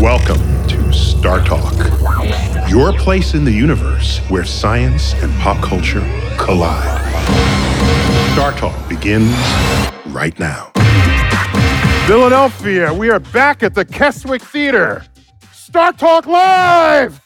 [0.00, 6.02] Welcome to StarTalk, your place in the universe where science and pop culture
[6.38, 7.02] collide.
[8.36, 9.34] StarTalk begins
[10.14, 10.70] right now.
[12.06, 15.04] Philadelphia, we are back at the Keswick Theater.
[15.52, 17.20] StarTalk Live!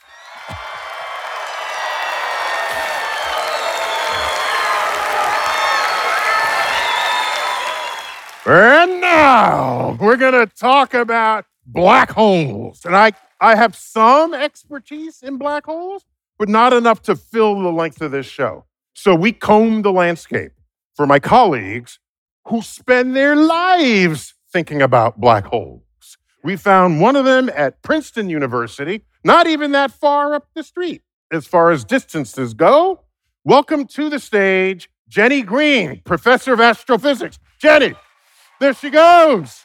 [8.46, 12.84] And now we're going to talk about black holes.
[12.84, 16.04] And I, I have some expertise in black holes,
[16.38, 18.64] but not enough to fill the length of this show.
[18.94, 20.52] So we combed the landscape
[20.94, 21.98] for my colleagues
[22.48, 25.82] who spend their lives thinking about black holes.
[26.44, 31.02] We found one of them at Princeton University, not even that far up the street
[31.32, 33.00] as far as distances go.
[33.44, 37.38] Welcome to the stage, Jenny Greene, professor of astrophysics.
[37.58, 37.94] Jenny,
[38.60, 39.64] there she goes.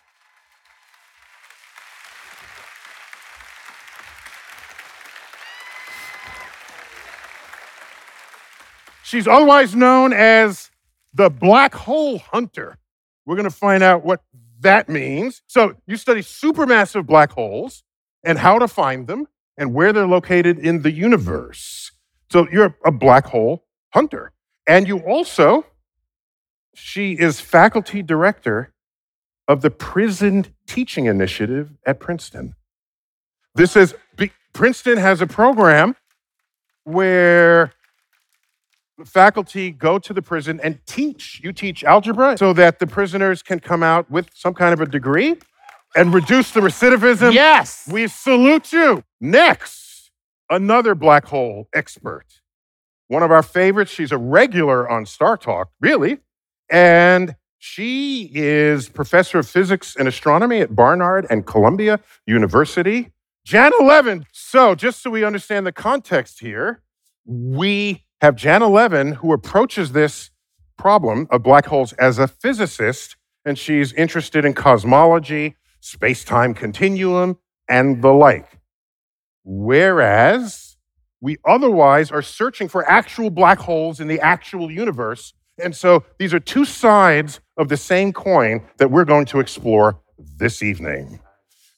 [9.07, 10.69] She's otherwise known as
[11.13, 12.77] the black hole hunter.
[13.25, 14.21] We're going to find out what
[14.59, 15.41] that means.
[15.47, 17.83] So, you study supermassive black holes
[18.25, 21.93] and how to find them and where they're located in the universe.
[22.29, 24.33] So, you're a black hole hunter.
[24.67, 25.65] And you also,
[26.75, 28.73] she is faculty director
[29.47, 32.55] of the Prison Teaching Initiative at Princeton.
[33.55, 33.95] This is,
[34.51, 35.95] Princeton has a program
[36.83, 37.71] where
[39.05, 41.41] faculty go to the prison and teach.
[41.43, 44.85] You teach algebra so that the prisoners can come out with some kind of a
[44.85, 45.35] degree
[45.95, 47.33] and reduce the recidivism.
[47.33, 47.87] Yes.
[47.91, 49.03] We salute you.
[49.19, 50.11] Next,
[50.49, 52.25] another black hole expert.
[53.07, 53.91] One of our favorites.
[53.91, 56.19] She's a regular on StarTalk, really.
[56.69, 63.11] And she is professor of physics and astronomy at Barnard and Columbia University.
[63.47, 64.25] Janna Levin.
[64.33, 66.81] So, just so we understand the context here,
[67.25, 70.31] we have Janna Levin, who approaches this
[70.77, 73.15] problem of black holes as a physicist,
[73.45, 77.37] and she's interested in cosmology, space time continuum,
[77.69, 78.59] and the like.
[79.43, 80.77] Whereas
[81.21, 85.33] we otherwise are searching for actual black holes in the actual universe.
[85.63, 89.99] And so these are two sides of the same coin that we're going to explore
[90.37, 91.19] this evening.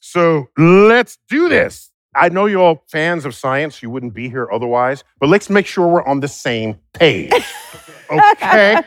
[0.00, 1.89] So let's do this.
[2.14, 3.82] I know you're all fans of science.
[3.82, 7.32] You wouldn't be here otherwise, but let's make sure we're on the same page.
[8.10, 8.80] okay?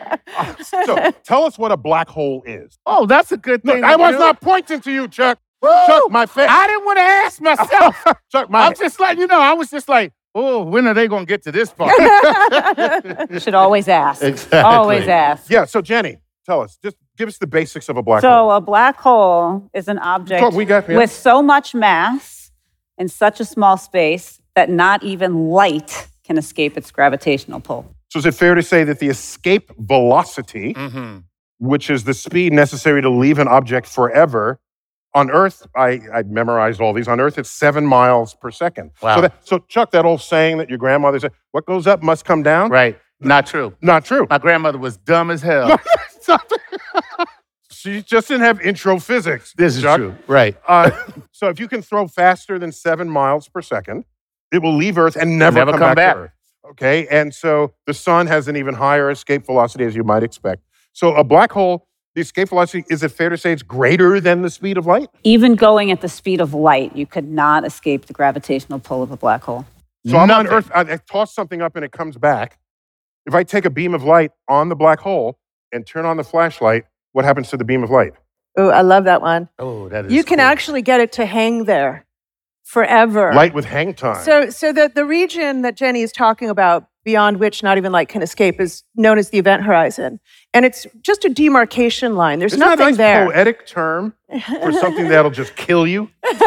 [0.84, 2.78] So tell us what a black hole is.
[2.84, 3.82] Oh, that's a good thing.
[3.82, 4.18] No, I was do.
[4.18, 5.38] not pointing to you, Chuck.
[5.62, 5.70] Woo!
[5.86, 6.48] Chuck, my face.
[6.50, 8.04] I didn't want to ask myself.
[8.32, 9.40] Chuck, my I'm just letting you know.
[9.40, 11.92] I was just like, oh, when are they going to get to this part?
[13.30, 14.22] you should always ask.
[14.22, 14.58] Exactly.
[14.58, 15.48] Always ask.
[15.48, 16.76] Yeah, so Jenny, tell us.
[16.82, 18.50] Just give us the basics of a black so hole.
[18.50, 20.98] So a black hole is an object we got, yeah.
[20.98, 22.33] with so much mass
[22.98, 27.94] in such a small space that not even light can escape its gravitational pull.
[28.10, 31.18] So, is it fair to say that the escape velocity, mm-hmm.
[31.58, 34.60] which is the speed necessary to leave an object forever,
[35.14, 37.06] on Earth, I, I, memorized all these.
[37.06, 38.90] On Earth, it's seven miles per second.
[39.00, 39.16] Wow.
[39.16, 42.24] So, that, so, Chuck, that old saying that your grandmother said, what goes up must
[42.24, 42.70] come down?
[42.70, 42.98] Right.
[43.20, 43.74] Not true.
[43.80, 44.26] Not true.
[44.28, 45.78] My grandmother was dumb as hell.
[47.84, 49.52] She just didn't have intro physics.
[49.58, 50.16] This is true.
[50.26, 50.56] Right.
[50.66, 50.90] Uh,
[51.32, 54.06] so if you can throw faster than seven miles per second,
[54.50, 56.30] it will leave Earth and never, never come, come back, back, to Earth.
[56.70, 57.06] Okay.
[57.08, 60.62] And so the sun has an even higher escape velocity, as you might expect.
[60.94, 64.40] So a black hole, the escape velocity, is it fair to say it's greater than
[64.40, 65.10] the speed of light?
[65.22, 69.10] Even going at the speed of light, you could not escape the gravitational pull of
[69.10, 69.66] a black hole.
[70.06, 72.58] So I'm on Earth, I, I toss something up and it comes back.
[73.26, 75.38] If I take a beam of light on the black hole
[75.70, 78.12] and turn on the flashlight, what happens to the beam of light?
[78.56, 79.48] Oh, I love that one.
[79.58, 80.12] Oh, that is.
[80.12, 80.46] You can cool.
[80.46, 82.04] actually get it to hang there
[82.64, 83.32] forever.
[83.32, 84.22] Light with hang time.
[84.24, 88.08] So, so the, the region that Jenny is talking about beyond which not even light
[88.08, 90.18] can escape is known as the event horizon.
[90.52, 92.38] And it's just a demarcation line.
[92.38, 93.26] There's Isn't nothing that a nice there.
[93.26, 94.14] poetic term
[94.62, 96.08] for something that'll just kill you?
[96.22, 96.38] the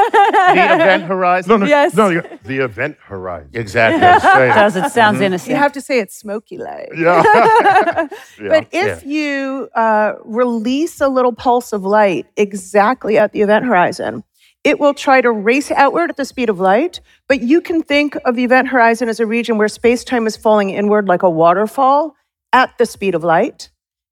[0.54, 1.50] event horizon?
[1.50, 1.94] No, no, Yes.
[1.94, 3.52] no, the event horizon.
[3.54, 4.00] Exactly.
[4.54, 5.24] Does it sounds Mhm.
[5.24, 5.50] innocent?
[5.52, 6.90] You have to say it's smoky light.
[6.98, 7.24] Yeah.
[8.40, 8.50] Yeah.
[8.50, 14.24] But if you uh, release a little pulse of light exactly at the event horizon,
[14.68, 17.00] it will try to race outward at the speed of light,
[17.30, 20.36] but you can think of the event horizon as a region where space time is
[20.36, 22.18] falling inward like a waterfall
[22.52, 23.70] at the speed of light.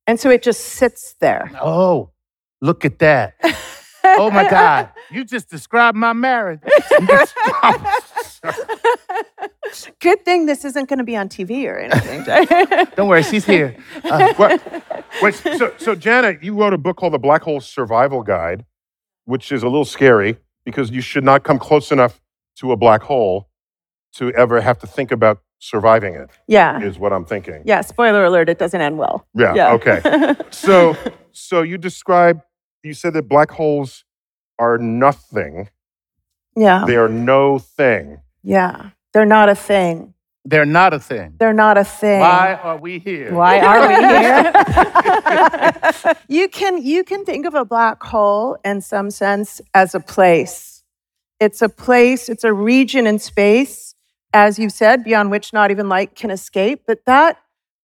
[0.07, 1.51] And so it just sits there.
[1.61, 2.11] Oh,
[2.61, 3.33] look at that.
[4.05, 4.91] oh my God.
[5.11, 6.61] You just described my marriage.
[9.99, 12.23] Good thing this isn't going to be on TV or anything.
[12.95, 13.75] Don't worry, she's here.
[14.05, 14.63] Uh, What-
[15.21, 18.63] wait, so, so Janna, you wrote a book called The Black Hole Survival Guide,
[19.25, 22.21] which is a little scary because you should not come close enough
[22.57, 23.47] to a black hole
[24.13, 26.81] to ever have to think about surviving it, Yeah.
[26.81, 27.61] is what I'm thinking.
[27.65, 27.81] Yeah.
[27.81, 29.25] Spoiler alert, it doesn't end well.
[29.33, 30.35] Yeah, okay.
[30.51, 30.95] So,
[31.31, 32.41] so you describe
[32.83, 34.03] you said that black holes
[34.59, 35.69] are nothing.
[36.55, 36.85] yeah.
[36.85, 38.21] They are no thing.
[38.43, 38.89] Yeah.
[39.13, 40.13] They're not a thing.
[40.45, 41.33] They're not a thing.
[41.39, 42.19] They're not a thing.
[42.19, 43.33] Why are we here?
[43.33, 43.95] Why are we
[46.03, 46.15] here?
[46.27, 50.83] you can you can think of a black hole in some sense as a place.
[51.39, 53.95] It's a place, it's a region in space,
[54.33, 56.83] as you've said, beyond which not even light can escape.
[56.85, 57.39] But that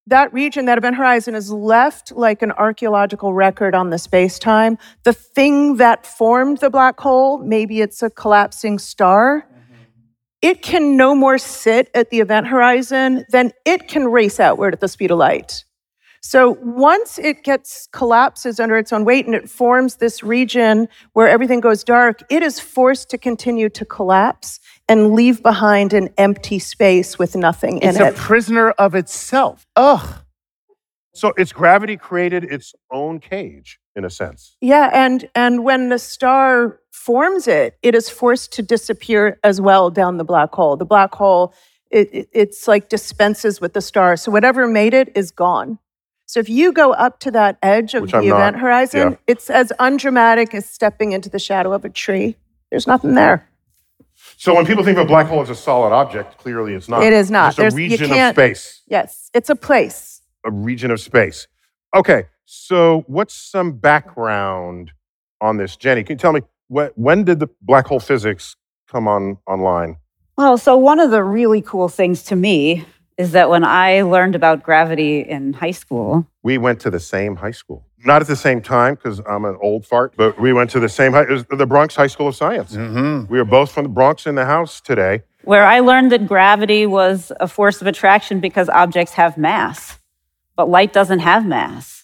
[0.08, 4.78] that region, that event horizon, is left like an archaeological record on the space time.
[5.04, 9.48] The thing that formed the black hole, maybe it's a collapsing star,
[10.42, 14.80] it can no more sit at the event horizon than it can race outward at
[14.80, 15.64] the speed of light.
[16.24, 21.28] So once it gets collapses under its own weight and it forms this region where
[21.28, 26.60] everything goes dark, it is forced to continue to collapse and leave behind an empty
[26.60, 28.02] space with nothing in it.
[28.02, 29.66] It's a prisoner of itself.
[29.76, 30.20] Ugh.
[31.14, 34.56] So its gravity created its own cage, in a sense.
[34.62, 39.90] Yeah, and and when the star forms it, it is forced to disappear as well
[39.90, 40.78] down the black hole.
[40.78, 41.54] The black hole,
[41.90, 44.16] it, it- it's like dispenses with the star.
[44.18, 45.80] So whatever made it is gone.
[46.26, 49.12] So if you go up to that edge of Which the I'm not, event horizon,
[49.12, 49.18] yeah.
[49.28, 52.38] it's as undramatic as stepping into the shadow of a tree.
[52.70, 53.50] There's nothing there.
[54.38, 57.04] So when people think of a black hole as a solid object, clearly it's not.
[57.04, 57.58] It is not.
[57.60, 58.82] It's a region of can't- space.
[58.88, 60.22] Yes, it's a place.
[60.46, 61.48] A region of space.
[61.94, 64.92] Okay, so what's some background
[65.40, 66.04] on this, Jenny?
[66.04, 66.42] Can you tell me
[66.74, 68.56] wh- when did the black hole physics
[68.90, 69.98] come on online?
[70.38, 72.86] Well, so one of the really cool things to me
[73.18, 77.36] is that when I learned about gravity in high school, We went to the same
[77.36, 77.86] high school.
[78.04, 80.90] Not at the same time because I'm an old fart, but we went to the
[80.90, 82.74] same high, it was the Bronx High School of Science.
[82.76, 83.32] Mm-hmm.
[83.32, 85.22] We are both from the Bronx in the house today.
[85.44, 90.00] where I learned that gravity was a force of attraction because objects have mass,
[90.56, 92.01] but light doesn't have mass.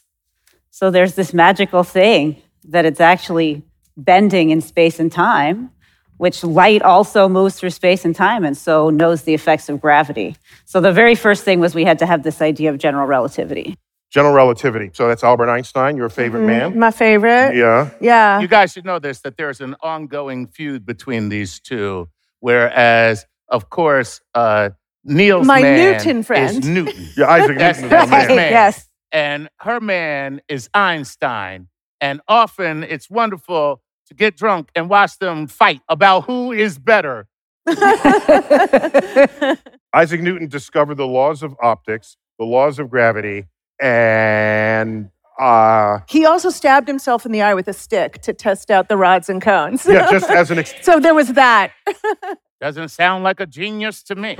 [0.77, 3.63] So there's this magical thing that it's actually
[3.97, 5.71] bending in space and time,
[6.17, 10.35] which light also moves through space and time and so knows the effects of gravity.
[10.65, 13.75] So the very first thing was we had to have this idea of general relativity.
[14.11, 14.91] General relativity.
[14.93, 16.77] So that's Albert Einstein, your favorite man.
[16.77, 17.55] My favorite.
[17.55, 17.89] Yeah.
[17.99, 18.39] Yeah.
[18.39, 22.07] You guys should know this that there's an ongoing feud between these two.
[22.39, 24.69] Whereas, of course, uh,
[25.03, 26.59] Neil's My man Newton friend.
[26.59, 28.35] is Newton, Yeah, Isaac That's- Newton is my that's man.
[28.37, 28.51] man.
[28.51, 28.86] yes.
[29.11, 31.67] And her man is Einstein.
[32.01, 37.27] And often it's wonderful to get drunk and watch them fight about who is better.
[39.93, 43.45] Isaac Newton discovered the laws of optics, the laws of gravity,
[43.81, 48.89] and uh, He also stabbed himself in the eye with a stick to test out
[48.89, 49.85] the rods and cones.
[49.85, 51.71] yeah, just as an ex- so there was that.
[52.61, 54.35] Doesn't sound like a genius to me.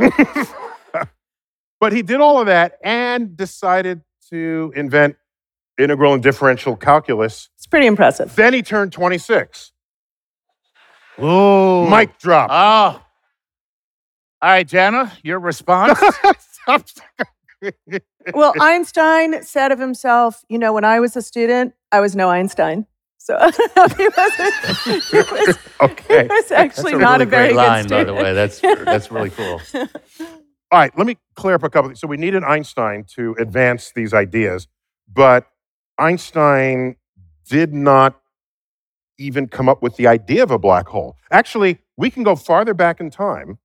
[1.80, 5.16] but he did all of that and decided to invent
[5.78, 7.50] integral and differential calculus.
[7.56, 8.36] It's pretty impressive.
[8.36, 9.72] Then he turned 26.
[11.20, 11.90] Ooh.
[11.90, 12.50] Mic drop.
[12.52, 13.04] Oh.
[14.40, 16.00] All right, Janna, your response?
[18.34, 22.30] Well, Einstein said of himself, you know, when I was a student, I was no
[22.30, 22.86] Einstein.
[23.18, 24.54] So he, wasn't,
[24.84, 26.28] he, was, he okay.
[26.28, 28.34] was actually That's a not really a very great line, good by the way.
[28.34, 29.62] That's that's really cool.
[30.72, 31.90] All right, let me clear up a couple.
[31.90, 32.02] Things.
[32.02, 34.68] So we needed Einstein to advance these ideas,
[35.12, 35.48] but
[35.98, 36.98] Einstein
[37.48, 38.20] did not
[39.18, 41.16] even come up with the idea of a black hole.
[41.32, 43.58] Actually, we can go farther back in time,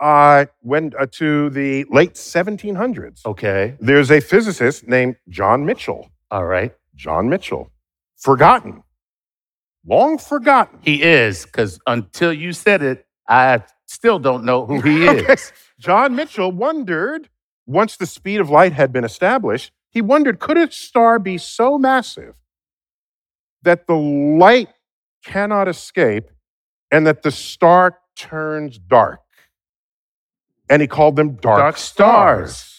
[0.00, 3.24] uh, when uh, to the late 1700s.
[3.26, 3.76] Okay.
[3.80, 6.08] There's a physicist named John Michell.
[6.30, 6.74] All right.
[6.94, 7.70] John Michell,
[8.16, 8.82] forgotten,
[9.86, 10.80] long forgotten.
[10.82, 15.32] He is, because until you said it, I still don't know who he Okay.
[15.32, 15.52] is.
[15.78, 17.28] John Michell wondered,
[17.66, 21.78] once the speed of light had been established, he wondered could a star be so
[21.78, 22.34] massive
[23.62, 24.68] that the light
[25.24, 26.30] cannot escape
[26.90, 29.20] and that the star turns dark?
[30.70, 32.56] And he called them dark, Dark stars.
[32.56, 32.74] stars.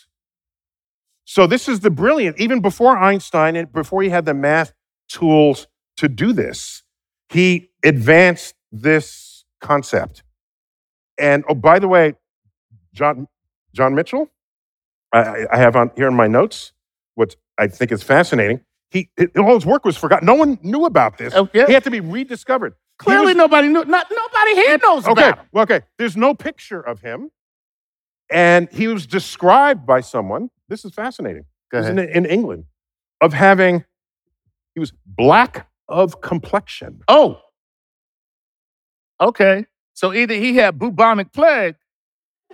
[1.25, 4.73] So this is the brilliant, even before Einstein and before he had the math
[5.07, 6.83] tools to do this,
[7.29, 10.23] he advanced this concept.
[11.19, 12.15] And oh, by the way,
[12.93, 13.27] John,
[13.73, 14.29] John Michell,
[15.11, 16.71] I- I, have on here in my notes
[17.15, 18.61] what I think is fascinating.
[18.89, 20.25] He, it- all his work was forgotten.
[20.25, 21.33] No one knew about this.
[21.35, 21.67] Oh, yeah.
[21.67, 22.73] He had to be rediscovered.
[22.97, 23.85] Clearly, was- nobody knew.
[23.85, 25.45] Not, nobody here knows okay, about him.
[25.51, 25.81] well, okay.
[25.97, 27.29] There's no picture of him,
[28.29, 30.49] and he was described by someone.
[30.67, 31.45] This is fascinating.
[31.71, 32.65] In, in England
[33.21, 33.85] of having.
[34.73, 37.01] He was black of complexion.
[37.07, 37.41] Oh,
[39.21, 39.65] Okay.
[39.99, 41.75] So either he had bubonic plague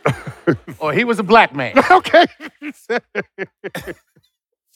[0.79, 1.77] or he was a black man.
[1.91, 2.25] okay.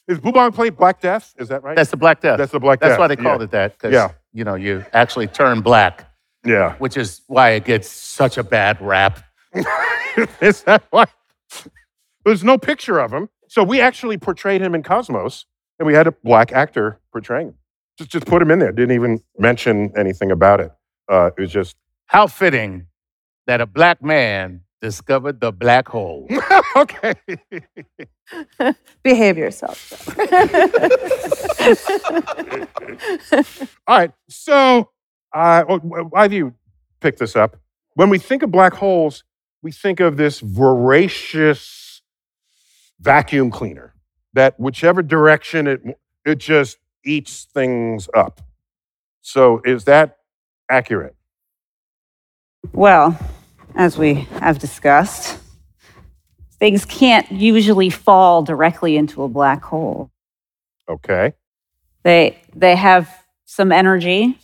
[0.08, 1.34] Is bubonic plague Black Death?
[1.40, 1.76] Is that right?
[1.76, 2.38] That's the Black Death.
[2.38, 2.90] That's the Black death.
[2.90, 3.00] That's Death.
[3.00, 3.72] why they called it that.
[3.74, 4.12] Because, Yeah.
[4.34, 6.06] you know, you actually turn black,
[6.46, 6.76] Yeah.
[6.76, 9.18] which is why it gets such a bad rap.
[10.40, 11.06] Is that why?
[12.24, 13.30] There's no picture of him.
[13.48, 15.46] So we actually portrayed him in Cosmos,
[15.80, 17.56] and we had a black actor portraying him.
[17.98, 18.72] Just, just put him in there.
[18.72, 20.72] Didn't even mention anything about it.
[21.08, 21.76] Uh, it was just,
[22.10, 22.88] How fitting
[23.46, 26.28] that a black man discovered the black hole.
[26.76, 27.14] okay.
[29.04, 30.08] Behave yourself.
[33.88, 34.12] All right.
[34.28, 34.90] So,
[35.34, 36.56] uh, why do you
[37.00, 37.58] pick this up?
[37.94, 39.24] When we think of black holes,
[39.62, 42.02] we think of this voracious
[43.00, 43.94] vacuum cleaner
[44.34, 45.82] that whichever direction it
[46.26, 48.42] it just eats things up.
[49.22, 50.18] So, is that
[50.72, 51.16] accurate?
[52.74, 53.18] Well,
[53.76, 55.40] as we have discussed,
[56.60, 60.12] things can't usually fall directly into a black hole.
[60.90, 61.34] Okay.
[62.04, 63.10] They they have
[63.46, 64.38] some energy,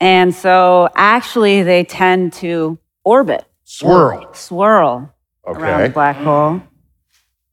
[0.00, 4.32] and so actually they tend to orbit, Swirl.
[4.34, 5.12] swirl
[5.46, 5.92] around the Okay.
[5.92, 6.60] black hole,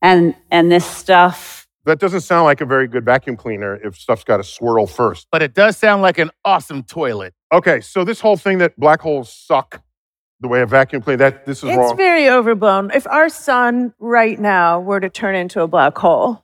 [0.02, 1.68] and and this stuff.
[1.86, 5.28] That doesn't sound like a very good vacuum cleaner if stuff's got to swirl first.
[5.32, 7.34] But it does sound like an awesome toilet.
[7.54, 9.82] Okay, so this whole thing that black holes suck
[10.42, 11.98] the way a vacuum cleaner, that this is It's wrong.
[11.98, 12.92] very overblown.
[12.94, 16.44] If our sun right now were to turn into a black hole,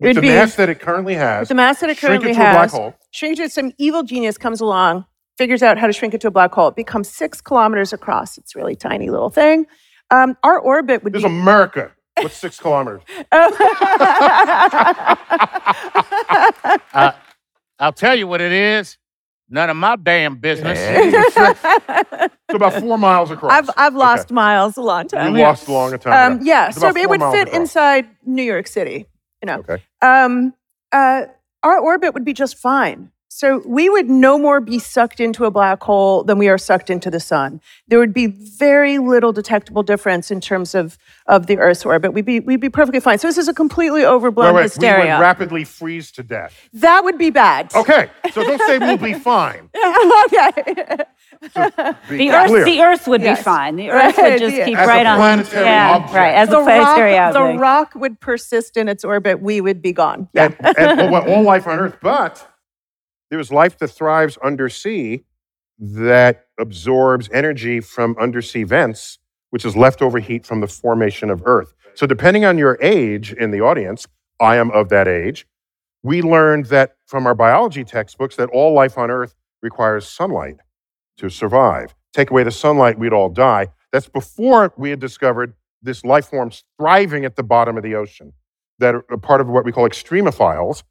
[0.00, 1.98] With it'd the be mass that it currently has, with the mass that it currently
[1.98, 2.94] shrink currently it to a black has, hole.
[3.12, 3.44] shrink it.
[3.44, 5.06] to Some evil genius comes along,
[5.38, 6.68] figures out how to shrink it to a black hole.
[6.68, 8.38] It becomes six kilometers across.
[8.38, 9.66] It's a really tiny little thing.
[10.10, 11.26] Um, our orbit would This be.
[11.28, 11.92] is America.
[12.20, 13.02] What's six kilometers?
[16.94, 17.12] Uh,
[17.78, 18.98] I'll tell you what it is.
[19.52, 20.78] None of my damn business.
[22.52, 23.50] It's about four miles across.
[23.52, 23.98] I've I've Okay.
[24.04, 25.34] lost miles a long time.
[25.34, 26.32] You lost a long time.
[26.32, 26.44] Um, ago.
[26.44, 27.56] yeah, so it would fit across.
[27.56, 29.06] inside New York City.
[29.42, 29.82] You know, Okay.
[30.02, 30.52] um,
[30.92, 31.22] uh,
[31.62, 33.10] our orbit would be just fine.
[33.42, 36.90] So we would no more be sucked into a black hole than we are sucked
[36.90, 37.60] into the sun.
[37.88, 40.96] There would be very little detectable difference in terms of,
[41.26, 42.12] of the Earth's orbit.
[42.14, 43.18] We'd be, we'd be perfectly fine.
[43.18, 46.54] So this is a completely overblown Wait, wait, we would rapidly freeze to death.
[46.74, 47.74] that would be bad.
[47.74, 49.68] Okay, so don't say we'll be fine.
[50.26, 50.52] okay.
[52.08, 52.64] Be The Earth, clear.
[52.64, 53.40] the Earth would Yes.
[53.40, 53.74] be fine.
[53.74, 54.64] The Earth Right, would just yeah.
[54.66, 55.16] keep As a right on.
[55.18, 56.14] planetary yeah, object.
[56.14, 56.34] right.
[56.36, 57.60] As the, a planetary rock, the object.
[57.60, 59.42] rock would persist in its orbit.
[59.42, 60.28] We would be gone.
[60.32, 60.50] Yeah.
[60.60, 62.48] and, and all life on Earth, but
[63.32, 65.24] there's life that thrives undersea
[65.78, 71.72] that absorbs energy from undersea vents, which is leftover heat from the formation of Earth.
[71.94, 74.06] So, depending on your age in the audience,
[74.38, 75.46] I am of that age.
[76.02, 80.56] We learned that from our biology textbooks that all life on Earth requires sunlight
[81.16, 81.94] to survive.
[82.12, 83.68] Take away the sunlight, we'd all die.
[83.92, 88.34] That's before we had discovered this life forms thriving at the bottom of the ocean
[88.78, 90.82] that are part of what we call extremophiles,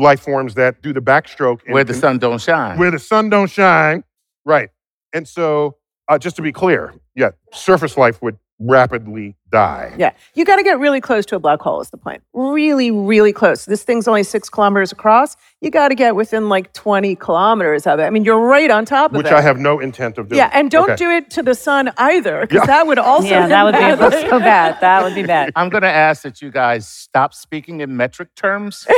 [0.00, 2.78] life forms that do the backstroke Where the sun don't shine.
[2.78, 4.04] where the sun don't shine.
[4.44, 4.70] Right.
[5.12, 5.76] And so,
[6.08, 9.94] uh, just to be clear, yeah, surface life would rapidly die.
[9.98, 11.80] Yeah, you got to get really close to a black hole.
[11.80, 12.22] Is the point?
[12.34, 13.64] Really, really close.
[13.64, 15.36] This thing's only six kilometers across.
[15.60, 18.04] You got to get within like twenty kilometers of it.
[18.04, 19.30] I mean, you're right on top of Which it.
[19.30, 20.36] Which I have no intent of doing.
[20.38, 20.96] Yeah, and don't Okay.
[20.96, 22.66] do it to the sun either, because Yeah.
[22.66, 23.26] that would also.
[23.28, 23.80] yeah, that would be
[24.30, 24.80] so bad.
[24.80, 25.52] That would be bad.
[25.56, 28.86] I'm going to ask that you guys stop speaking in metric terms.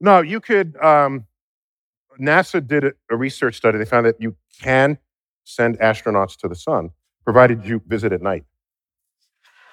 [0.00, 0.76] No, you could.
[0.82, 1.26] Um,
[2.20, 3.78] NASA did a, a research study.
[3.78, 4.98] They found that you can
[5.44, 6.90] send astronauts to the sun,
[7.24, 8.44] provided you visit at night.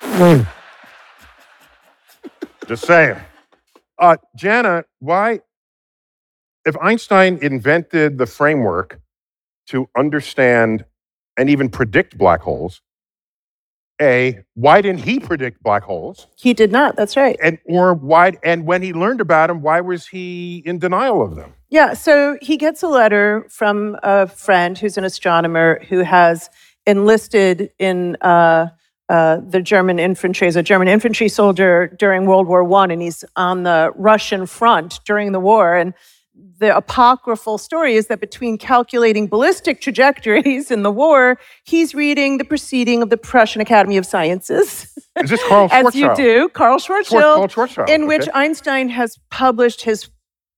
[2.68, 3.18] Just saying.
[3.98, 5.39] Uh, Janna, why,
[6.65, 9.00] if Einstein invented the framework
[9.68, 10.86] to understand
[11.38, 12.82] and even predict black holes,
[14.01, 16.27] A, why didn't he predict black holes?
[16.38, 16.96] he did not.
[16.96, 17.38] That's right.
[17.41, 21.36] And or why and when he learned about them, why was he in denial of
[21.36, 21.53] them?
[21.70, 26.50] Yeah, so he gets a letter from a friend who's an astronomer who has
[26.89, 28.67] enlisted in uh,
[29.10, 33.24] uh, the German infantry as a German infantry soldier during World War One, and he's
[33.36, 35.75] on the Russian front during the war.
[35.75, 35.93] And
[36.60, 42.46] the apocryphal story is that between calculating ballistic trajectories in the war, he's reading the
[42.46, 45.86] proceeding of the Prussian Academy of Sciences, Is this Carl Schwarzschild?
[45.88, 48.27] as you do, Carl Schwarz- Schwarzschild, Carl Schwarzschild, in which.
[48.34, 50.10] Einstein has published his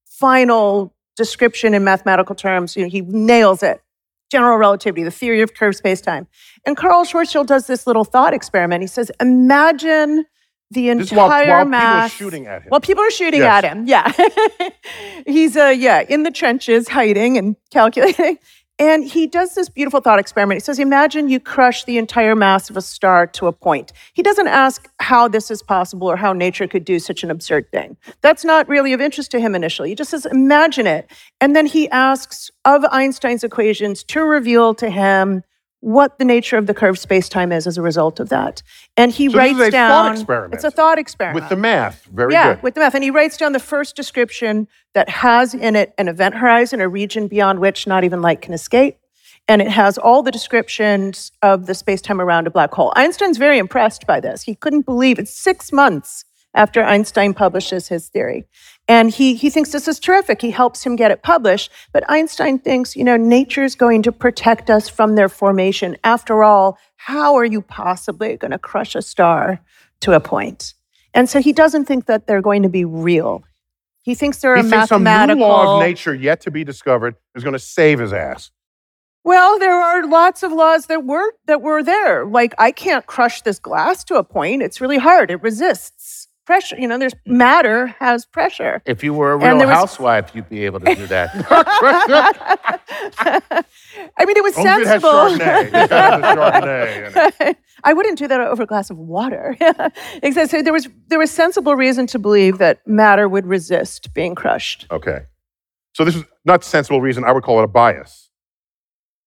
[0.05, 2.75] final description in mathematical terms.
[2.75, 3.81] You know, he nails it.
[4.31, 6.25] General relativity, the theory of curved spacetime.
[6.65, 8.81] And Carl Schwarzschild does this little thought experiment.
[8.81, 10.25] He says, imagine
[10.71, 12.11] the is while, entire while people are mass.
[12.13, 12.69] shooting at him.
[12.71, 13.63] Well, people are shooting Yes.
[13.65, 13.85] at him.
[13.87, 14.11] Yeah.
[15.27, 18.37] He's uh yeah, in the trenches hiding and calculating.
[18.81, 20.59] And he does this beautiful thought experiment.
[20.59, 23.93] He says, Imagine you crush the entire mass of a star to a point.
[24.13, 27.71] He doesn't ask how this is possible or how nature could do such an absurd
[27.71, 27.95] thing.
[28.21, 29.89] That's not really of interest to him initially.
[29.89, 31.11] He just says, Imagine it.
[31.39, 35.43] And then he asks of Einstein's equations to reveal to him
[35.81, 38.63] what the nature of the curved space-time is as a result of that.
[38.95, 40.53] And he So this writes is a thought experiment.
[40.53, 41.43] It's a thought experiment.
[41.43, 42.05] With the math.
[42.05, 42.63] Very yeah, good.
[42.63, 42.95] with the math.
[42.95, 46.87] And he writes down the first description that has in it an event horizon, a
[46.87, 48.97] region beyond which not even light can escape.
[49.47, 52.93] And it has all the descriptions of the space-time around a black hole.
[52.95, 54.43] Einstein's very impressed by this.
[54.43, 55.27] He couldn't believe it.
[55.27, 58.45] Six months after Einstein publishes his theory.
[58.87, 60.41] And he, he thinks this is terrific.
[60.41, 61.71] He helps him get it published.
[61.93, 65.95] But Einstein thinks, you know, nature's going to protect us from their formation.
[66.03, 69.61] After all, how are you possibly going to crush a star
[70.01, 70.73] to a point?
[71.13, 73.43] And so he doesn't think that they're going to be real.
[74.03, 75.47] He thinks they're He a thinks some new mathematical.
[75.47, 78.51] law of nature yet to be discovered is going to save his ass.
[79.23, 82.25] Well, there are lots of laws that were that were there.
[82.25, 84.63] Like I can't crush this glass to a point.
[84.63, 85.29] It's really hard.
[85.29, 86.20] It resists
[86.51, 86.75] pressure.
[86.77, 88.81] You know, there's matter has pressure.
[88.85, 91.29] If you were a real was- housewife, you'd be able to do that.
[94.17, 95.09] I mean, it was sensible.
[95.09, 95.63] Chardonnay.
[95.63, 97.57] It's gotta have the Chardonnay in it.
[97.85, 99.55] I wouldn't do that over a glass of water.
[100.23, 104.35] Except so there was there was sensible reason to believe that matter would resist being
[104.35, 104.87] crushed.
[104.91, 105.21] Okay.
[105.93, 107.23] So this is not sensible reason.
[107.23, 108.29] I would call it a bias.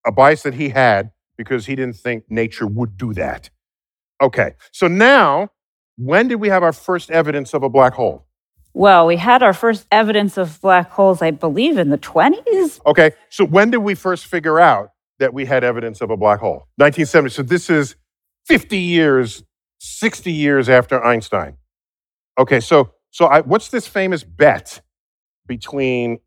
[0.07, 3.49] A bias that he had because he didn't think nature would do that.
[4.21, 4.57] Okay.
[4.73, 5.49] So now,
[5.97, 8.27] when did we have our first evidence of a black hole?
[8.73, 12.81] Well, we had our first evidence of black holes, I believe, in the 20s.
[12.87, 13.13] Okay.
[13.31, 16.67] So when did we first figure out that we had evidence of a black hole?
[16.77, 17.31] 1970.
[17.31, 17.95] So this is
[18.47, 19.45] 50 years,
[19.79, 21.57] 60 years after Einstein.
[22.37, 22.59] Okay.
[22.59, 24.83] So so I, what's this famous bet
[25.47, 26.19] between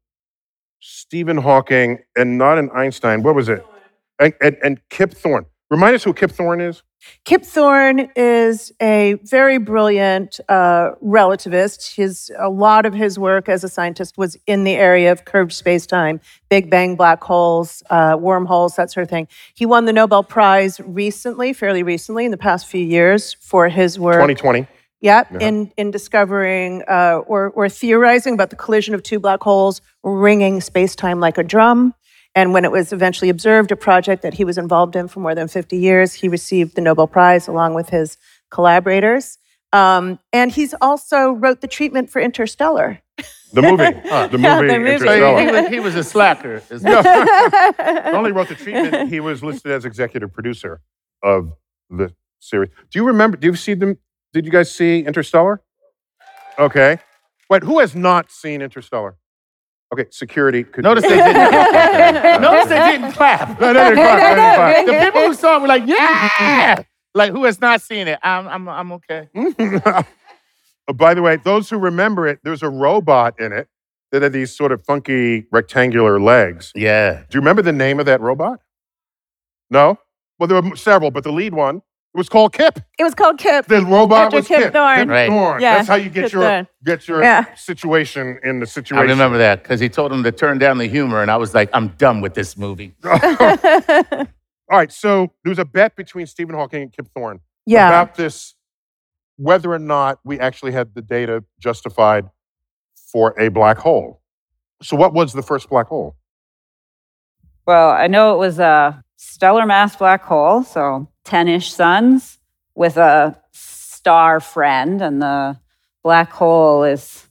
[0.80, 3.24] Stephen Hawking and not an Einstein?
[3.24, 3.62] What was it?
[4.20, 5.48] And, and, and Kip Thorne.
[5.70, 6.82] Remind us who Kip Thorne is.
[7.26, 11.96] Kip Thorne is a very brilliant uh, relativist.
[11.96, 15.52] His a lot of his work as a scientist was in the area of curved
[15.52, 19.28] spacetime, Big Bang black holes, uh, wormholes, that sort of thing.
[19.54, 24.00] He won the Nobel Prize recently, fairly recently, in the past few years, for his
[24.00, 24.16] work.
[24.16, 24.68] 2020.
[25.00, 29.80] Yep, in in discovering uh, or or theorizing about the collision of two black holes,
[30.04, 31.94] ringing space-time like a drum.
[32.38, 35.34] And when it was eventually observed, a project that he was involved in for more
[35.34, 38.16] than 50 years, he received the Nobel Prize along with his
[38.52, 39.40] collaborators.
[39.74, 43.02] Um, and he's also wrote the treatment for Interstellar.
[43.54, 43.86] The movie.
[44.04, 45.00] the movie Yeah, the movie.
[45.00, 46.62] So he, was, he was a slacker.
[46.70, 47.08] is- Not
[48.14, 50.80] only wrote the treatment, he was listed as executive producer
[51.24, 51.54] of
[51.90, 52.70] the series.
[52.92, 53.38] Do you remember?
[53.38, 53.98] Do you see them?
[54.32, 55.64] Did you guys see Interstellar?
[56.60, 57.00] Okay.
[57.50, 59.18] Wait, who has not seen Interstellar?
[59.94, 60.64] Okay, security.
[60.64, 61.34] Could Notice they didn't.
[62.42, 63.60] Notice they didn't clap.
[63.60, 64.86] No, no, they didn't clap, they didn't clap.
[64.86, 66.84] The people who saw it were like, yeah.
[67.14, 68.20] Like, who has not seen it?
[68.22, 69.30] I'm, I'm, I'm okay.
[70.94, 73.68] By the way, those who remember it, there's a robot in it
[74.12, 76.72] that had these sort of funky rectangular legs.
[76.76, 77.24] Yeah.
[77.30, 78.60] Do you remember the name of that robot?
[79.70, 80.00] No?
[80.40, 81.82] Well, there were several, but the lead one
[82.18, 82.80] it was called Kip.
[82.98, 83.68] It was called Kip.
[83.68, 84.74] The robot After was Kip Kip.
[84.74, 85.02] Thorne.
[85.02, 85.30] Kip Right.
[85.30, 85.62] Thorne.
[85.62, 86.68] Yeah, That's how you get Kip your Thorne.
[86.84, 87.54] get your Yeah.
[87.54, 89.08] situation in the situation.
[89.08, 91.54] I remember that because he told him to turn down the humor, and I was
[91.54, 92.96] like, I'm done with this movie.
[93.06, 93.20] All
[94.72, 97.88] right, so there was a bet between Stephen Hawking and Kip Thorne yeah.
[97.88, 98.56] about this,
[99.36, 102.26] whether or not we actually had the data justified
[103.12, 104.22] for a black hole.
[104.82, 106.16] So, what was the first black hole?
[107.68, 112.40] Well, I know it was a stellar mass black hole, so 10 ish suns
[112.76, 115.58] with a star friend, and the
[116.04, 117.28] black hole is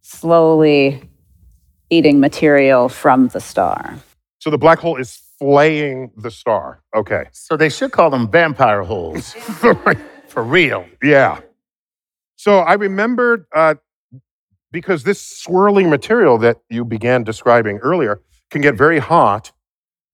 [0.00, 1.02] slowly
[1.90, 3.96] eating material from the star.
[4.38, 6.80] So, the black hole is flaying the star.
[6.94, 7.24] Okay.
[7.32, 9.32] So they should call them vampire holes.
[10.28, 10.86] For real.
[11.02, 11.40] Yeah.
[12.36, 13.74] So I remembered uh,
[14.70, 19.50] because this swirling material that you began describing earlier can get very hot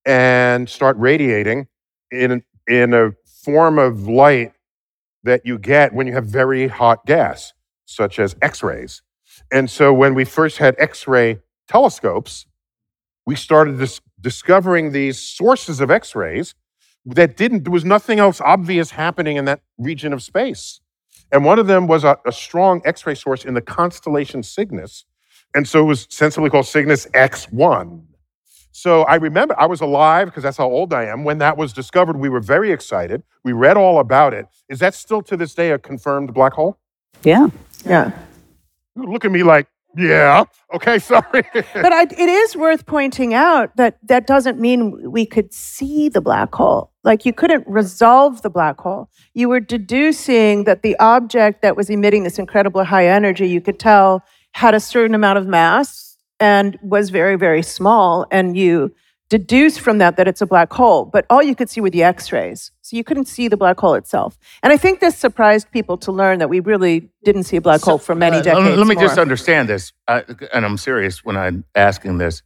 [0.06, 1.68] and start radiating
[2.10, 3.12] in, in a
[3.44, 4.52] form of light
[5.24, 7.52] that you get when you have very hot gas,
[7.86, 9.02] such as X rays.
[9.50, 12.46] And so when we first had X ray telescopes,
[13.26, 16.54] we started dis- discovering these sources of X rays
[17.04, 20.80] that didn't, there was nothing else obvious happening in that region of space.
[21.30, 25.04] And one of them was a, a strong X ray source in the constellation Cygnus.
[25.54, 28.02] And so it was sensibly called Cygnus X1.
[28.78, 31.24] So I remember I was alive because that's how old I am.
[31.24, 33.24] When that was discovered, we were very excited.
[33.42, 34.46] We read all about it.
[34.68, 36.78] Is that still to this day a confirmed black hole?
[37.24, 37.48] Yeah.
[37.84, 38.12] Yeah.
[38.94, 40.44] You look at me like, Yeah.
[40.72, 41.42] Okay, sorry.
[41.52, 46.20] But I, it is worth pointing out that that doesn't mean we could see the
[46.20, 46.92] black hole.
[47.02, 49.10] Like you couldn't resolve the black hole.
[49.34, 53.80] You were deducing that the object that was emitting this incredible high energy, you could
[53.80, 56.07] tell, had a certain amount of mass
[56.40, 58.26] and was very, very small.
[58.30, 58.94] And you
[59.30, 61.04] deduce from that that it's a black hole.
[61.04, 62.72] But all you could see were the X rays.
[62.80, 64.38] So you couldn't see the black hole itself.
[64.62, 67.82] And I think this surprised people to learn that we really didn't see a black
[67.82, 68.66] hole for many Uh, decades.
[68.66, 69.04] Let, let me more.
[69.04, 70.22] just understand this, uh,
[70.54, 72.42] and I'm serious when I'm asking this.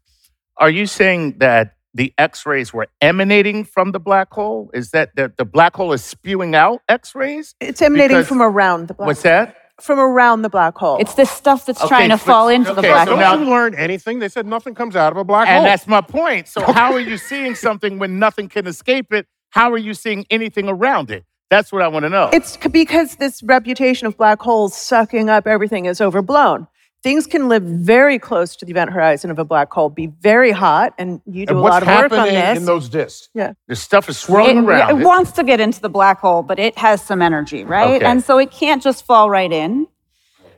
[0.56, 4.70] Are you saying that the X-rays were emanating from the black hole?
[4.74, 7.54] Is that the, the black hole is spewing out X-rays?
[7.60, 9.06] It's emanating from around the black hole.
[9.06, 9.56] What's that?
[9.80, 10.98] From around the black hole.
[11.00, 13.20] It's this stuff that's Okay, trying to but- fall into the okay, black so hole.
[13.20, 14.18] now- Don't you learn anything?
[14.18, 15.58] They said nothing comes out of a black hole.
[15.58, 16.48] And that's my point.
[16.48, 19.26] So how are you seeing something when nothing can escape it?
[19.50, 21.24] How are you seeing anything around it?
[21.50, 22.30] That's what I want to know.
[22.32, 26.66] It's c- because this reputation of black holes sucking up everything is overblown.
[27.02, 30.52] Things can live very close to the event horizon of a black hole, be very
[30.52, 32.58] hot, and you do and a lot of work on happening this.
[32.58, 33.28] in those disks?
[33.34, 33.54] Yeah.
[33.66, 34.96] The stuff is swirling it, around.
[34.96, 35.04] it it.
[35.04, 37.96] wants to get into the black hole, but it has some energy, right?
[37.96, 38.04] Okay.
[38.04, 39.88] And so it can't just fall right in.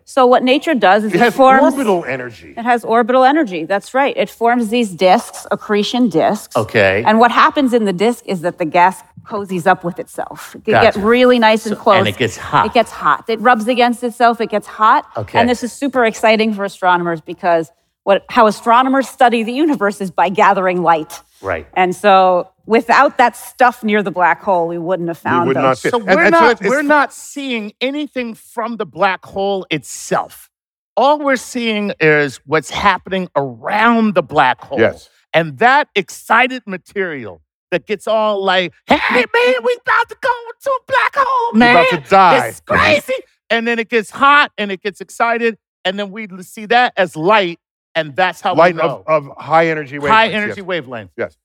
[0.04, 1.62] So what nature does is It it, has forms.
[1.62, 2.52] orbital energy.
[2.58, 3.64] It has orbital energy.
[3.64, 4.14] That's right.
[4.14, 6.54] It forms these disks, accretion disks.
[6.56, 7.02] Okay.
[7.06, 10.54] And what happens in the disk is that the gas cozies up with itself.
[10.54, 10.98] It can Gotcha.
[10.98, 11.98] get really nice and So- close.
[11.98, 12.66] and it gets hot.
[12.66, 13.24] It gets hot.
[13.28, 14.40] It rubs against itself.
[14.40, 15.06] It gets hot.
[15.16, 15.38] Okay.
[15.38, 17.70] And this is super exciting for astronomers because
[18.04, 21.20] what how astronomers study the universe is by gathering light.
[21.40, 21.66] Right.
[21.74, 25.62] And so without that stuff near the black hole, we wouldn't have found would those.
[25.84, 29.66] not So we're and so not it's- we're not seeing anything from the black hole
[29.70, 30.50] itself.
[30.96, 34.78] All we're seeing is what's happening around the black hole.
[34.80, 35.08] Yes.
[35.32, 37.40] And that excited material
[37.74, 40.30] that gets all like, hey man, we about to go
[40.62, 41.76] to a black hole, We're man.
[41.76, 42.46] about to die.
[42.48, 43.14] It's crazy.
[43.50, 45.58] And then it gets hot and it gets excited.
[45.84, 47.58] And then we see that as light.
[47.94, 49.04] And that's how Light we know.
[49.06, 50.08] of, of high energy wavelengths.
[50.08, 50.34] High yes.
[50.34, 51.10] energy wavelength.
[51.16, 51.36] Yes,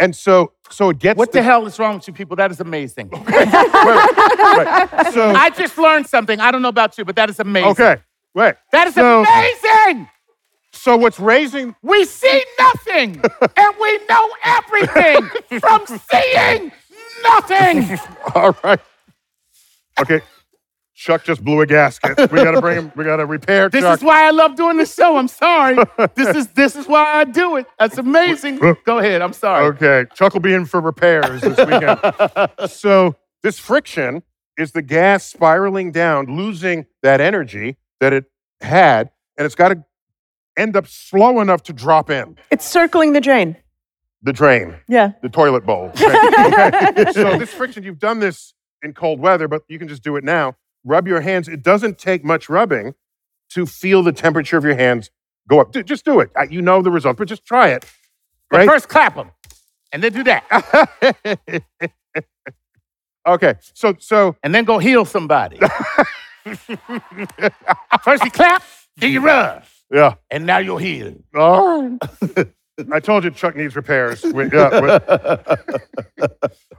[0.00, 1.16] and so, so it gets.
[1.16, 2.34] What the hell is wrong with you people?
[2.36, 3.10] That is amazing.
[4.52, 5.12] Right.
[5.12, 6.38] So, I just learned something.
[6.40, 7.70] I don't know about you, but that is amazing.
[7.70, 7.96] okay.
[8.34, 8.54] Wait.
[8.72, 10.08] That is So- amazing.
[10.82, 11.76] So what's raising?
[11.82, 13.22] We see nothing
[13.56, 16.72] and we know everything from seeing
[17.22, 18.00] nothing.
[18.34, 18.80] All right.
[20.00, 20.22] Okay.
[20.96, 22.18] Chuck just blew a gasket.
[22.32, 22.92] We got to bring him.
[22.96, 23.98] We got to repair This Chuck.
[23.98, 25.16] is why I love doing the show.
[25.18, 25.78] I'm sorry.
[26.16, 27.66] This is this is why I do it.
[27.78, 28.58] That's amazing.
[28.84, 29.22] Go ahead.
[29.22, 29.66] I'm sorry.
[29.66, 30.06] Okay.
[30.16, 32.00] Chuck will be in for repairs this weekend.
[32.68, 33.14] so
[33.44, 34.24] this friction
[34.58, 38.24] is the gas spiraling down, losing that energy that it
[38.60, 39.84] had, and it's got to
[40.56, 43.56] end up slow enough to drop in it's circling the drain.
[44.22, 45.12] the drain, Yeah.
[45.22, 45.90] the toilet bowl.
[45.96, 47.12] Okay.
[47.12, 50.24] so this friction, you've done this in cold weather, but you can just do it
[50.24, 50.56] now.
[50.84, 51.48] Rub your hands.
[51.48, 52.94] It doesn't take much rubbing
[53.50, 55.10] to feel the temperature of your hands
[55.48, 55.72] go up.
[55.72, 56.30] Du- Just do it.
[56.50, 57.84] You know the result, but just try it.
[58.50, 58.68] But Right?
[58.68, 59.30] first clap them.
[59.92, 61.62] And then do that.
[63.26, 63.54] okay.
[63.74, 65.58] So so And then go heal somebody.
[68.04, 68.62] first you clap,
[68.96, 69.62] then you rub.
[69.92, 70.14] Yeah.
[70.30, 71.14] And now you're heal.
[71.34, 72.48] All right.
[72.92, 74.22] I told you Chuck needs repairs.
[74.24, 76.26] We- yeah, we-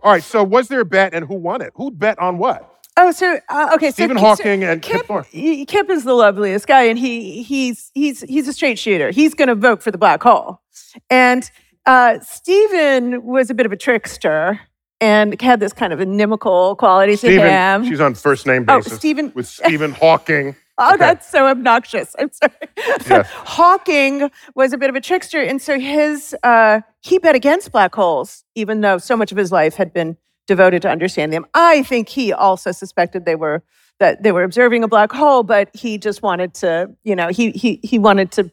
[0.04, 0.24] All right.
[0.24, 1.72] So was there a bet and who won it?
[1.76, 2.70] Who bet on what?
[2.98, 3.92] Oh, so uh, okay.
[3.92, 5.66] Stephen so, Hawking and Kip Kip, Thorne.
[5.66, 9.10] Kip is the loveliest guy, and he he's he's he's a straight shooter.
[9.12, 10.62] He's going to vote for the black hole,
[11.10, 11.50] and
[11.88, 14.60] uh, Stephen was a bit of a trickster
[15.02, 17.48] and had this kind of inimical quality to Stephen.
[17.50, 17.86] him.
[17.86, 18.94] She's on first name Oh, basis.
[18.98, 20.56] Stephen- with Stephen Hawking.
[20.78, 20.98] Oh, Okay.
[20.98, 22.16] that's so obnoxious.
[22.18, 22.52] I'm sorry.
[23.10, 23.24] Yeah.
[23.24, 25.42] Hawking was a bit of a trickster.
[25.42, 29.52] And so his, uh, he bet against black holes, even though so much of his
[29.52, 31.50] life had been devoted to understanding them.
[31.54, 33.64] I think he also suspected they were,
[34.00, 37.52] that they were observing a black hole, but he just wanted to, you know, he,
[37.52, 38.52] he, he wanted to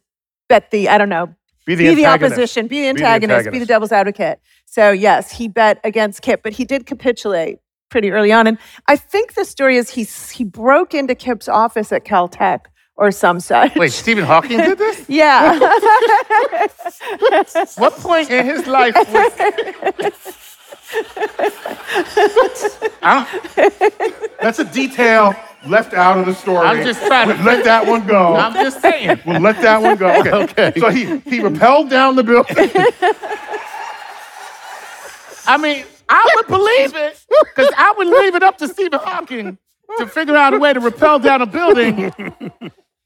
[0.48, 3.58] bet the, I don't know, Be the be the opposition, be the the antagonist, be
[3.58, 4.40] the devil's advocate.
[4.66, 7.58] So yes, he bet against Kip, but he did capitulate
[7.90, 8.46] pretty early on.
[8.46, 8.56] And
[8.88, 12.60] I think the story is he he broke into Kip's office at Caltech
[12.96, 13.74] or some such.
[13.76, 15.04] Wait, Stephen Hawking did this?
[15.08, 15.58] Yeah.
[17.76, 19.32] What point in his life was
[23.02, 23.26] I
[24.40, 25.34] That's a detail
[25.66, 26.66] left out of the story.
[26.66, 28.34] I'm just trying to- We'll let that one go.
[28.36, 29.20] I'm just saying.
[29.26, 30.08] We'll let that one go.
[30.20, 30.32] Okay.
[30.32, 30.72] Okay.
[30.80, 32.56] So he he rappelled down the building.
[35.46, 39.58] I mean, I would believe it because I would leave it up to Stephen Hawking
[39.98, 42.12] to figure out a way to rappel down a building.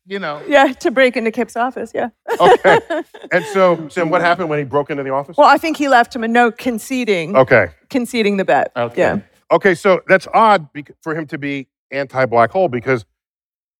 [0.06, 1.92] You know, yeah, to break into Kip's office.
[1.94, 2.10] Yeah.
[2.38, 2.78] Okay.
[3.32, 5.36] And so, Sam, what happened when he broke into the office?
[5.38, 7.68] Well, I think he left him a note conceding Okay.
[7.88, 8.70] conceding the bet.
[8.76, 9.00] Okay.
[9.00, 9.18] Yeah.
[9.50, 10.68] Okay, so that's odd
[11.02, 13.04] for him to be anti-black hole because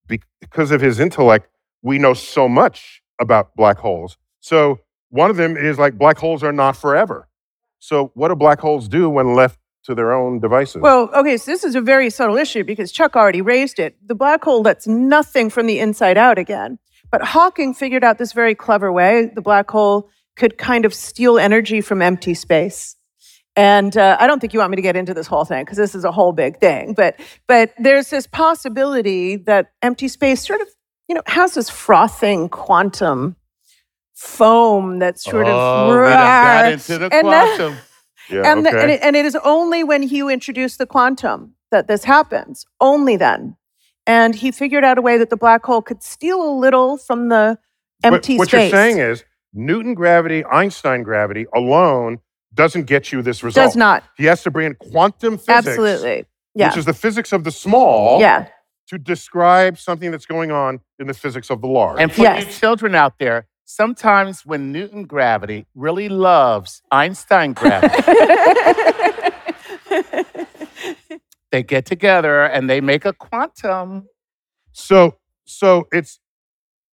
[0.07, 1.47] because of his intellect.
[1.83, 4.17] we know so much about black holes.
[4.39, 7.27] So one of them is like black holes are not forever.
[7.85, 10.81] So what do black holes do when left to their own devices?
[10.81, 13.95] Well, okay, so this is a very subtle issue because Chuck already raised it.
[14.03, 16.79] The black hole lets nothing from the inside out again.
[17.11, 19.31] But Hawking figured out this very clever way.
[19.35, 22.95] The black hole could kind of steal energy from empty space.
[23.55, 25.77] And uh, I don't think you want me to get into this whole thing because
[25.77, 26.95] this is a whole big thing.
[26.95, 30.67] But but there's this possibility that empty space sort of
[31.07, 33.35] you know has this frothing quantum
[34.15, 37.77] foam that sort oh, of we done got into the and that- quantum.
[38.29, 41.87] yeah, and, the- and, it, and it is only when you introduce the quantum that
[41.87, 42.65] this happens.
[42.79, 43.57] Only then.
[44.07, 47.29] And he figured out a way that the black hole could steal a little from
[47.29, 47.57] the
[48.01, 48.71] But empty what space.
[48.71, 49.23] you're saying is
[49.53, 52.19] Newton gravity, Einstein gravity alone
[52.53, 53.65] doesn't get you this result.
[53.65, 54.03] does not.
[54.15, 56.25] He has to bring in quantum physics, Absolutely.
[56.53, 56.69] Yeah.
[56.69, 58.47] which is the physics of the small, yeah.
[58.89, 61.99] to describe something that's going on in the physics of the large.
[61.99, 62.45] And for Yes.
[62.45, 67.95] you children out there, sometimes when Newton gravity really loves Einstein gravity,
[71.51, 74.07] they get together and they make a quantum.
[74.71, 76.19] so, so it's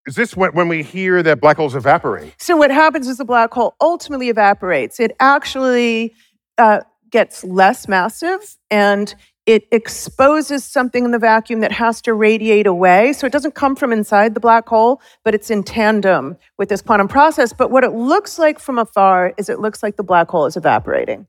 [0.07, 2.35] is this when, when we hear that black holes evaporate?
[2.39, 4.99] So what happens is the black hole ultimately evaporates.
[4.99, 6.15] It actually
[6.59, 6.81] uh,
[7.11, 9.15] gets less massive and
[9.47, 13.13] it exposes something in the vacuum that has to radiate away.
[13.13, 16.81] So it doesn't come from inside the black hole, but it's in tandem with this
[16.81, 17.53] quantum process.
[17.53, 20.57] But what it looks like from afar is it looks like the black hole is
[20.57, 21.27] evaporating.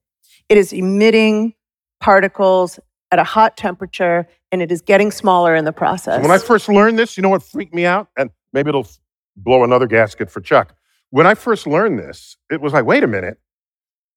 [0.48, 1.56] It is emitting
[2.00, 2.80] particles
[3.12, 6.22] at a hot temperature and it is getting smaller in the process.
[6.22, 8.10] When I first learned this, you know what freaked me out?
[8.18, 8.88] And maybe it'll
[9.36, 10.76] blow another gasket for Chuck.
[11.10, 13.38] When I first learned this, it was like, wait a minute.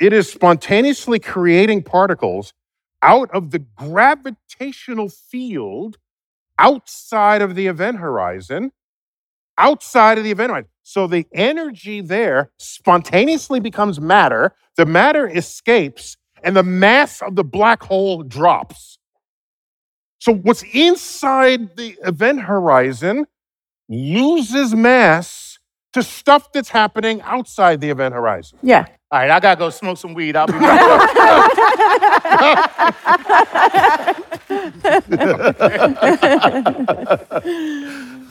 [0.00, 2.52] It is spontaneously creating particles
[3.02, 5.98] out of the gravitational field
[6.58, 8.72] outside of the event horizon,
[9.58, 10.70] outside of the event horizon.
[10.82, 14.54] So the energy there spontaneously becomes matter.
[14.76, 18.98] The matter escapes, and the mass of the black hole drops.
[20.18, 23.26] So what's inside the event horizon
[23.88, 25.45] loses mass
[25.96, 28.58] to stuff that's happening outside the event horizon.
[28.62, 28.84] yeah.
[29.10, 30.36] All right, I gotta go smoke some weed.
[30.36, 30.76] I'll be right back.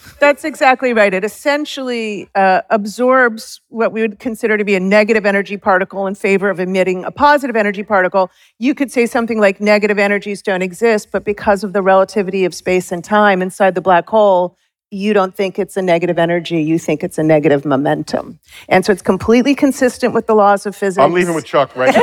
[0.20, 1.14] That's exactly right.
[1.14, 6.16] It essentially uh, absorbs what we would consider to be a negative energy particle in
[6.16, 8.30] favor of emitting a positive energy particle.
[8.60, 12.54] You could say something like negative energies don't exist, but because of the relativity of
[12.54, 14.56] space and time inside the black hole,
[14.96, 18.40] you don't think it's a negative energy, you think it's a negative momentum.
[18.70, 21.04] And so it's completely consistent with the laws of physics.
[21.04, 22.02] I'm leaving with Chuck right now.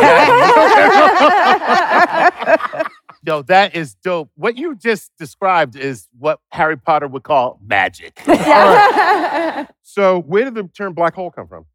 [3.24, 4.30] Yo, that is dope.
[4.34, 8.20] What you just described is what Harry Potter would call magic.
[9.82, 11.66] so where did the term black hole come from?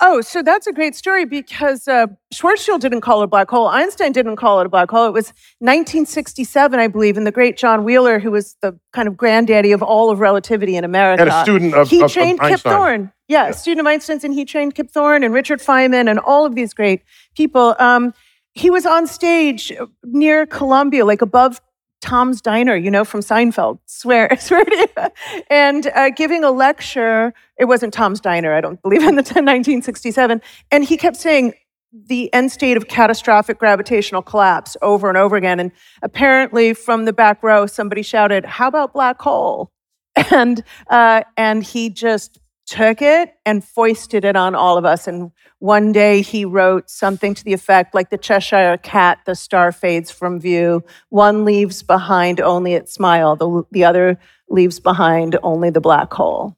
[0.00, 3.66] Oh, so that's a great story because uh, Schwarzschild didn't call it a black hole.
[3.68, 5.06] Einstein didn't call it a black hole.
[5.06, 9.16] It was 1967, I believe, and the great John Wheeler, who was the kind of
[9.16, 11.22] granddaddy of all of relativity in America.
[11.22, 12.72] And a student of, he of- of trained Kip Einstein.
[12.72, 13.12] Thorne.
[13.28, 16.44] Yeah, a student of Einstein's, and he trained Kip Thorne and Richard Feynman and all
[16.44, 17.02] of these great
[17.34, 17.74] people.
[17.78, 18.12] Um,
[18.52, 19.72] he was on stage
[20.04, 21.60] near Columbia, like above
[22.06, 23.80] Tom's Diner, you know, from Seinfeld.
[23.86, 25.42] Swear, swear to you.
[25.50, 27.34] And uh, giving a lecture.
[27.58, 30.40] It wasn't Tom's Diner, I don't believe, in the 1967.
[30.70, 31.54] And he kept saying
[31.92, 35.58] the end state of catastrophic gravitational collapse over and over again.
[35.58, 39.70] And apparently, from the back row, somebody shouted, "How about black hole?"
[40.30, 45.06] And uh, and he just took it and foisted it on all of us.
[45.06, 49.72] And one day he wrote something to the effect like the Cheshire cat, the star
[49.72, 50.84] fades from view.
[51.08, 56.56] One leaves behind only its smile, the, the other leaves behind only the black hole.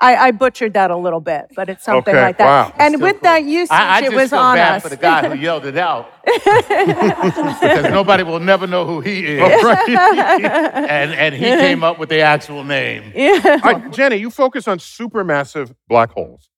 [0.00, 2.46] I, I butchered that a little bit, but it's something Okay, like that.
[2.46, 2.72] wow.
[2.78, 3.20] And Still with cool.
[3.22, 4.82] that usage, I, I it just was feel on bad us.
[4.84, 9.40] for the guy who yelled it out because nobody will never know who he is.
[9.88, 13.12] and and he came up with the actual name.
[13.14, 13.60] yeah.
[13.64, 16.48] All right, Jenny, you focus on supermassive black holes,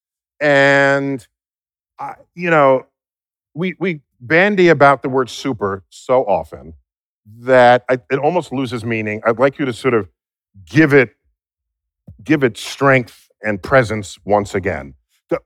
[0.40, 1.26] and
[1.98, 2.86] I, you know,
[3.54, 6.74] we we bandy about the word super so often
[7.40, 9.22] that I, it almost loses meaning.
[9.26, 10.08] I'd like you to sort of
[10.66, 11.14] give it
[12.24, 14.94] give it strength and presence once again.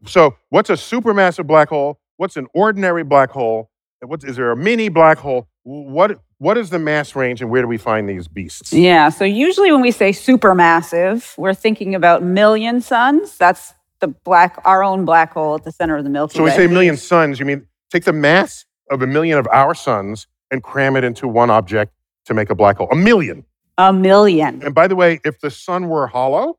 [0.07, 2.00] So, what's a supermassive black hole?
[2.16, 3.70] What's an ordinary black hole?
[4.00, 5.48] What is there a mini black hole?
[5.62, 8.72] What what is the mass range, and where do we find these beasts?
[8.72, 13.37] Yeah, so usually when we say supermassive, we're thinking about million suns.
[13.38, 16.50] That's the black, our own black hole at the center of the Milky Way.
[16.50, 19.74] So we say million suns, you mean take the mass of a million of our
[19.74, 21.92] suns and cram it into one object
[22.26, 22.88] to make a black hole.
[22.90, 23.44] A million.
[23.78, 24.62] a million.
[24.62, 26.59] And by the way, if the sun were hollow,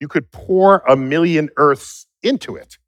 [0.00, 2.78] you could pour a million Earths into it.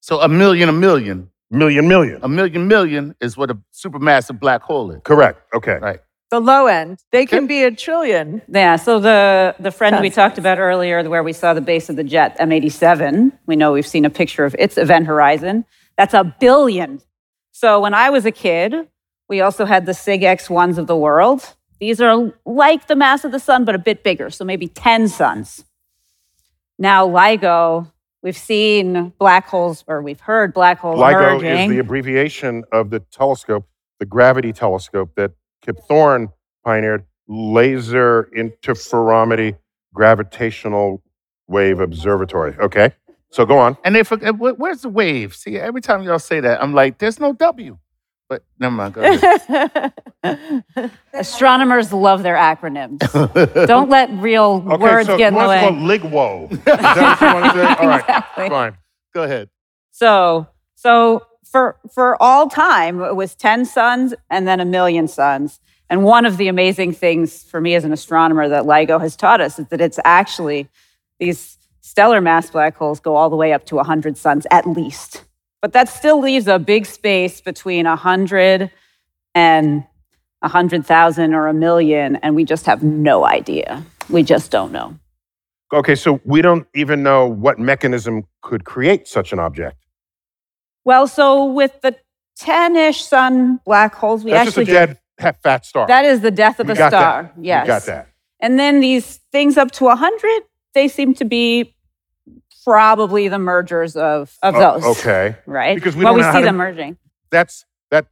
[0.00, 2.18] So a million, a million, Million, million.
[2.22, 5.00] a million, million is what a supermassive black hole is.
[5.04, 5.40] Correct.
[5.54, 5.78] Okay.
[5.80, 6.00] Right.
[6.30, 6.98] The low end.
[7.12, 8.42] They can be a trillion.
[8.48, 11.88] Yeah, so the, the friend we Sounds talked about earlier, where we saw the base
[11.88, 15.64] of the jet, M87, we know we've seen a picture of its event horizon.
[15.96, 17.00] That's a billion.
[17.52, 18.74] So when I was a kid,
[19.28, 21.54] we also had the Cyg X1s of the world.
[21.78, 25.06] These are like the mass of the sun, but a bit bigger, so maybe 10
[25.06, 25.64] suns.
[26.78, 27.90] Now, LIGO,
[28.22, 31.48] we've seen black holes, or we've heard black holes LIGO emerging.
[31.48, 33.66] is the abbreviation of the telescope,
[33.98, 36.28] the gravity telescope that Kip Thorne
[36.64, 39.56] pioneered, laser interferometry
[39.94, 41.02] gravitational
[41.48, 42.54] wave observatory.
[42.58, 42.92] Okay.
[43.30, 43.76] So go on.
[43.84, 45.34] And they uh, forget, where's the wave?
[45.34, 47.78] See, every time y'all say that, I'm like, there's no W.
[48.28, 48.94] But never mind.
[48.94, 49.92] Go ahead.
[51.12, 52.98] Astronomers love their acronyms.
[53.66, 55.60] Don't let real Okay, words so get in the way.
[55.60, 56.52] to call LIGWO.
[56.52, 57.74] Is that what you want to say?
[57.82, 58.48] All right, Exactly.
[58.48, 58.76] fine.
[59.14, 59.48] Go ahead.
[59.92, 65.60] So, so for for all time, it was ten suns and then a million suns.
[65.88, 69.40] And one of the amazing things for me as an astronomer that LIGO has taught
[69.40, 70.68] us is that it's actually
[71.20, 75.22] these stellar mass black holes go all the way up to 100 suns at least.
[75.62, 78.70] But that still leaves a big space between 100
[79.34, 79.84] and
[80.40, 83.84] 100,000 or a million, and we just have no idea.
[84.08, 84.98] We just don't know.
[85.72, 89.76] Okay, so we don't even know what mechanism could create such an object.
[90.84, 91.96] Well, so with the
[92.36, 94.98] 10 ish sun black holes, we That's just a actually dead,
[95.42, 95.86] fat star.
[95.88, 97.22] That is the death of We a got star.
[97.22, 97.34] that.
[97.42, 97.64] Yes.
[97.64, 98.08] We got that.
[98.38, 100.42] And then these things up to 100,
[100.74, 101.74] they seem to be
[102.66, 104.98] probably the mergers of, of Oh, those.
[104.98, 105.36] okay.
[105.46, 105.74] Right?
[105.76, 106.96] Because we well, don't we know see how to- them merging.
[107.30, 108.06] That's that.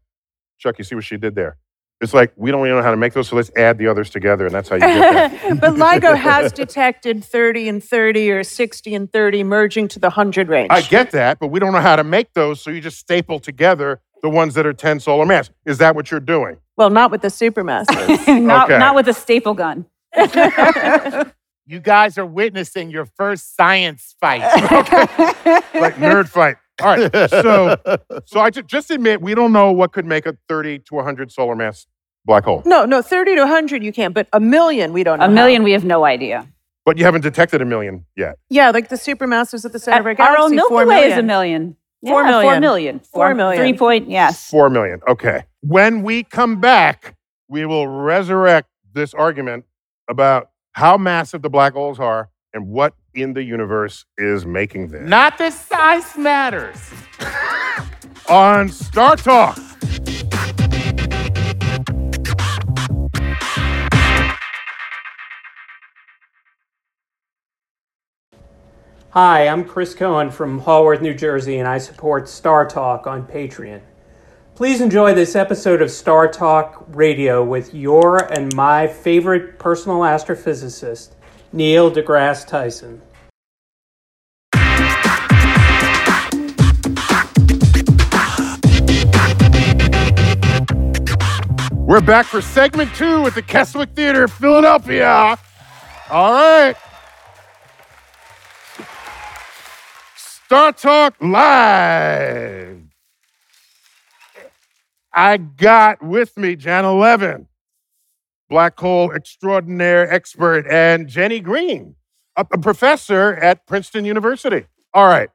[0.58, 1.56] Chuck, you see what she did there?
[2.00, 4.10] It's like we don't even know how to make those, so let's add the others
[4.10, 5.60] together, and that's how you get that.
[5.60, 10.48] but LIGO has detected 30 and 30 or 60 and 30 merging to the 100
[10.48, 10.68] range.
[10.70, 13.38] I get that, but we don't know how to make those, so you just staple
[13.38, 15.50] together the ones that are 10 solar mass.
[15.64, 16.58] Is that what you're doing?
[16.76, 17.96] well, not with the supermasses.
[18.28, 18.78] not, Okay.
[18.78, 19.86] not with a staple gun.
[21.66, 24.42] You guys are witnessing your first science fight.
[24.72, 25.80] Okay.
[25.80, 26.56] like nerd fight.
[26.82, 27.30] All right.
[27.30, 27.76] So,
[28.26, 31.30] so I ju- just admit we don't know what could make a 30 to 100
[31.32, 31.86] solar mass
[32.26, 35.26] black hole, no, no, 30 to 100 you can, but a million we don't know.
[35.26, 35.34] A how.
[35.34, 36.46] million, we have no idea.
[36.86, 38.38] but you haven't detected a million yet.
[38.48, 41.18] Yeah, like the supermasses at the center of our Our own Milky four Way is
[41.18, 41.62] a million.
[41.62, 41.76] million.
[42.06, 42.60] Four Yeah, Four million.
[42.60, 43.00] million.
[43.00, 43.62] Four million.
[43.62, 44.48] Three point, yes.
[44.50, 45.00] Four million.
[45.08, 45.44] Okay.
[45.60, 47.14] When we come back,
[47.48, 49.64] we will resurrect this argument
[50.08, 55.08] about how massive the black holes are and what in the universe is making them.
[55.08, 56.92] Not that size matters.
[58.28, 59.58] On Star Talk.
[69.10, 73.80] Hi, I'm Chris Cohen from Haworth, New Jersey, and I support StarTalk on Patreon.
[74.54, 81.16] Please enjoy this episode of StarTalk Radio with your and my favorite personal astrophysicist,
[81.52, 83.02] Neil deGrasse Tyson.
[91.84, 95.36] We're back for segment two at the Keswick Theater, Philadelphia.
[96.10, 96.76] All right.
[100.48, 102.83] StarTalk Live.
[105.14, 107.46] I got with me Janna Levin,
[108.48, 111.94] black hole extraordinaire expert, and Jenny Greene,
[112.36, 114.66] a, a professor at Princeton University.
[114.92, 115.30] All right.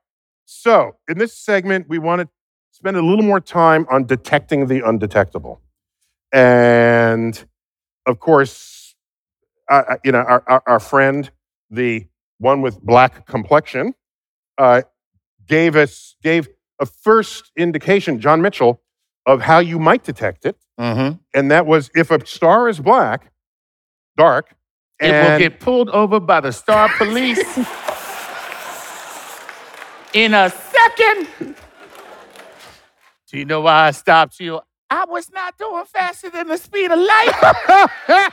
[0.46, 2.28] So, in this segment, we want to
[2.72, 5.62] spend a little more time on detecting the undetectable.
[6.32, 7.44] And
[8.06, 8.96] of course,
[10.04, 11.30] you know, our, our, our friend,
[11.70, 12.08] the
[12.40, 13.94] one with black complexion,
[14.58, 14.82] uh,
[15.48, 16.48] gave us gave
[16.80, 18.82] a first indication, John Michell,
[19.30, 21.18] of how you might detect it, Mm-hmm.
[21.34, 23.32] and that was if a star is black,
[24.18, 24.56] dark,
[25.00, 27.40] It will get pulled over by the Star Police
[30.14, 31.56] in a second.
[33.30, 34.62] Do you know why I stopped you?
[34.90, 37.32] I was not doing faster than the speed of light.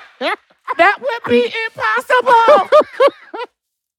[0.78, 2.70] that would be impossible.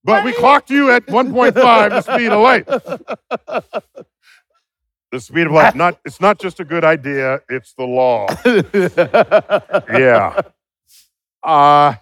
[0.06, 1.54] but we clocked you at 1.5
[1.90, 2.68] the speed of light.
[5.12, 5.76] The speed of light.
[5.76, 8.28] Not it's not just a good idea, it's the law.
[9.98, 10.42] yeah.
[11.44, 11.96] Uh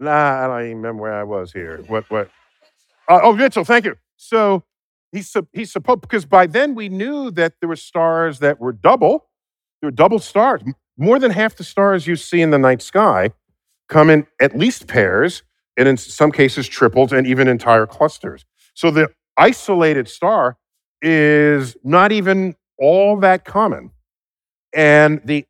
[0.00, 1.78] nah, I don't even remember where I was here.
[1.88, 2.30] What what
[3.08, 3.96] uh, oh Michell, thank you.
[4.16, 4.62] So
[5.12, 8.72] he's sup- he's supposed because by then we knew that there were stars that were
[8.72, 9.26] double.
[9.80, 10.62] There were double stars.
[10.96, 13.32] More than half the stars you see in the night sky
[13.88, 15.42] come in at least pairs,
[15.76, 18.44] and in some cases tripled, and even entire clusters.
[18.74, 20.56] So the isolated star
[21.02, 23.90] is not even all that common.
[24.74, 25.46] And the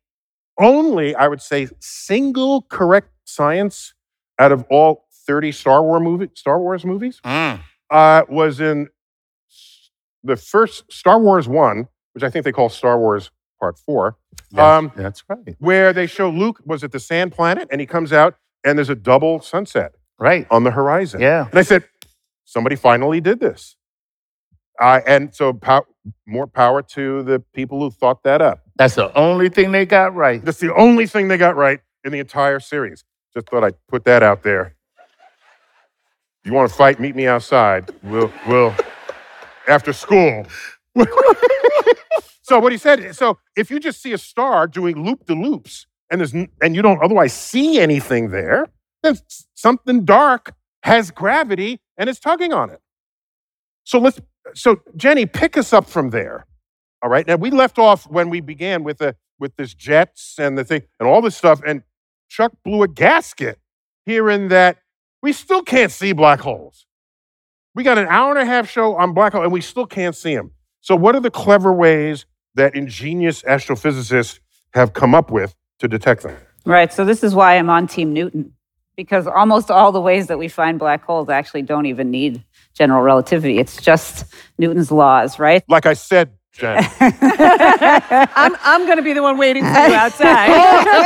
[0.57, 3.93] only, I would say, single correct science
[4.37, 7.59] out of all 30 Star Wars movie, Star Wars movies Mm.
[7.89, 8.89] uh, was in
[10.23, 14.17] the first Star Wars one, which I think they call Star Wars Part Four,
[14.51, 15.55] Yes, Um, that's right.
[15.59, 18.89] where they show Luke was at the Sand Planet, and he comes out, and there's
[18.89, 20.47] a double sunset Right.
[20.49, 21.21] on the horizon.
[21.21, 21.47] Yeah.
[21.49, 21.83] And I said,
[22.45, 23.75] somebody finally did this.
[24.79, 25.85] Uh, and so, pow-
[26.25, 28.61] more power to the people who thought that up.
[28.77, 30.43] That's the only thing they got right.
[30.43, 33.03] That's the only thing they got right in the entire series.
[33.33, 34.75] Just thought I'd put that out there.
[36.45, 36.99] You want to fight?
[36.99, 37.91] Meet me outside.
[38.03, 38.73] We'll, we'll
[39.67, 40.45] after school.
[42.41, 43.15] so what he said.
[43.15, 46.81] So if you just see a star doing loop de loops and there's and you
[46.81, 48.67] don't otherwise see anything there,
[49.03, 49.15] then
[49.53, 50.53] something dark
[50.83, 52.81] has gravity and is tugging on it.
[53.83, 54.19] So let's.
[54.53, 56.45] So Jenny, pick us up from there.
[57.01, 57.25] All right.
[57.25, 60.83] Now we left off when we began with the with this jets and the thing
[60.99, 61.83] and all this stuff, and
[62.29, 63.59] Chuck blew a gasket
[64.05, 64.77] here in that
[65.21, 66.85] we still can't see black holes.
[67.75, 70.15] We got an hour and a half show on black hole, and we still can't
[70.15, 70.51] see them.
[70.81, 72.25] So, what are the clever ways
[72.55, 74.39] that ingenious astrophysicists
[74.73, 76.37] have come up with to detect them?
[76.65, 76.91] Right.
[76.91, 78.53] So this is why I'm on Team Newton,
[78.95, 82.43] because almost all the ways that we find black holes actually don't even need
[82.73, 83.57] general relativity.
[83.57, 84.25] It's just
[84.57, 85.63] Newton's laws, right?
[85.67, 90.97] Like I said, Jen, I'm, I'm going to be the one waiting for you outside.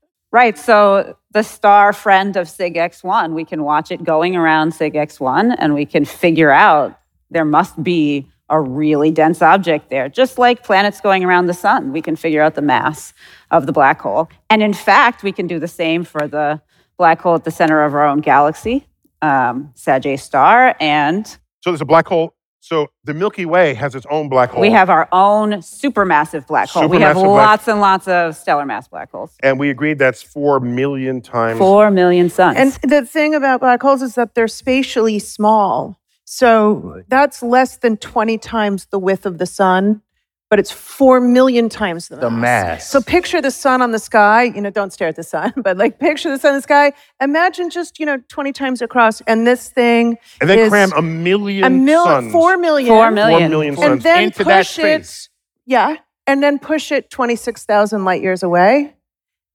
[0.36, 0.58] Right.
[0.58, 5.56] So the star friend of Cyg X1, we can watch it going around Cyg X1
[5.58, 6.98] and we can figure out
[7.30, 10.10] there must be a really dense object there.
[10.10, 13.14] Just like planets going around the sun, we can figure out the mass
[13.50, 14.28] of the black hole.
[14.50, 16.60] And in fact, we can do the same for the
[16.98, 18.86] black hole at the center of our own galaxy,
[19.22, 20.74] um, Sagittarius star.
[20.80, 22.34] And so there's a black hole.
[22.60, 24.60] So the Milky Way has its own black hole.
[24.60, 26.88] we have our own supermassive black hole.
[26.88, 29.36] we have Supermassive black- lots and lots of stellar mass black holes.
[29.40, 31.58] and we agreed that's four million times.
[31.58, 32.56] Four million suns.
[32.58, 36.00] and the thing about black holes is that they're spatially small.
[36.24, 40.02] So that's less than 20 times the width of the sun,
[40.48, 42.22] but it's 4 million times the mass.
[42.22, 42.88] The mass.
[42.90, 44.44] So picture the sun on the sky.
[44.44, 46.92] You know, don't stare at the sun, but like picture the sun in the sky.
[47.20, 49.20] Imagine just, you know, 20 times across.
[49.22, 52.32] And this thing and then is cram a million a mil- suns.
[52.32, 52.88] 4 million.
[52.88, 53.50] Four Four million.
[53.50, 55.28] million And then into that push it.
[55.66, 55.96] Yeah.
[56.28, 58.94] And then push it 26,000 light years away.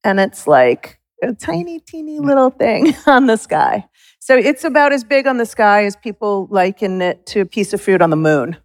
[0.03, 3.85] And it's like a tiny, teeny little thing on the sky.
[4.19, 7.73] So it's about as big on the sky as people liken it to a piece
[7.73, 8.57] of fruit on the moon.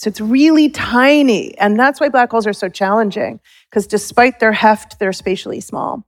[0.00, 1.58] So it's really tiny.
[1.58, 3.38] And that's why black holes are so challenging,
[3.68, 6.06] because despite their heft, they're spatially small.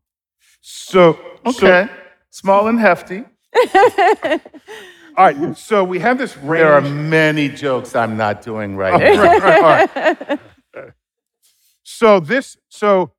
[0.62, 1.90] So, so Okay.
[2.30, 3.22] Small and hefty.
[3.74, 4.38] all
[5.18, 5.55] right.
[5.59, 6.62] So we have this range.
[6.62, 8.95] There are many jokes I'm not doing right.
[8.95, 10.38] Right, right, all
[10.74, 10.90] right.
[11.82, 13.12] So this, so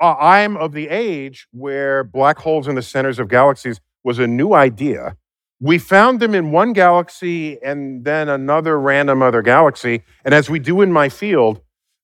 [0.00, 4.26] uh, I'm of the age where black holes in the centers of galaxies was a
[4.26, 5.18] new idea.
[5.60, 10.02] We found them in one galaxy and then another random other galaxy.
[10.24, 11.60] And as we do in my field,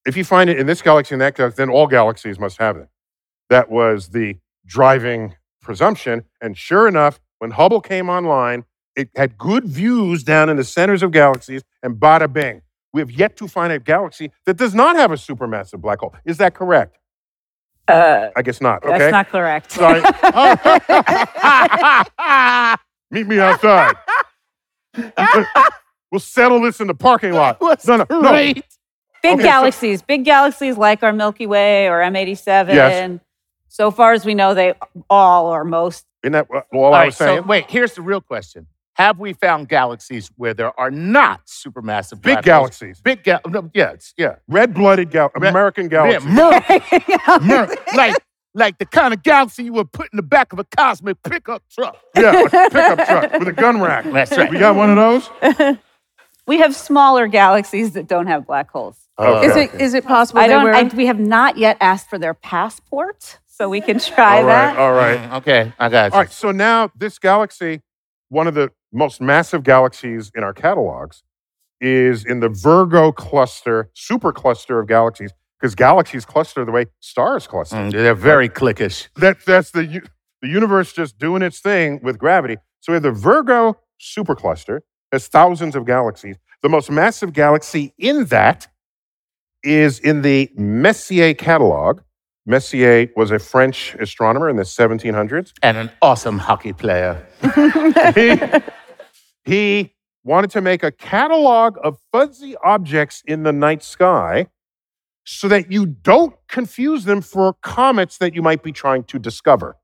[0.07, 2.77] if you find it in this galaxy and that galaxy, then all galaxies must have
[2.77, 2.89] it.
[3.51, 4.37] That was the
[4.67, 6.25] driving presumption.
[6.41, 8.65] And sure enough, when Hubble came online,
[8.97, 12.63] it had good views down in the centers of galaxies, and bada bing.
[12.93, 16.15] We have yet to find a galaxy that does not have a supermassive black hole.
[16.25, 16.99] Is that correct?
[17.87, 18.85] Uh, I guess not.
[18.85, 18.99] Okay.
[18.99, 19.73] That's not correct.
[19.73, 20.01] Sorry.
[23.11, 23.95] Meet me outside.
[26.11, 27.61] we'll settle this in the parking lot.
[27.61, 28.31] What's no, no, no.
[28.31, 28.65] great?
[29.23, 32.69] Big Okay, so- galaxies, big galaxies like our Milky Way or M87.
[32.75, 33.21] Yes.
[33.69, 34.75] So far as we know, they
[35.09, 36.05] all or most.
[36.23, 37.43] Isn't that what- all All I was saying?
[37.43, 38.67] so wait, here's the real question.
[38.95, 42.45] Have we found galaxies where there are not supermassive Big black holes?
[42.45, 43.01] galaxies.
[43.01, 44.37] Big gal no, yes, yeah.
[44.49, 46.31] Red-blooded gal- Red- American Yeah, galaxies.
[46.31, 48.17] Merc, Merc, like
[48.55, 51.63] like the kind of galaxy you would put in the back of a cosmic pickup
[51.71, 51.97] truck.
[52.17, 54.05] Yeah, a pickup truck with a gun rack.
[54.07, 54.51] That's right.
[54.51, 55.31] We got one of those?
[56.47, 58.99] We have smaller galaxies that don't have black holes.
[59.19, 59.47] Okay.
[59.47, 60.65] Is it is it possible I they don't.
[60.65, 60.75] were?
[60.75, 64.75] I, we have not yet asked for their passport, so we can try All right,
[64.75, 64.79] that.
[64.79, 65.19] all right.
[65.21, 66.15] Mm, Okay, I got you.
[66.15, 67.83] All right, so now this galaxy,
[68.31, 71.23] one of the most massive galaxies in our catalogs,
[71.81, 77.77] is in the Virgo cluster, supercluster of galaxies, because galaxies cluster the way stars cluster.
[77.77, 79.09] Mm, they're very cliquish.
[79.17, 80.03] That, that's the,
[80.41, 82.57] the universe just doing its thing with gravity.
[82.81, 84.81] So we have the Virgo supercluster,
[85.13, 86.37] has thousands of galaxies.
[86.63, 88.69] The most massive galaxy in that
[89.63, 92.01] is in the Messier catalog.
[92.47, 95.53] Messier was a French astronomer in the 1700s.
[95.63, 97.27] And an awesome hockey player.
[98.15, 98.41] he,
[99.45, 99.95] he
[100.25, 104.47] wanted to make a catalog of fuzzy objects in the night sky
[105.25, 109.77] so that you don't confuse them for comets that you might be trying to discover.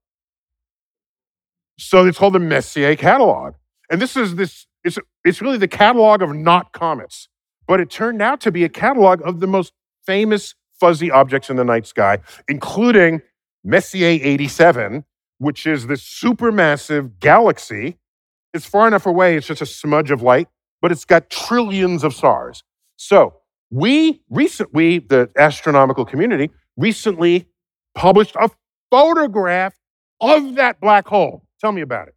[1.78, 3.54] So it's called the Messier catalog.
[3.90, 7.28] And this is this, it's, it's really the catalog of not comets.
[7.66, 9.72] But it turned out to be a catalog of the most
[10.04, 12.18] famous fuzzy objects in the night sky,
[12.48, 13.22] including
[13.64, 15.04] Messier 87,
[15.38, 17.98] which is this supermassive galaxy.
[18.54, 20.48] It's far enough away, it's just a smudge of light,
[20.80, 22.62] but it's got trillions of stars.
[22.96, 23.34] So
[23.70, 27.46] we recent we, the astronomical community, recently
[27.94, 28.50] published a
[28.90, 29.74] photograph
[30.20, 31.42] of that black hole.
[31.60, 32.14] Tell me about it.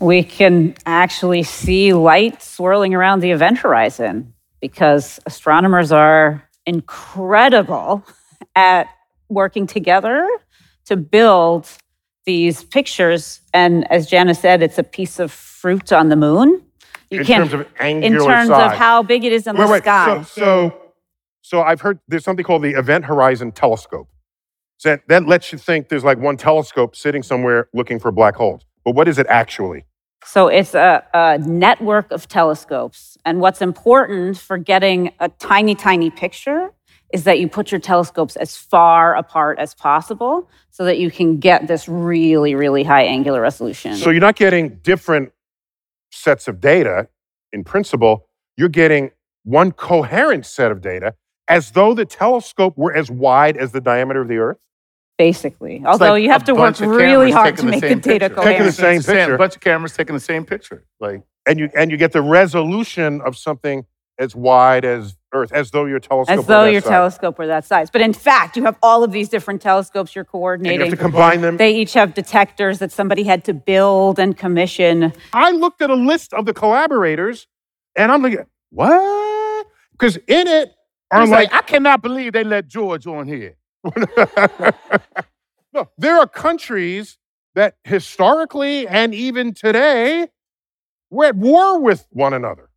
[0.00, 8.04] We can actually see light swirling around the event horizon because astronomers are incredible
[8.54, 8.88] at
[9.28, 10.28] working together
[10.86, 11.68] to build
[12.24, 13.40] these pictures.
[13.54, 16.62] And as Janna said, it's a piece of fruit on the moon.
[17.10, 18.72] You in terms of angular in terms size.
[18.72, 19.82] of how big it is in wait, the wait.
[19.82, 20.22] sky.
[20.22, 20.82] So, so,
[21.42, 24.08] so I've heard there's something called the Event Horizon Telescope.
[24.78, 28.34] So that, that lets you think there's like one telescope sitting somewhere looking for black
[28.36, 28.62] holes.
[28.84, 29.84] But what is it actually?
[30.24, 33.16] So it's a, a, network of telescopes.
[33.24, 36.72] And what's important for getting a tiny, tiny picture
[37.12, 41.38] is that you put your telescopes as far apart as possible so that you can
[41.38, 43.94] get this really, really high angular resolution.
[43.94, 45.32] So you're not getting different
[46.16, 47.08] sets of data
[47.52, 49.10] in principle, you're getting
[49.44, 51.14] one coherent set of data
[51.48, 54.58] as though the telescope were as wide as the diameter of the Earth?
[55.18, 55.82] Basically.
[55.86, 58.42] Although like you have to work really hard to taking the make the data picture.
[58.42, 58.74] Taking the coherent.
[58.74, 59.34] same Same- picture.
[59.34, 60.84] A bunch of cameras taking the same picture.
[61.00, 63.86] Like, And you and you get the resolution of something
[64.18, 66.90] as wide as Earth, as though your telescope As were though that your size.
[66.90, 67.90] telescope were that size.
[67.90, 70.96] But in fact, you have all of these different telescopes you're And you have to
[70.96, 71.56] combine them.
[71.56, 75.12] They each have detectors that somebody had to build and commission.
[75.32, 77.46] I looked at a list of the collaborators
[77.96, 79.66] and I'm like, what?
[79.92, 80.72] Because in it
[81.10, 83.56] are I'm like, like, I cannot believe they let George on here.
[85.72, 87.18] no, there are countries
[87.54, 90.28] that historically and even today
[91.10, 92.68] were at war with one another.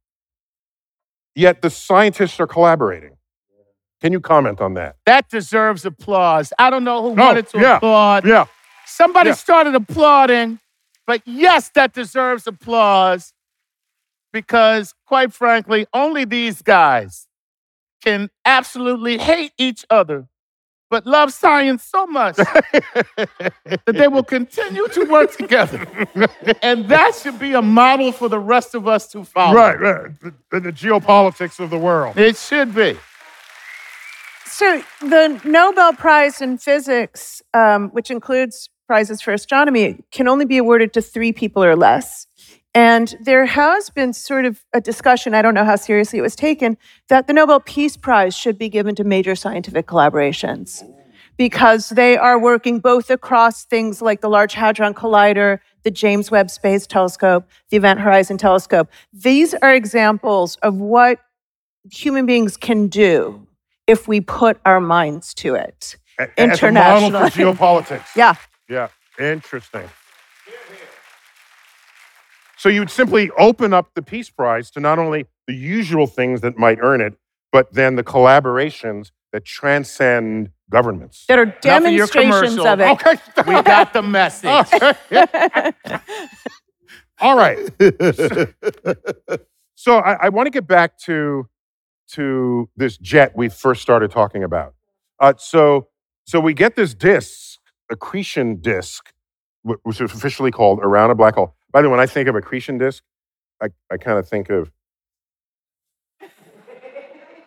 [1.39, 3.15] Yet the scientists are collaborating.
[4.01, 4.97] Can you comment on that?
[5.05, 6.51] That deserves applause.
[6.59, 8.25] I don't know who No, wanted to yeah, applaud.
[8.27, 8.45] Yeah.
[8.85, 9.35] Somebody yeah.
[9.35, 10.59] started applauding,
[11.07, 13.31] but yes, that deserves applause
[14.33, 17.29] because, quite frankly, only these guys
[18.03, 20.27] can absolutely hate each other,
[20.89, 25.85] but love science so much that they will continue to work together.
[26.61, 29.55] And that should be a model for the rest of us to follow.
[29.55, 30.11] right, right.
[30.19, 32.17] The, the geopolitics of the world.
[32.17, 32.97] It should be.
[34.45, 40.57] So the Nobel Prize in Physics, um, which includes prizes for astronomy, can only be
[40.57, 42.25] awarded to three people or less.
[42.75, 46.35] And there has been sort of a discussion, I don't know how seriously it was
[46.35, 50.83] taken, that the Nobel Peace Prize should be given to major scientific collaborations
[51.35, 56.49] because they are working both across things like the Large Hadron Collider, the James Webb
[56.51, 58.89] Space Telescope, the Event Horizon Telescope.
[59.13, 61.19] These are examples of what
[61.91, 63.47] human beings can do
[63.87, 65.95] if we put our minds to it.
[66.19, 67.17] A- As a model for
[67.55, 68.05] geopolitics.
[68.15, 68.35] Yeah.
[68.69, 69.89] Yeah, interesting.
[72.59, 76.41] So you would simply open up the Peace Prize to not only the usual things
[76.41, 77.13] that might earn it,
[77.53, 81.23] but then the collaborations that transcend governments.
[81.29, 82.89] That are Enough of demonstrations of it.
[82.89, 83.15] Okay.
[83.47, 84.67] We got the message.
[87.19, 87.69] All right.
[89.75, 91.47] So I, I want to get back to
[92.09, 94.73] to this jet we first started talking about.
[95.21, 95.87] Uh, so
[96.25, 99.13] so we get this disk, accretion disk,
[99.63, 101.55] which is officially called around a black hole.
[101.71, 103.03] By the way, when I think of accretion disk,
[103.61, 104.71] I, I kind of think of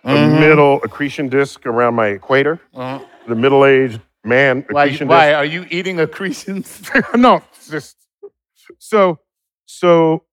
[0.04, 0.40] the Mhm.
[0.40, 5.26] middle accretion disk around my equator, Uh, the middle-aged man why, accretion why disk.
[5.28, 5.34] Why?
[5.34, 6.90] Are you eating accretions?
[7.14, 7.96] no, it's just
[8.78, 9.18] so
[9.66, 10.24] so.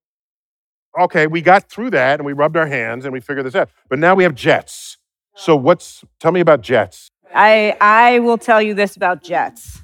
[1.00, 3.70] Okay, we got through that and we rubbed our hands and we figured this out.
[3.90, 4.98] But now we have jets.
[5.36, 6.04] So what's?
[6.20, 7.12] Tell me about jets.
[7.34, 9.82] I, I will tell you this about jets.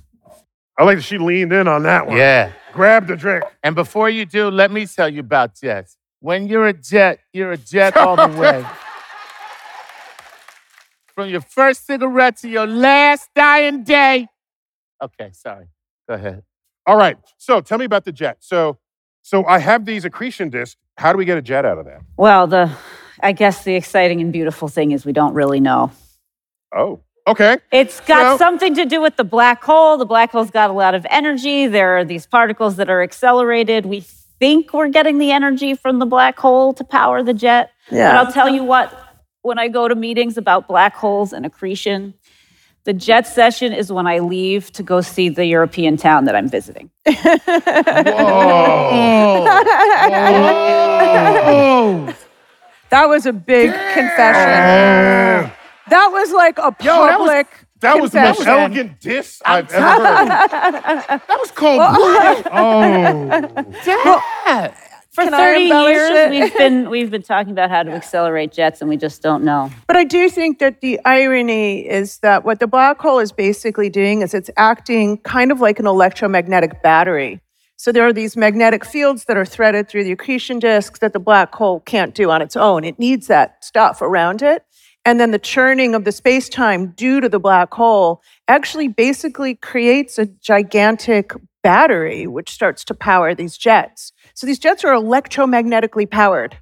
[0.78, 2.18] I like that she leaned in on that one.
[2.18, 2.52] yeah.
[2.76, 3.46] Grabbed the drink.
[3.64, 5.96] And before you do, let me tell you about jets.
[6.20, 8.66] When you're a jet, you're a jet all the way.
[11.16, 14.28] From your first cigarette to your last dying day.
[15.02, 15.68] Okay, sorry.
[16.10, 16.44] Go ahead.
[16.86, 17.18] All right.
[17.38, 18.40] So tell me about the jet.
[18.42, 18.78] So
[19.22, 20.76] so I have these accretion disks.
[20.98, 22.02] How do we get a jet out of that?
[22.18, 22.70] Well, the
[23.22, 25.94] I guess the exciting and beautiful thing is we don't really know.
[26.76, 27.58] Oh, Okay.
[27.72, 29.98] It's got Well- something to do with the black hole.
[29.98, 31.66] The black hole's got a lot of energy.
[31.68, 33.86] There are these particles that are accelerated.
[33.88, 34.02] We
[34.40, 37.72] think we're getting the energy from the black hole to power the jet.
[37.90, 38.12] Yeah.
[38.12, 38.94] But I'll tell you what,
[39.42, 42.14] when I go to meetings about black holes and accretion,
[42.84, 46.48] the jet session is when I leave to go see the European town that I'm
[46.48, 46.92] visiting.
[47.08, 47.16] Whoa.
[52.06, 52.14] Whoa.
[52.92, 55.52] That was a big confession.
[55.90, 57.48] That was like a Yo, that was- public.
[57.82, 60.28] That was the most elegant diss I've ever heard.
[61.10, 61.80] that was cold.
[63.82, 64.74] oh.
[65.12, 66.30] For Can I 30 embellish years, it?
[66.32, 69.72] we've been we've been talking about how to accelerate jets, and we just don't know.
[69.88, 73.90] But I do think that the irony is that what the black hole is basically
[73.90, 77.40] doing is it's acting kind of like an electromagnetic battery.
[77.78, 81.20] So there are these magnetic fields that are threaded through the accretion disks that the
[81.20, 82.84] black hole can't do on its own.
[82.84, 84.66] It needs that stuff around it.
[85.06, 89.54] And then the churning of the space time due to the black hole actually basically
[89.54, 91.32] creates a gigantic
[91.62, 94.12] battery, which starts to power these jets.
[94.34, 96.58] So these jets are electromagnetically powered.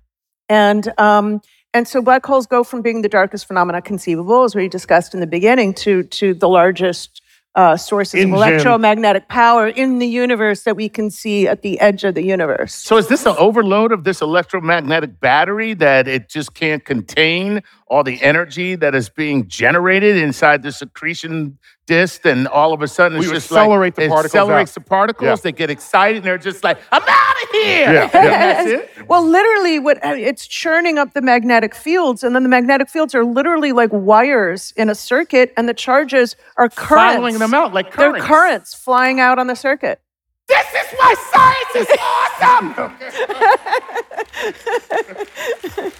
[0.50, 1.41] And um,
[1.74, 5.22] and so black holes go from being the darkest phenomena conceivable, as we discussed in
[5.22, 7.22] the beginning, to to the largest
[7.56, 8.34] uh, sources Engine.
[8.34, 12.24] of electromagnetic power in the universe that we can see at the edge of the
[12.24, 12.74] universe.
[12.74, 17.62] So is this an overload of this electromagnetic battery that it just can't contain
[17.94, 22.88] all the energy that is being generated inside the accretion disk, and all of a
[22.88, 24.74] sudden it's We just accelerate like, the it particles accelerates out.
[24.74, 25.28] the particles.
[25.28, 25.36] Yeah.
[25.44, 28.10] They get excited and they're just like, "I'm out of here!" Yeah, yeah.
[28.64, 29.08] that's it.
[29.08, 33.14] Well, literally, what uh, it's churning up the magnetic fields, and then the magnetic fields
[33.14, 37.16] are literally like wires in a circuit, and the charges are currents.
[37.16, 37.98] Following them out like currents.
[37.98, 38.28] They're currents.
[38.28, 40.00] currents flying out on the circuit.
[40.48, 42.74] This is why science is awesome.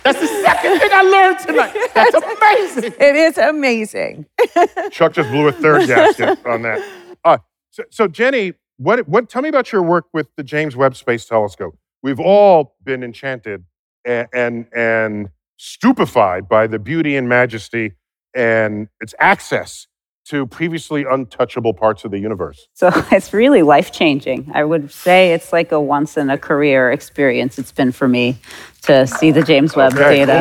[0.04, 1.92] That's the second thing I learned tonight.
[1.94, 2.94] That's amazing.
[3.00, 4.26] It is amazing.
[4.92, 6.86] Chuck just blew a third gasket on that.
[7.24, 7.38] Uh,
[7.72, 9.30] so, so, Jenny, what, what?
[9.30, 11.78] Tell me about your work with the James Webb Space Telescope.
[12.04, 13.66] We've all been enchanted
[14.06, 17.94] and and, and stupefied by the beauty and majesty
[18.36, 19.88] and its access
[20.26, 22.68] to previously untouchable parts of the universe.
[22.74, 24.52] So it's really life changing.
[24.54, 27.60] I would say it's like a once in a career experience.
[27.60, 28.38] It's been for me
[28.84, 30.40] to see the James Webb Okay, data.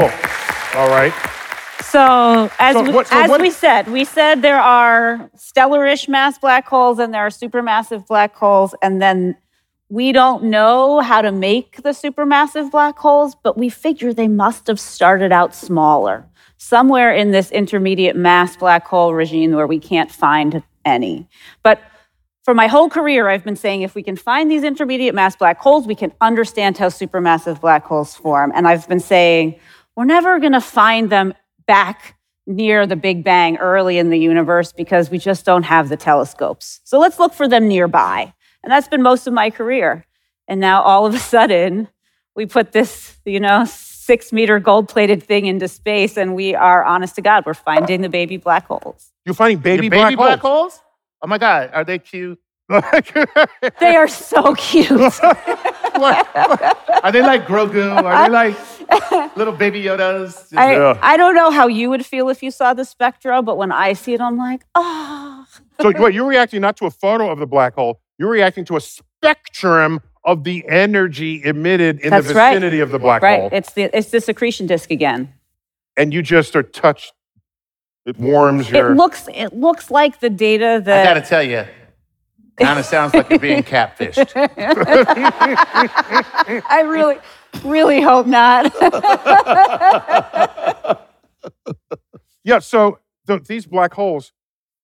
[0.72, 0.80] cool.
[0.80, 1.12] All right.
[1.82, 6.08] So as So we, what- so as what- we said, we said there are stellarish
[6.08, 9.36] mass black holes and there are supermassive black holes, and then
[9.90, 14.66] we don't know how to make the supermassive black holes, but we figure they must
[14.68, 16.24] have started out smaller,
[16.62, 21.28] somewhere in this intermediate mass black hole regime where we can't find any.
[21.64, 21.82] But
[22.44, 25.58] for my whole career, I've been saying if we can find these intermediate mass black
[25.58, 28.52] holes, we can understand how supermassive black holes form.
[28.54, 29.58] And I've been saying
[29.96, 31.34] we're never going to find them
[31.66, 35.96] back near the Big Bang early in the universe because we just don't have the
[35.96, 36.80] telescopes.
[36.84, 38.32] So let's look for them nearby.
[38.62, 40.06] And that's been most of my career.
[40.46, 41.88] And now all of a sudden,
[42.36, 43.64] we put this, you know,
[44.12, 48.02] six meter gold plated thing into space, and we are, honest to God, we're finding
[48.02, 49.10] the baby black holes.
[49.24, 50.82] You're finding baby, Your baby black, black holes?
[51.22, 52.38] Oh my God, are they cute?
[53.80, 54.90] They are so cute.
[57.04, 57.90] Are they like Grogu?
[58.02, 60.56] Are they like little baby Yodas?
[60.56, 60.98] I, Yeah.
[61.00, 63.94] I don't know how you would feel if you saw the spectra, but when I
[63.94, 65.46] see it, I'm like, oh.
[65.80, 68.76] so what, you're reacting not to a photo of the black hole, you're reacting to
[68.76, 72.54] a spectrum of the energy emitted in That's the right.
[72.54, 73.28] vicinity of the black hole.
[73.28, 73.52] Right.
[73.52, 75.34] It's the it's the accretion disk again.
[75.96, 77.12] and you just are touched.
[78.06, 78.92] It warms your.
[78.92, 81.04] It looks it looks like the data that.
[81.04, 81.64] I gotta tell you,
[82.60, 84.30] kind of sounds like you're being catfished.
[86.68, 87.18] I really,
[87.64, 88.72] really hope not.
[92.44, 92.60] yeah.
[92.60, 94.32] So th- these black holes,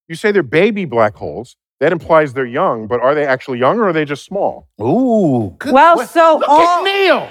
[0.09, 1.57] you say they're baby black holes.
[1.81, 4.69] That implies they're young, but are they actually young or are they just small?
[4.81, 5.55] Ooh.
[5.59, 7.29] Good Well, que- so look all- at Neil.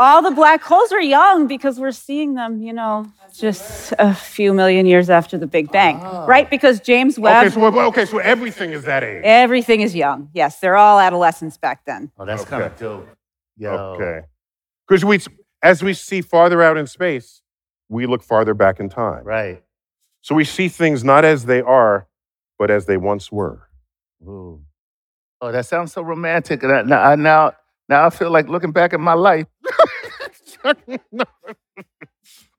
[0.00, 3.06] All the black holes are young because we're seeing them, you know,
[3.36, 6.24] just a few million years after the Big Bang, ah.
[6.24, 6.48] right?
[6.48, 9.22] Because James Webb, Okay, so okay, so everything is that age.
[9.24, 10.30] everything is young.
[10.34, 12.12] Yes, they're all adolescents back then.
[12.16, 12.50] Oh, that's Okay.
[12.50, 13.08] kind of dope.
[13.56, 13.70] Yo.
[13.72, 14.20] Okay,
[14.86, 15.18] because we,
[15.64, 17.42] as we see farther out in space,
[17.88, 19.24] we look farther back in time.
[19.24, 19.64] Right.
[20.20, 22.06] So we see things not as they are,
[22.58, 23.68] but as they once were.
[24.22, 24.60] Ooh.
[25.40, 26.62] Oh, that sounds so romantic.
[26.62, 27.52] And I, now, I- now,
[27.88, 29.46] now I feel like looking back at my life.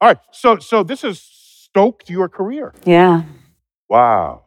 [0.01, 2.73] All right, so so this has stoked your career.
[2.85, 3.23] Yeah.
[3.89, 4.43] Wow.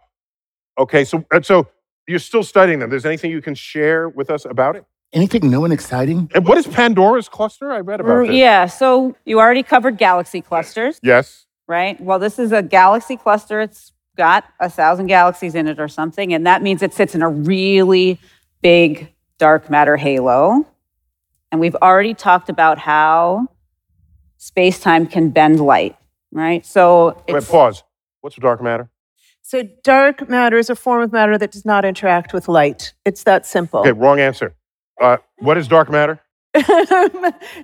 [0.78, 1.68] Okay, so uh, so
[2.08, 2.88] you're still studying them.
[2.90, 4.84] There's anything you can share with us about it?
[5.12, 6.30] Anything new and exciting?
[6.34, 7.70] And what is Pandora's cluster?
[7.70, 8.34] I read about this.
[8.34, 8.64] Yeah.
[8.66, 11.44] So you already covered galaxy clusters, Yes.
[11.68, 12.00] right?
[12.00, 13.60] Well, this is a galaxy cluster.
[13.60, 17.22] It's got a thousand galaxies in it or something, and that means it sits in
[17.22, 18.18] a really
[18.62, 20.66] big dark matter halo.
[21.50, 23.48] And we've already talked about how
[24.38, 25.96] space time can bend light,
[26.30, 26.64] right?
[26.64, 27.82] So Wait, pause.
[28.20, 28.88] What's dark matter?
[29.42, 32.94] So dark matter is a form of matter that does not interact with light.
[33.04, 33.80] It's that simple.
[33.80, 34.54] Okay, wrong answer.
[35.00, 36.20] Uh, what is dark matter?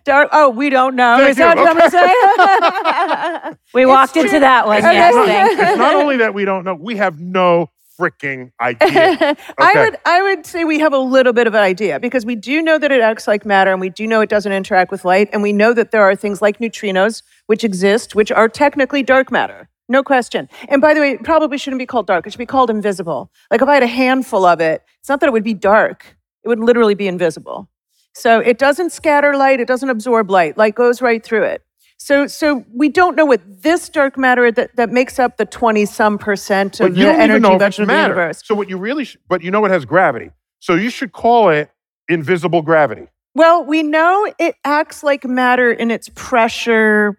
[0.04, 0.28] Dark.
[0.32, 1.18] Oh, we don't know.
[1.18, 1.62] Thank is that you.
[1.62, 3.56] what I'm saying?
[3.74, 4.78] we walked into that one.
[4.78, 4.94] Okay.
[4.94, 5.60] Yes, It's.
[5.70, 7.68] It's not only that we don't know, we have no
[7.98, 9.36] freaking idea.
[9.58, 12.36] I would I would say we have a little bit of an idea because we
[12.36, 15.04] do know that it acts like matter and we do know it doesn't interact with
[15.04, 19.02] light and we know that there are things like neutrinos which exist which are technically
[19.02, 19.68] dark matter.
[19.88, 20.48] No question.
[20.68, 22.26] And by the way, it probably shouldn't be called dark.
[22.26, 23.30] It should be called invisible.
[23.50, 26.16] Like if I had a handful of it, it's not that it would be dark.
[26.44, 27.68] It would literally be invisible.
[28.14, 30.56] So it doesn't scatter light, it doesn't absorb light.
[30.58, 31.62] Light goes right through it.
[31.98, 35.84] So so we don't know what this dark matter that, that makes up the 20
[35.86, 38.14] some percent of But you the don't even energy know if it's of the matter.
[38.14, 38.42] universe.
[38.44, 40.30] So what you really, sh- but you know it has gravity.
[40.60, 41.70] So you should call it
[42.08, 43.06] invisible gravity.
[43.34, 47.18] Well, we know it acts like matter in its pressure,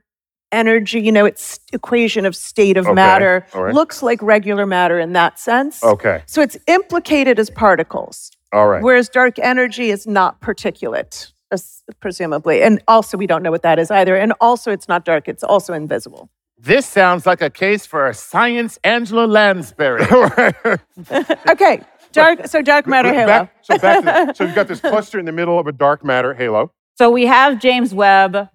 [0.52, 3.74] energy, you know, its equation of state of Okay, matter all right.
[3.74, 5.84] looks like regular matter in that sense.
[5.84, 8.82] Okay, So it's implicated as particles, all right.
[8.84, 12.62] whereas dark energy is not particulate, as- presumably.
[12.62, 14.16] And also, we don't know what that is either.
[14.16, 16.30] And also, it's not dark, it's also invisible.
[16.62, 20.06] This sounds like a case for a science Angela Lansbury.
[21.50, 21.82] Okay,
[22.12, 23.28] dark, so dark matter halo.
[23.28, 26.04] Back, so back to, so, you've got this cluster in the middle of a dark
[26.04, 26.72] matter halo.
[26.98, 28.50] So we have James Webb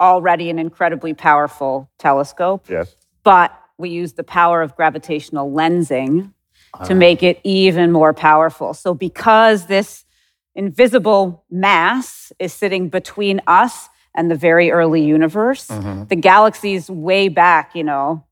[0.00, 2.96] already an incredibly powerful telescope, Yes.
[3.22, 6.32] but we use the power of gravitational lensing
[6.84, 8.74] to make it even more powerful.
[8.74, 10.04] So because this
[10.54, 17.74] invisible mass is sitting between us and the very early universe, the galaxies way back,
[17.74, 18.24] you know,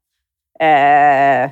[0.61, 1.49] uh,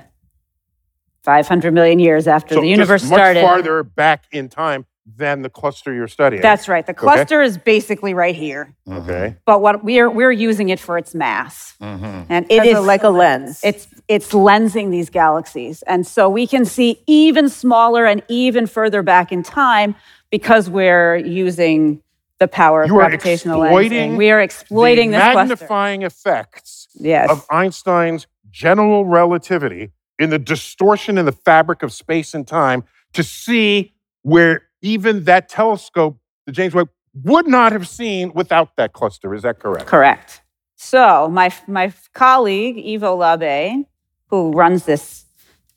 [1.22, 3.40] 500 million years after So the universe much started.
[3.42, 4.86] farther back in time
[5.16, 6.42] than the cluster you're studying.
[6.42, 6.86] That's right.
[6.86, 8.74] The cluster is basically right here.
[8.90, 9.02] okay.
[9.12, 9.36] Mm-hmm.
[9.46, 12.24] but what we're we're using it for its mass, mm-hmm.
[12.28, 13.60] and it As is a- like a lens.
[13.64, 19.02] it's it's lensing these galaxies, and so we can see even smaller and even further
[19.02, 19.94] back in time
[20.30, 22.02] because we're using
[22.38, 24.16] the power of You are gravitational exploiting lensing.
[24.18, 25.48] We are exploiting the this cluster.
[25.48, 27.30] magnifying effects Yes.
[27.30, 32.84] of Einstein's general relativity in the distortion in the fabric of space and time
[33.14, 36.88] to see where even that telescope, the James Webb,
[37.24, 39.34] would not have seen without that cluster.
[39.34, 39.86] Is that correct?
[39.86, 40.42] Correct.
[40.76, 43.84] So my my colleague Ivo Labbé,
[44.28, 45.24] who runs this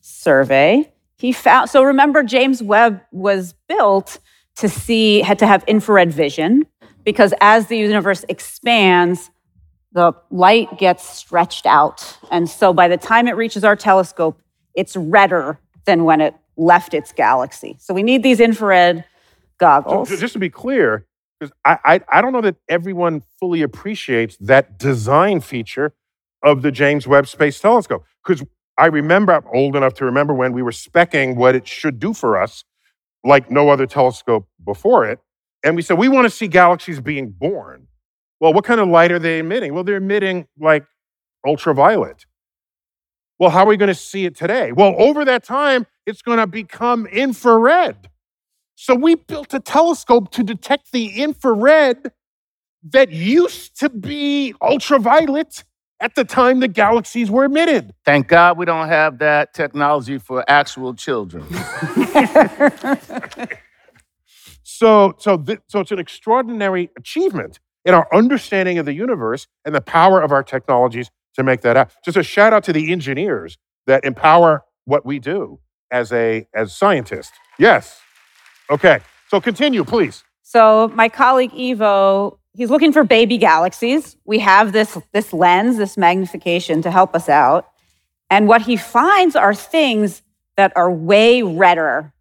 [0.02, 1.70] survey, he found.
[1.70, 4.20] So remember, James Webb was built
[4.58, 6.66] to see had to have infrared vision
[7.04, 9.32] because as the universe expands,
[9.94, 14.40] the light gets stretched out, and so by the time it reaches our telescope,
[14.76, 17.76] it's redder than when it left its galaxy.
[17.80, 19.04] So we need these infrared
[19.58, 20.10] goggles.
[20.10, 21.08] ju- just to be clear,
[21.40, 25.94] because I, I, I don't know that everyone fully appreciates that design feature
[26.44, 28.06] of the James Webb Space Telescope.
[28.24, 28.46] Because
[28.78, 32.14] I remember, I'm old enough to remember when we were specking what it should do
[32.14, 32.64] for us,
[33.24, 35.20] like no other telescope before it.
[35.64, 37.88] And we said, we want to see galaxies being born.
[38.40, 39.74] Well, what kind of light are they emitting?
[39.74, 40.86] Well, they're emitting like
[41.46, 42.26] ultraviolet.
[43.40, 44.72] Well, how are we going to see it today?
[44.72, 48.10] Well, over that time, it's going to become infrared.
[48.76, 52.12] So we built a telescope to detect the infrared
[52.84, 55.64] that used to be ultraviolet
[56.00, 57.94] at the time the galaxies were emitted.
[58.06, 61.46] Thank God we don't have that technology for actual children.
[64.64, 69.76] So, so, th- so it's an extraordinary achievement in our understanding of the universe and
[69.76, 71.94] the power of our technologies to make that happen.
[72.04, 75.60] Just a shout out to the engineers that empower what we do
[75.92, 77.34] as a as scientist.
[77.60, 78.00] Yes.
[78.70, 79.00] Okay.
[79.28, 80.24] So continue, please.
[80.42, 84.18] So my colleague Ivo, he's looking for baby galaxies.
[84.26, 87.70] We have this, this lens, this magnification to help us out.
[88.30, 90.22] And what he finds are things
[90.58, 92.14] that are way redder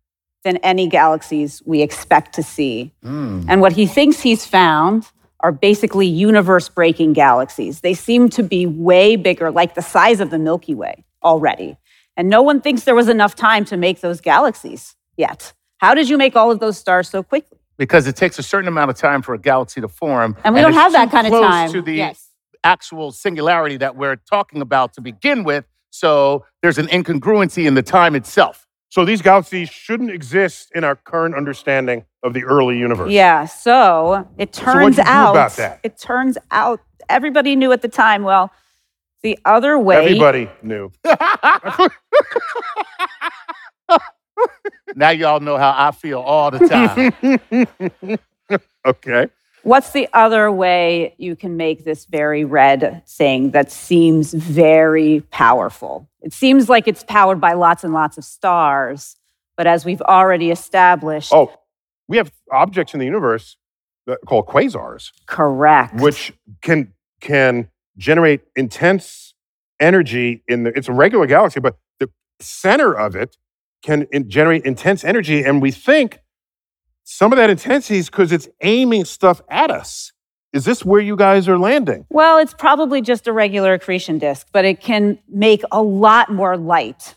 [0.45, 2.93] than any galaxies we expect to see.
[3.03, 3.43] Hmm.
[3.49, 5.09] And what he thinks he's found
[5.41, 7.81] are basically universe breaking galaxies.
[7.81, 11.77] They seem to be way bigger, like the size of the Milky Way already.
[12.21, 15.55] And no one thinks there was enough time to make those galaxies yet.
[15.79, 17.57] How did you make all of those stars so quickly?
[17.79, 20.37] because it takes a certain amount of time for a galaxy to form.
[20.45, 21.73] And we don't have that kind of close time.
[21.73, 22.29] to the Yes.
[22.63, 25.65] actual singularity that we're talking about to begin with.
[25.89, 28.67] So there's an incongruency in the time itself.
[28.91, 33.13] So these galaxies shouldn't exist in our current understanding of the early universe.
[33.13, 35.81] Yeah, so it what'd turns you do out about that?
[35.83, 38.51] it turns out everybody knew at the time, well,
[39.23, 40.91] the other way Everybody knew.
[44.95, 48.19] now y'all know how I feel all the time.
[48.87, 49.29] Okay.
[49.63, 56.09] What's the other way you can make this very red thing that seems very powerful?
[56.23, 59.17] It seems like it's powered by lots and lots of stars,
[59.55, 61.53] but as we've already established, Oh,
[62.09, 63.57] we have objects in the universe
[64.07, 65.95] that, called quasars, correct.
[66.01, 67.69] which can can
[68.01, 69.35] generate intense
[69.79, 70.71] energy in the.
[70.77, 72.09] It's a regular galaxy, but the
[72.41, 73.37] center of it
[73.83, 76.19] can in- generate intense energy, and we think
[77.05, 80.13] some of that intensity is because it's aiming stuff at us.
[80.53, 82.07] Is this where you guys are landing?
[82.11, 86.57] Well, it's probably just a regular accretion disk, but it can make a lot more
[86.57, 87.15] light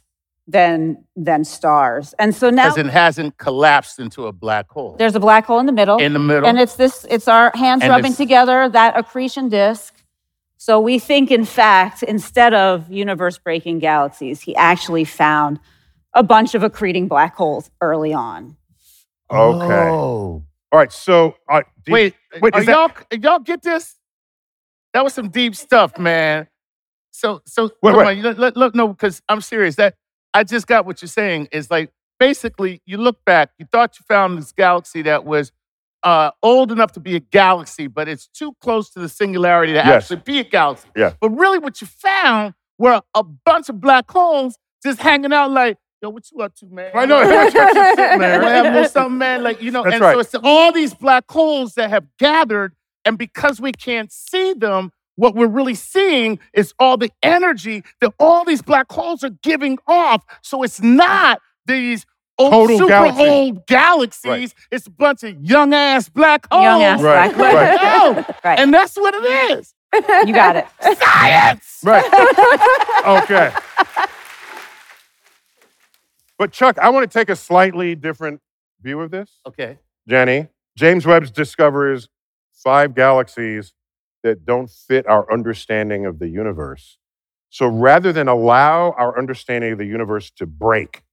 [0.47, 2.13] than than stars.
[2.19, 4.95] And so now Because it hasn't collapsed into a black hole.
[4.99, 5.97] there's a black hole in the middle.
[5.97, 6.47] In the middle.
[6.47, 9.92] And it's this it's our hands And rubbing together, that accretion disk.
[10.63, 15.59] So we think in fact, instead of universe breaking galaxies, he actually found
[16.13, 18.55] a bunch of accreting black holes early on.
[19.29, 19.89] Okay.
[19.89, 20.45] Oh.
[20.71, 20.89] All right.
[20.89, 23.97] So, uh, do Wait, wait, are that- y'all y'all get this?
[24.93, 26.47] That was some deep stuff, man.
[27.11, 28.07] So so Wait, come wait.
[28.07, 29.75] on, you let, let- look, no, because I'm serious.
[29.75, 29.95] That
[30.33, 31.91] I just got what you're saying is like
[32.21, 35.51] basically you look back, you thought you found this galaxy that was
[36.03, 39.77] uh, old enough to be a galaxy, but it's too close to the singularity to
[39.77, 40.03] Yes.
[40.11, 40.89] actually be a galaxy.
[40.95, 41.13] Yeah.
[41.21, 45.77] But really, what you found were a bunch of black holes just hanging out like,
[46.01, 46.91] yo, what you up to, man?
[46.93, 47.19] I know.
[47.27, 49.43] That's just sitting have a little something, man.
[49.43, 50.13] Like, you know, That's and right.
[50.13, 52.73] so it's all these black holes that have gathered,
[53.05, 58.13] and because we can't see them, what we're really seeing is all the energy that
[58.19, 60.23] all these black holes are giving off.
[60.41, 62.05] So it's not these
[62.37, 63.21] old, Total super galaxy.
[63.27, 64.25] old galaxies.
[64.27, 64.53] Right.
[64.71, 66.63] It's a bunch of young ass black holes.
[66.63, 67.79] Young ass Right, black right.
[67.79, 68.35] hole.
[68.43, 68.59] Right.
[68.59, 69.73] And that's what it is.
[70.27, 70.65] You got it.
[70.99, 71.79] Science.
[71.83, 73.23] Right.
[73.23, 73.53] okay.
[76.37, 78.41] But Chuck, I want to take a slightly different
[78.81, 79.39] view of this.
[79.47, 79.77] Okay.
[80.07, 82.09] Jenny, James Webb discovers
[82.53, 83.73] five galaxies
[84.23, 86.97] that don't fit our understanding of the universe.
[87.49, 91.03] So rather than allow our understanding of the universe to break,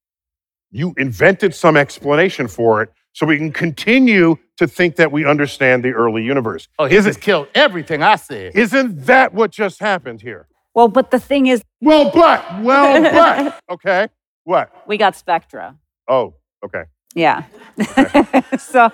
[0.70, 5.84] you invented some explanation for it so we can continue to think that we understand
[5.84, 6.68] the early universe.
[6.78, 8.54] Oh, he just killed everything I said.
[8.54, 10.46] Isn't that what just happened here?
[10.74, 13.60] Well, but the thing is, Well, but, well, but.
[13.70, 14.08] Okay.
[14.44, 14.72] What?
[14.86, 15.76] we got spectra.
[16.08, 16.84] Oh, okay.
[17.14, 17.44] Yeah.
[18.58, 18.90] so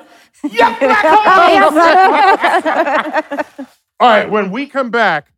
[0.51, 1.05] Yeah, black
[3.57, 3.69] holes.
[4.01, 5.33] All right, when we come back,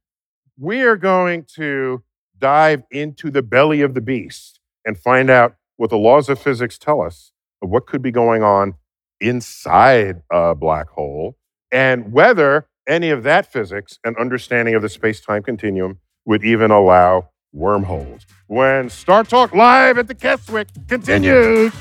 [0.59, 2.03] we are going to
[2.39, 6.77] dive into the belly of the beast and find out what the laws of physics
[6.77, 8.75] tell us of what could be going on
[9.21, 11.37] inside a black hole
[11.73, 16.71] and whether any of that physics and understanding of the space time continuum would even
[16.71, 18.27] allow wormholes.
[18.47, 21.73] When StarTalk Live at the Keswick continues.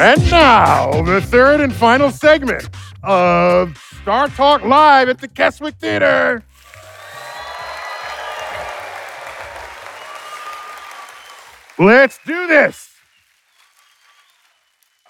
[0.00, 2.68] And now, the third and final segment
[3.02, 3.74] of
[4.04, 6.44] StarTalk Live at the Keswick Theater.
[11.80, 12.90] Let's do this.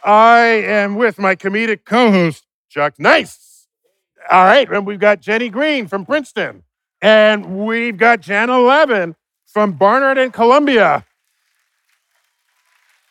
[0.02, 3.66] I am with my comedic co host, Chuck Nice.
[4.30, 6.62] All right, and we've got Jenny Greene from Princeton,
[7.02, 9.16] and we've got Janna Levin
[9.46, 11.04] from Barnard and Columbia.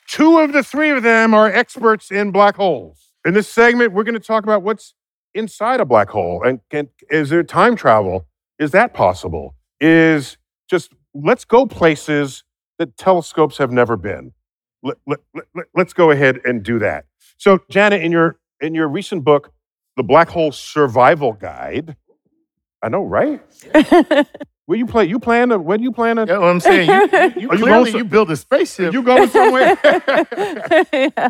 [0.07, 3.11] Two of the three of them are experts in black holes.
[3.25, 4.93] In this segment, we're going to talk about what's
[5.33, 6.59] inside a black hole and
[7.09, 8.25] is there time travel?
[8.57, 9.55] Is that possible?
[9.79, 10.37] Is
[10.69, 12.43] just let's go places
[12.79, 14.33] that telescopes have never been.
[14.83, 17.05] Let, let, let, let's go ahead and do that.
[17.37, 19.51] So, Janna, in your in your recent book,
[19.95, 21.95] The Black Hole Survival Guide,
[22.84, 23.41] I know, right?
[24.65, 25.05] Where you play?
[25.05, 25.57] You plan to?
[25.59, 26.23] When you plan to?
[26.23, 26.89] You know what I'm saying?
[26.89, 28.93] You, you, you you clearly going you build a spaceship.
[28.93, 29.78] You going somewhere?
[30.93, 31.30] Yeah.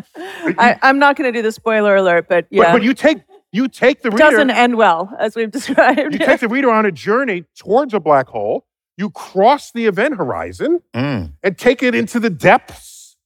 [0.58, 3.18] I, I'm not going to do the spoiler alert, but But, yeah, but you take
[3.52, 4.30] you take the it reader.
[4.30, 6.12] doesn't end well as we've described.
[6.12, 8.66] you take the reader on a journey towards a black hole.
[8.96, 11.32] You cross the event horizon Mm.
[11.42, 13.16] and take it into the depths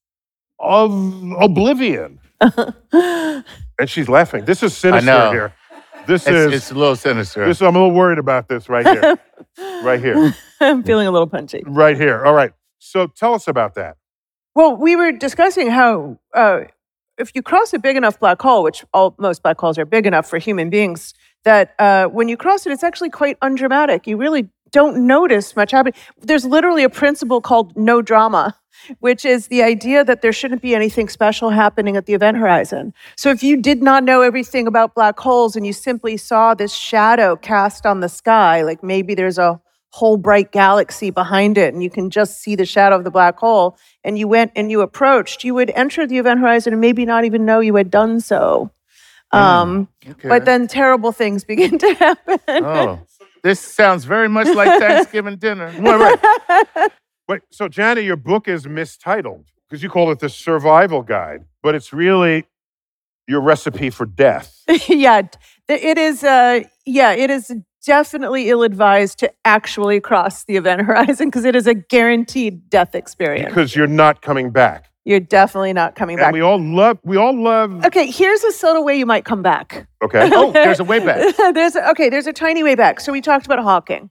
[0.61, 0.93] of
[1.41, 2.19] oblivion.
[2.41, 3.45] and
[3.87, 4.45] she's laughing.
[4.45, 5.33] This is sinister know.
[5.33, 5.53] here.
[6.07, 7.47] This It's, is it's a little sinister.
[7.47, 7.61] this.
[7.61, 9.19] I'm a little worried about this right here.
[9.83, 10.35] right here.
[10.61, 11.63] I'm feeling a little punchy.
[11.67, 12.25] Right here.
[12.25, 12.53] All right.
[12.79, 13.97] So tell us about that.
[14.55, 16.63] Well, we were discussing how uh,
[17.19, 20.07] if you cross a big enough black hole, which all most black holes are big
[20.07, 24.07] enough for human beings, that uh, when you cross it, it's actually quite undramatic.
[24.07, 25.95] You really don't notice much happening.
[26.21, 28.57] There's literally a principle called no drama,
[29.01, 32.93] which is the idea that there shouldn't be anything special happening at the event horizon.
[33.17, 36.73] So if you did not know everything about black holes and you simply saw this
[36.75, 39.61] shadow cast on the sky, like maybe there's a
[39.91, 43.39] whole bright galaxy behind it and you can just see the shadow of the black
[43.39, 47.05] hole and you went and you approached, you would enter the event horizon and maybe
[47.05, 48.71] not even know you had done so.
[49.33, 50.29] Um, Okay.
[50.29, 52.39] But then terrible things begin to happen.
[52.49, 53.01] oh,
[53.43, 55.75] this sounds very much like Thanksgiving dinner.
[55.79, 56.91] Wait, wait.
[57.29, 61.75] Wait, so Janna, your book is mistitled because you call it the survival guide, but
[61.75, 62.45] it's really
[63.27, 64.63] your recipe for death.
[64.89, 65.23] yeah,
[65.69, 66.25] it is.
[66.25, 67.53] Uh, yeah, it is
[67.85, 73.49] definitely ill-advised to actually cross the event horizon because it is a guaranteed death experience.
[73.49, 74.91] because you're not coming back.
[75.05, 76.33] You're definitely not coming And back.
[76.33, 79.87] we all love we all love okay, here's a subtle way you might come back.
[80.03, 80.31] okay.
[80.33, 81.37] Oh, there's a way back.
[81.55, 83.01] there's a, okay, there's a tiny way back.
[83.01, 84.11] So we talked about Hawking.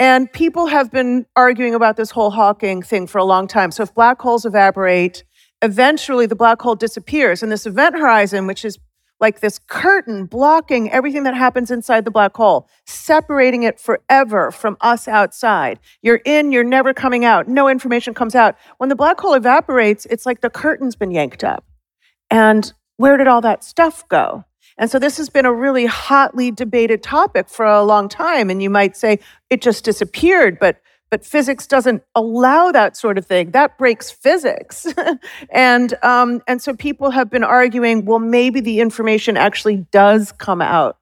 [0.00, 3.70] And people have been arguing about this whole Hawking thing for a long time.
[3.72, 5.24] So if black holes evaporate,
[5.62, 7.42] eventually the black hole disappears.
[7.42, 8.78] And this event horizon, which is
[9.20, 14.76] like this curtain blocking everything that happens inside the black hole, separating it forever from
[14.80, 15.78] us outside.
[16.02, 17.48] You're in, you're never coming out.
[17.48, 18.56] No information comes out.
[18.78, 21.64] When the black hole evaporates, it's like the curtain's been yanked up.
[22.30, 24.44] And where did all that stuff go?
[24.76, 28.48] And so this has been a really hotly debated topic for a long time.
[28.48, 29.18] And you might say
[29.50, 30.80] it just disappeared, but
[31.10, 33.50] but physics doesn't allow that sort of thing.
[33.52, 34.86] That breaks physics.
[35.50, 40.60] and um, and so people have been arguing, well, maybe the information actually does come
[40.60, 40.98] out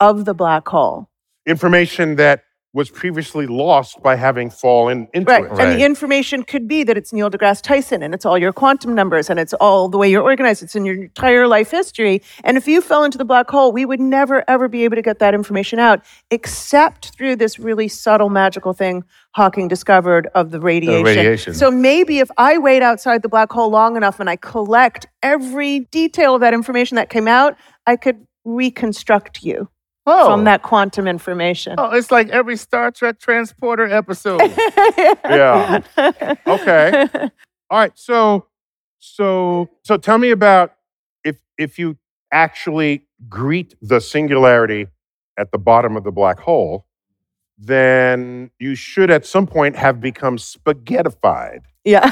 [0.00, 1.08] of the black hole.
[1.46, 5.44] information that was previously lost by having fallen into Right.
[5.44, 5.50] it.
[5.58, 8.94] And the information could be that it's Neil deGrasse Tyson and it's all your quantum
[8.94, 10.62] numbers and it's all the way you're organized.
[10.62, 12.22] It's in your entire life history.
[12.44, 15.02] And if you fell into the black hole, we would never, ever be able to
[15.02, 19.02] get that information out except through this really subtle, magical thing
[19.32, 21.04] Hawking discovered of the radiation.
[21.04, 21.54] radiation.
[21.54, 25.80] So maybe if I wait outside the black hole long enough and I collect every
[25.92, 27.56] detail of that information that came out,
[27.86, 29.68] I could reconstruct you
[30.12, 30.26] Oh.
[30.26, 31.76] from that quantum information.
[31.78, 34.40] Oh, it's like every Star Trek transporter episode.
[35.24, 35.80] Yeah.
[36.46, 37.04] Okay.
[37.70, 37.92] All right.
[37.94, 38.46] So
[38.98, 40.74] so so tell me about
[41.24, 41.96] if if you
[42.32, 44.88] actually greet the singularity
[45.38, 46.86] at the bottom of the black hole,
[47.56, 51.60] then you should at some point have become spaghettified.
[51.84, 52.10] Yeah.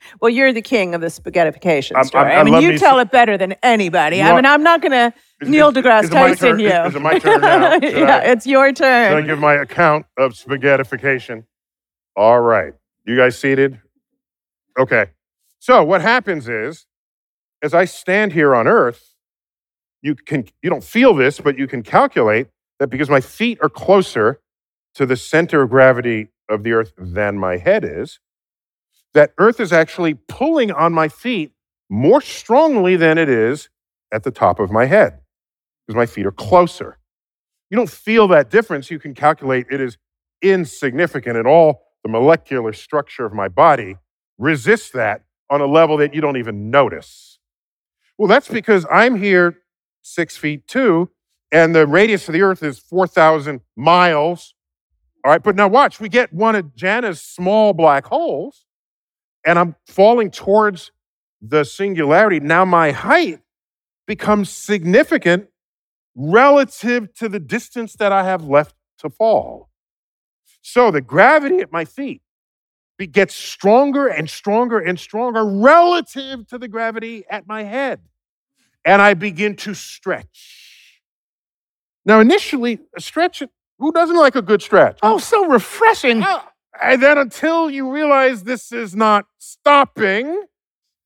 [0.20, 2.24] well, you're the king of the spaghettification I'm- story.
[2.32, 4.20] I'm- I I mean, love you me tell it better than anybody.
[4.20, 6.48] I want- mean, I'm not going to Is- Neil is- deGrasse is it my Tyson
[6.50, 6.68] turn- you.
[6.68, 7.72] is- is it my turn now?
[7.80, 9.26] Should yeah, I- it's your Should I turn.
[9.26, 11.44] give my account of spaghettification?
[12.16, 12.74] All right.
[13.06, 13.80] You guys seated?
[14.78, 15.06] Okay.
[15.60, 16.86] So what happens is,
[17.62, 19.14] as I stand here on Earth,
[20.02, 22.48] you can you don't feel this, but you can calculate
[22.78, 24.40] that because my feet are closer
[24.94, 28.18] to the center of gravity of the Earth than my head is,
[29.14, 31.52] that Earth is actually pulling on my feet
[31.88, 33.68] more strongly than it is
[34.12, 35.20] at the top of my head,
[35.86, 36.98] because my feet are closer.
[37.70, 38.90] You don't feel that difference.
[38.90, 39.96] You can calculate it is
[40.42, 41.82] insignificant at all.
[42.02, 43.96] The molecular structure of my body
[44.38, 47.38] resists that on a level that you don't even notice.
[48.16, 49.58] Well, that's because I'm here
[50.02, 51.10] six feet two,
[51.52, 54.54] and the radius of the Earth is 4,000 miles.
[55.24, 58.64] All right, but now watch, we get one of Janna's small black holes,
[59.44, 60.92] and I'm falling towards
[61.40, 62.40] the singularity.
[62.40, 63.40] Now my height
[64.06, 65.48] becomes significant
[66.14, 69.70] relative to the distance that I have left to fall.
[70.62, 72.22] So the gravity at my feet
[73.12, 78.00] gets stronger and stronger and stronger relative to the gravity at my head.
[78.84, 81.00] And I begin to stretch.
[82.04, 83.42] Now, initially, a stretch,
[83.78, 84.98] who doesn't like a good stretch?
[85.02, 86.22] oh, so refreshing.
[86.22, 86.49] Ah,
[86.82, 90.44] And then until you realize this is not stopping,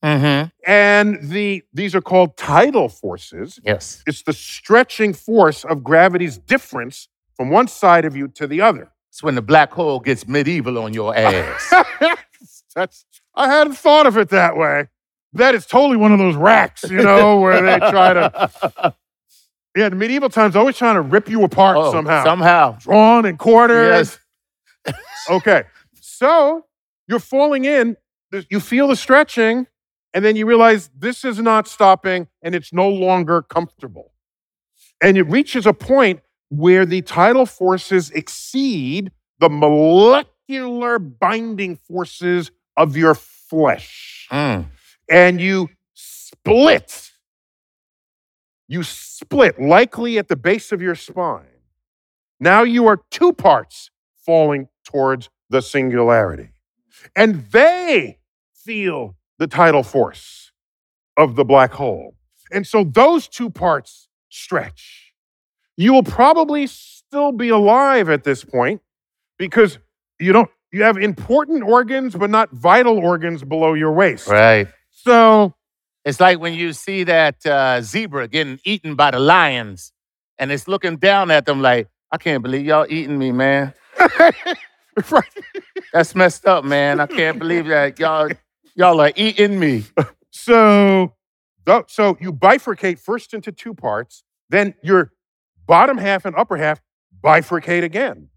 [0.05, 0.49] Mm-hmm.
[0.71, 3.59] and the these are called tidal forces.
[3.65, 4.03] Yes.
[4.07, 8.93] It's the stretching force of gravity's difference from one side of you to the other.
[9.09, 11.73] It's when the black hole gets medieval on your ass.
[12.75, 14.89] That's I hadn't thought of it that way.
[15.33, 18.95] That is totally one of those racks, you know, where they try to
[19.75, 22.25] yeah, the medieval times always trying to rip you apart Oh, somehow.
[22.25, 22.73] Somehow.
[22.81, 24.11] Drawn and quarters.
[24.11, 24.19] Yes.
[25.31, 25.65] Okay.
[26.01, 26.67] So
[27.09, 27.97] you're falling in,
[28.51, 29.67] you feel the stretching,
[30.13, 34.13] and then you realize this is not stopping and it's no longer comfortable.
[35.03, 36.21] And it reaches a point
[36.51, 39.11] where the tidal forces exceed
[39.41, 44.29] the molecular binding forces of your flesh.
[44.31, 44.67] Mm.
[45.11, 47.11] And you split.
[48.69, 51.47] You split, likely at the base of your spine.
[52.41, 53.91] Now you are two parts
[54.27, 56.51] falling towards the singularity.
[57.17, 58.19] And they
[58.55, 60.53] feel the tidal force
[61.17, 62.17] of the black hole.
[62.51, 65.13] And so those two parts stretch.
[65.77, 68.81] You will probably still be alive at this point
[69.39, 69.79] because
[70.21, 74.29] you don't you have important organs but not vital organs below your waist.
[74.29, 74.69] Right.
[74.91, 75.55] So
[76.05, 79.93] It's like when you see that uh, zebra getting eaten by the lions,
[80.39, 83.73] and it's looking down at them like, I can't believe y'all eating me, man.
[84.01, 85.25] Right.
[85.93, 87.01] That's messed up, man.
[87.01, 88.31] I can't believe that y'all
[88.75, 89.85] y'all are eating me.
[90.37, 91.15] So,
[91.87, 95.13] so you bifurcate first into two parts, then your
[95.65, 96.83] bottom half and upper half
[97.23, 98.31] bifurcate again.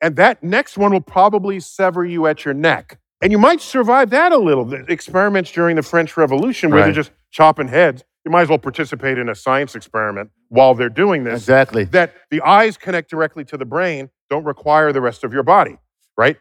[0.00, 2.98] And that next one will probably sever you at your neck.
[3.22, 4.64] And you might survive that a little.
[4.64, 8.58] The experiments during the French Revolution where they're just chopping heads, you might as well
[8.58, 11.42] participate in a science experiment while they're doing this.
[11.42, 11.84] Exactly.
[11.84, 15.78] That the eyes connect directly to the brain, don't require the rest of your body,
[16.16, 16.36] right?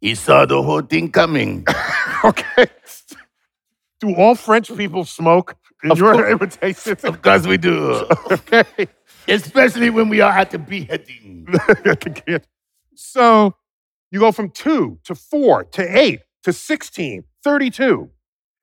[0.00, 1.66] He saw the whole thing coming.
[2.24, 2.66] Okay.
[4.00, 6.32] Do all French people smoke in Of your course.
[6.32, 6.96] imitation?
[7.04, 8.06] Of course we do.
[8.32, 8.88] okay.
[9.28, 11.46] Especially when we are at the beheading.
[12.96, 13.54] so
[14.10, 18.10] you go from two to four to eight to 16, 32,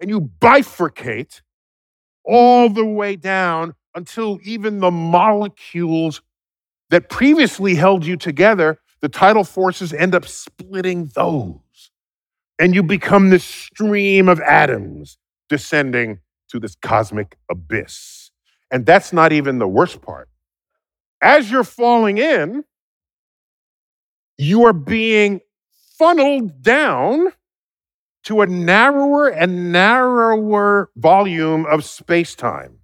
[0.01, 1.41] and you bifurcate
[2.25, 6.21] all the way down until even the molecules
[6.89, 11.59] that previously held you together, the tidal forces end up splitting those.
[12.59, 15.17] And you become this stream of atoms
[15.49, 16.19] descending
[16.49, 18.31] to this cosmic abyss.
[18.71, 20.29] And that's not even the worst part.
[21.21, 22.63] As you're falling in,
[24.37, 25.41] you are being
[25.97, 27.31] funneled down
[28.23, 32.79] to a narrower and narrower volume of space time.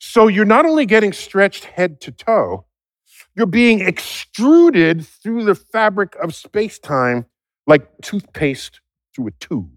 [0.00, 2.64] So you're not only getting stretched head to toe,
[3.36, 7.26] you're being extruded through the fabric of space time
[7.66, 8.80] like toothpaste
[9.14, 9.70] through a tube.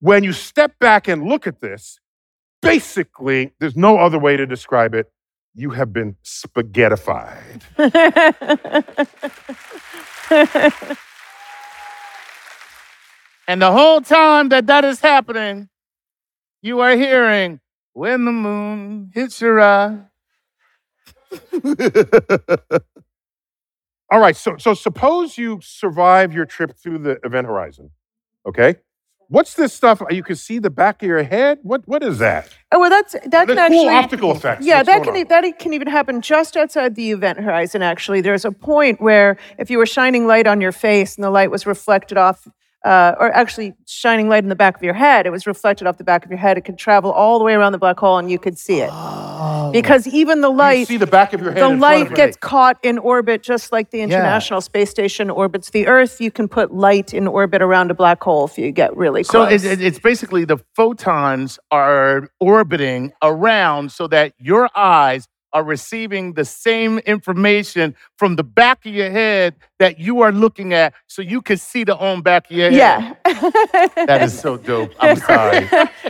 [0.00, 2.00] When you step back and look at this,
[2.60, 5.10] basically, there's no other way to describe it.
[5.54, 7.62] You have been spaghettified.
[13.48, 15.68] And the whole time that that is happening,
[16.62, 17.58] you are hearing,
[17.92, 19.98] when the moon hits your eye.
[24.12, 27.90] All right, so so suppose you survive your trip through the event horizon.
[28.46, 28.76] Okay?
[29.28, 30.02] What's this stuff?
[30.02, 31.60] Uh, you can see the back of your head.
[31.62, 32.48] What what is that?
[32.72, 34.66] Oh well, that's that The can cool actually optical effects.
[34.66, 35.16] Yeah, What's that can on?
[35.18, 37.82] e- that can even happen just outside the event horizon.
[37.82, 41.30] Actually, there's a point where if you were shining light on your face and the
[41.30, 42.48] light was reflected off,
[42.84, 45.98] uh, or actually shining light in the back of your head, it was reflected off
[45.98, 46.56] the back of your head.
[46.56, 48.90] It could travel all the way around the black hole, and you could see it
[49.72, 51.62] because even the light, You see the back of your head.
[51.62, 55.30] The in front of light gets caught in orbit just like the International Space Station
[55.30, 56.20] orbits the Earth.
[56.20, 59.46] You can put light in orbit around a black hole if you get really So
[59.46, 59.64] close.
[59.64, 66.34] it, it- it's basically the photons are orbiting around so that your eyes are receiving
[66.34, 71.22] the same information from the back of your head that you are looking at so
[71.22, 73.16] you can see the own back of your head.
[73.24, 73.94] yeah.
[74.06, 74.92] That is so dope.
[75.00, 75.68] I'm sorry.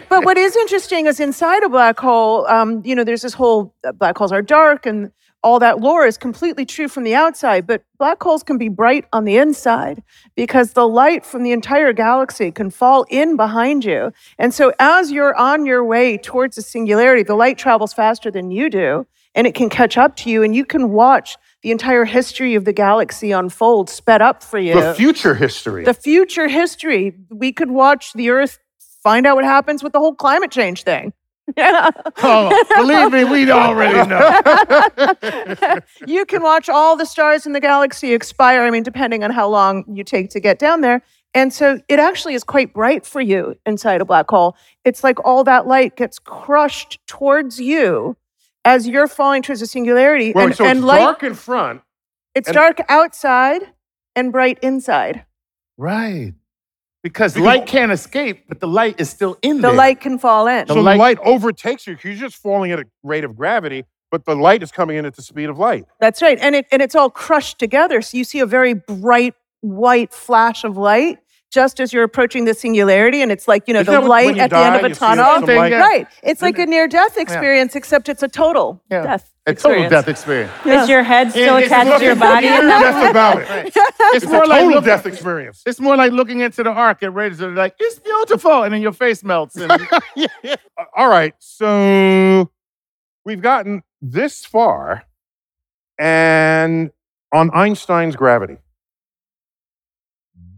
[0.08, 3.74] but what is interesting is inside a black hole, um, you know, there's this whole
[3.86, 5.10] uh, black holes are dark and
[5.42, 9.06] all that lore is completely true from the outside, but black holes can be bright
[9.12, 10.02] on the inside
[10.34, 14.12] because the light from the entire galaxy can fall in behind you.
[14.38, 18.50] And so as you're on your way towards the singularity, the light travels faster than
[18.50, 22.04] you do and it can catch up to you and you can watch the entire
[22.04, 25.84] history of the galaxy unfold sped up for you the future history.
[25.84, 27.14] the future history.
[27.30, 28.58] We could watch the Earth
[29.02, 31.12] find out what happens with the whole climate change thing.
[31.56, 31.90] Yeah.
[32.22, 34.40] Oh, believe me, we already know.
[36.06, 38.62] you can watch all the stars in the galaxy expire.
[38.62, 41.02] I mean, depending on how long you take to get down there.
[41.32, 44.54] And so it actually is quite bright for you inside a black hole.
[44.84, 48.16] It's like all that light gets crushed towards you
[48.64, 50.32] as you're falling towards the singularity.
[50.34, 51.82] Wait, and so and it's light, dark in front.
[52.34, 53.62] it's and- dark outside
[54.16, 55.24] and bright inside.
[55.78, 56.34] right.
[57.02, 59.70] Because, Because- light can't escape, but the light is still in The there.
[59.70, 60.66] The light can fall in.
[60.66, 61.96] The so light- the light overtakes you.
[61.96, 65.06] 'cause You're just falling at a rate of gravity, but the light is coming in
[65.06, 65.86] at the speed of light.
[65.98, 66.38] That's right.
[66.38, 68.02] And it and it's all crushed together.
[68.02, 69.32] So you see a very bright
[69.62, 71.20] white flash of light
[71.50, 73.20] just as you're approaching the singularity.
[73.22, 74.94] And it's like, you know, Isn't the light when you at the end of a
[74.94, 75.24] tunnel.
[75.40, 75.44] some.
[75.46, 76.06] Right.
[76.22, 79.02] It's like a near death experience, except it's a total Yeah.
[79.02, 79.32] death.
[79.46, 79.90] a total experience.
[79.90, 80.52] death experience.
[80.64, 80.82] Yeah.
[80.84, 82.48] Is your head still it's attached to your body?
[82.48, 83.48] Near death about it.
[83.66, 83.76] It's,
[84.24, 85.62] It's more a like total look- death experience.
[85.66, 88.62] It's more like looking into the ark at Raiders and like, it's beautiful.
[88.62, 89.56] And then your face melts.
[89.56, 89.72] And
[90.96, 92.50] All right, so
[93.24, 95.04] we've gotten this far,
[95.98, 96.90] and
[97.32, 98.56] on Einstein's gravity.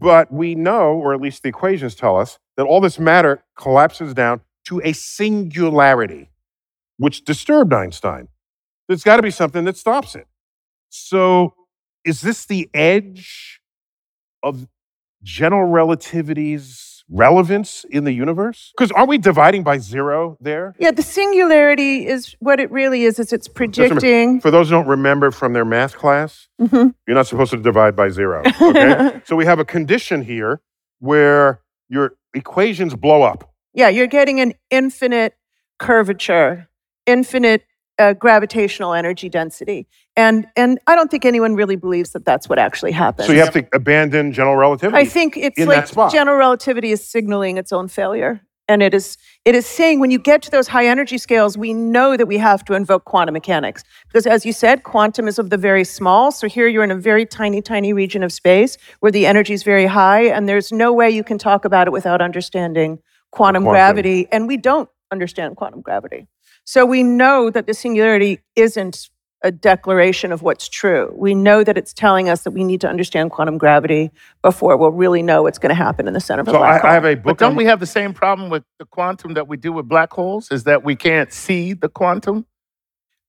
[0.02, 4.14] But we know, or at least the equations tell us, that all this matter collapses
[4.14, 6.28] down to a singularity,
[6.96, 8.26] which disturbed Einstein.
[8.88, 10.26] There's got to be something that stops it.
[10.88, 11.54] So,
[12.04, 13.60] is this the edge
[14.42, 14.66] of
[15.22, 18.72] general relativity's relevance in the universe?
[18.76, 20.74] Because aren't we dividing by zero there?
[20.78, 23.18] Yeah, the singularity is what it really is.
[23.18, 24.40] Is it's predicting.
[24.40, 26.94] For those who don't remember from their math class, Mhm.
[27.06, 28.42] you're not supposed to divide by zero.
[28.62, 29.20] Okay?
[29.24, 30.60] so we have a condition here
[31.00, 33.50] where your equations blow up.
[33.74, 35.34] Yeah, you're getting an infinite
[35.78, 36.68] curvature,
[37.06, 37.64] infinite
[37.98, 39.86] uh, gravitational energy density,
[40.16, 43.26] and and I don't think anyone really believes that that's what actually happens.
[43.26, 44.98] So you have to abandon general relativity.
[44.98, 48.40] I think it's like general relativity is signaling its own failure.
[48.68, 51.74] And it is it is saying when you get to those high energy scales, we
[51.74, 53.82] know that we have to invoke quantum mechanics.
[54.06, 56.30] Because as you said, quantum is of the very small.
[56.30, 59.62] So here you're in a very tiny, tiny region of space where the energy is
[59.62, 62.98] very high, and there's no way you can talk about it without understanding
[63.32, 63.72] quantum, Quantum.
[63.72, 64.28] gravity.
[64.30, 66.28] And we don't understand quantum gravity.
[66.64, 69.08] So we know that the singularity isn't
[69.44, 71.12] a declaration of what's true.
[71.16, 74.92] We know that it's telling us that we need to understand quantum gravity before we'll
[74.92, 76.90] really know what's going to happen in the center of a so I, black hole.
[76.90, 79.48] I have a But don't on- we have the same problem with the quantum that
[79.48, 80.48] we do with black holes?
[80.52, 82.46] Is that we can't see the quantum?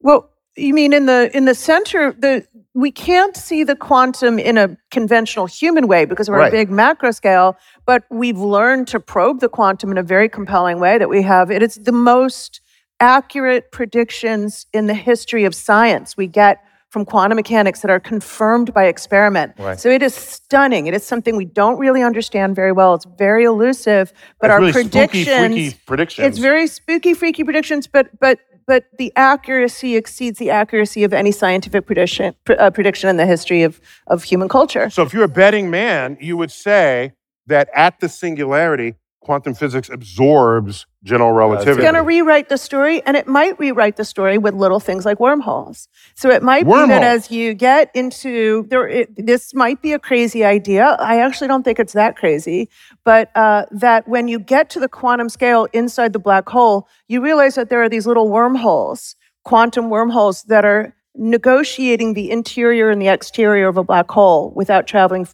[0.02, 2.46] well, you mean in the in the center the
[2.76, 6.52] we can't see the quantum in a conventional human way because we're Right.
[6.52, 7.58] big macro scale,
[7.88, 11.50] but we've learned to probe the quantum in a very compelling way that we have.
[11.50, 12.62] And It is the most
[13.04, 18.74] accurate predictions in the history of science we get from quantum mechanics that are confirmed
[18.74, 19.52] by experiment.
[19.58, 19.78] Right.
[19.80, 20.88] So it is stunning.
[20.88, 22.94] It is something we don't really understand very well.
[22.94, 26.28] It's very elusive, but It's our really spooky, predictions freaky predictions.
[26.28, 31.34] it's very spooky, freaky predictions, but but but the accuracy exceeds the accuracy of any
[31.34, 34.90] scientific prediction pr- uh, prediction in the history of of human culture.
[34.90, 37.12] So if you're a betting man, you would say
[37.48, 41.72] that at the singularity, quantum physics absorbs general relativity.
[41.72, 41.92] It's relativity.
[41.92, 45.20] going to rewrite the story, and it might rewrite the story with little things like
[45.20, 45.88] wormholes.
[46.16, 50.00] So it might be that as you get into there, it, this might be a
[50.00, 50.96] crazy idea.
[51.00, 52.70] I actually don't think it's that crazy,
[53.04, 57.22] but uh, that when you get to the quantum scale inside the black hole, you
[57.22, 63.02] realize that there are these little wormholes, quantum wormholes that are negotiating the interior and
[63.02, 65.28] the exterior of a black hole without traveling,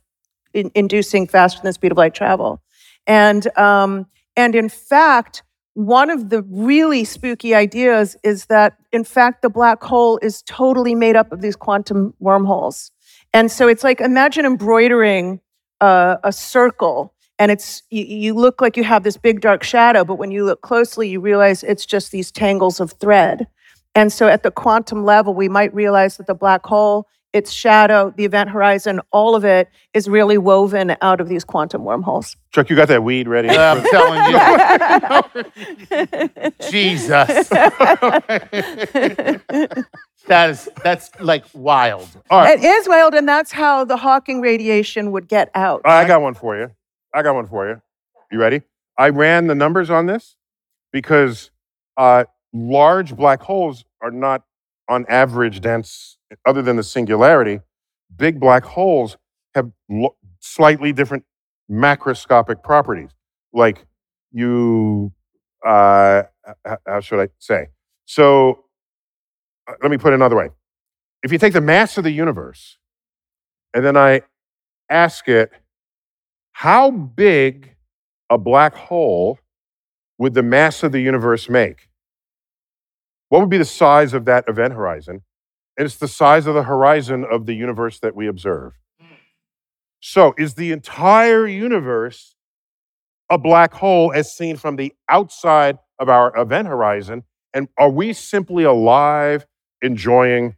[0.53, 2.61] in, inducing faster than the speed of light travel.
[3.09, 4.05] And um,
[4.37, 9.83] and in fact, one of the really spooky ideas is that in fact the black
[9.83, 12.91] hole is totally made up of these quantum wormholes.
[13.33, 15.41] And so it's like imagine embroidering
[15.81, 20.05] uh, a circle and it's you, you look like you have this big dark shadow,
[20.05, 23.47] but when you look closely, you realize it's just these tangles of thread.
[23.95, 28.13] And so at the quantum level, we might realize that the black hole, its shadow,
[28.15, 32.35] the event horizon, all of it is really woven out of these quantum wormholes.
[32.51, 33.49] Chuck, you got that weed ready?
[33.49, 34.37] I'm telling you.
[36.69, 37.49] Jesus.
[40.27, 42.07] that is that's like wild.
[42.29, 42.57] All right.
[42.57, 45.81] It is wild, and that's how the Hawking radiation would get out.
[45.85, 46.71] I got one for you.
[47.13, 47.81] I got one for you.
[48.31, 48.61] You ready?
[48.97, 50.35] I ran the numbers on this
[50.91, 51.51] because
[51.97, 54.43] uh, large black holes are not
[54.87, 57.61] on average dense, other than the singularity.
[58.15, 59.17] Big black holes
[59.55, 61.23] have lo- slightly different
[61.69, 63.09] macroscopic properties.
[63.53, 63.85] Like
[64.31, 65.11] you,
[65.65, 66.23] uh,
[66.87, 67.67] how should I say?
[68.05, 68.65] So
[69.67, 70.49] uh, let me put it another way.
[71.23, 72.77] If you take the mass of the universe
[73.73, 74.21] and then I
[74.89, 75.51] ask it,
[76.53, 77.75] how big
[78.29, 79.39] a black hole
[80.17, 81.89] would the mass of the universe make?
[83.29, 85.21] What would be the size of that event horizon?
[85.79, 88.73] And it's the size of the horizon of the universe that we observe.
[90.01, 92.35] So, is the entire universe
[93.29, 97.23] a black hole as seen from the outside of our event horizon?
[97.53, 99.47] And are we simply alive,
[99.81, 100.57] enjoying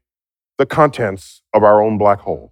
[0.58, 2.52] the contents of our own black hole?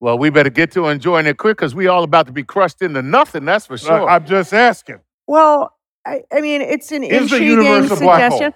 [0.00, 2.82] Well, we better get to enjoying it quick because we all about to be crushed
[2.82, 3.46] into nothing.
[3.46, 4.08] That's for uh, sure.
[4.10, 5.00] I- I'm just asking.
[5.26, 5.74] Well,
[6.06, 8.54] I, I mean, it's an Is the intriguing universe a black suggestion.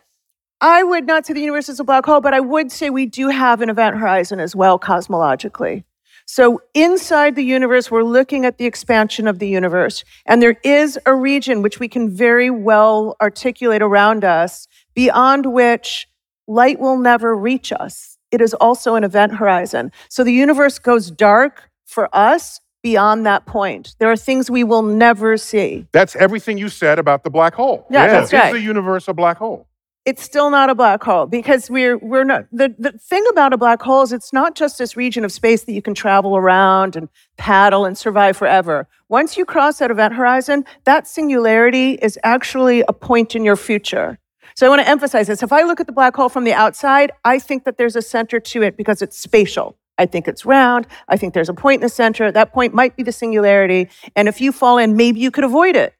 [0.60, 3.06] I would not say the universe is a black hole, but I would say we
[3.06, 5.84] do have an event horizon as well, cosmologically.
[6.26, 10.04] So inside the universe, we're looking at the expansion of the universe.
[10.24, 16.08] And there is a region which we can very well articulate around us, beyond which
[16.46, 18.16] light will never reach us.
[18.30, 19.92] It is also an event horizon.
[20.08, 23.94] So the universe goes dark for us beyond that point.
[23.98, 25.86] There are things we will never see.
[25.92, 27.86] That's everything you said about the black hole.
[27.90, 28.54] Yeah, that's right.
[28.54, 29.66] Is the universe a black hole?
[30.04, 33.56] It's still not a black hole because we're we're not the, the thing about a
[33.56, 36.94] black hole is it's not just this region of space that you can travel around
[36.94, 38.86] and paddle and survive forever.
[39.08, 44.18] Once you cross that event horizon, that singularity is actually a point in your future.
[44.54, 45.42] So I want to emphasize this.
[45.42, 48.02] If I look at the black hole from the outside, I think that there's a
[48.02, 49.76] center to it because it's spatial.
[49.98, 50.86] I think it's round.
[51.08, 52.30] I think there's a point in the center.
[52.30, 53.88] That point might be the singularity.
[54.14, 55.94] And if you fall in, maybe you could avoid it.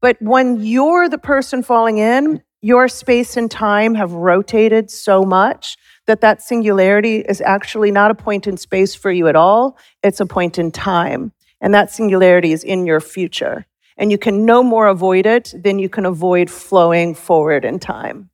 [0.00, 5.76] But when you're the person falling in, your space and time have rotated so much
[6.06, 9.76] that that singularity is actually not a point in space for you at all.
[10.02, 11.32] It's a point in time.
[11.60, 13.66] And that singularity is in your future.
[13.98, 18.30] And you can no more avoid it than you can avoid flowing forward in time.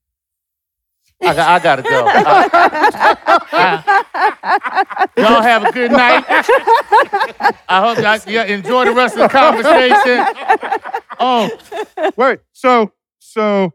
[1.21, 1.91] I, I gotta go.
[3.53, 6.25] Uh, y'all have a good night.
[7.69, 10.25] I hope y'all, y'all enjoy the rest of the conversation.
[11.23, 11.51] Oh,
[12.17, 13.75] Wait, so so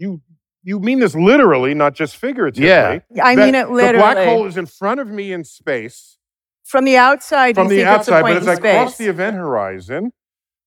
[0.00, 0.20] you
[0.62, 2.68] you mean this literally, not just figuratively?
[2.68, 3.00] Yeah.
[3.22, 3.92] I mean it literally.
[3.92, 6.16] The black hole is in front of me in space.
[6.64, 8.74] From the outside, From you the think it's a outside, point but as in I
[8.74, 10.12] cross the event horizon,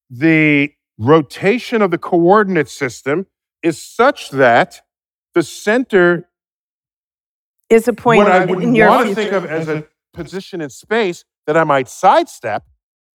[0.10, 3.28] the rotation of the coordinate system
[3.62, 4.82] is such that
[5.34, 6.30] the center,
[7.70, 9.32] is a point what I in would your want to future.
[9.32, 12.64] think of as a position in space that I might sidestep,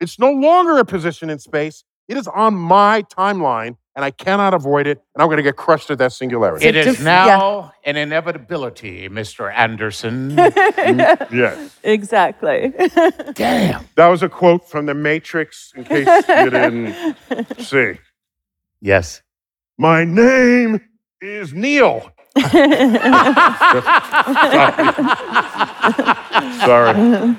[0.01, 1.85] it's no longer a position in space.
[2.09, 5.57] It is on my timeline, and I cannot avoid it, and I'm going to get
[5.57, 6.65] crushed at that singularity.
[6.65, 9.53] it is just- now an inevitability, Mr.
[9.53, 10.31] Anderson.
[10.37, 11.77] yes.
[11.83, 12.73] exactly.
[13.35, 13.89] Damn.
[13.97, 16.95] That was a quote from The Matrix, in case you didn't
[17.59, 17.95] see.
[18.81, 19.23] Yes.
[19.79, 20.81] My name
[21.21, 22.13] is Neil.
[26.65, 27.37] Sorry.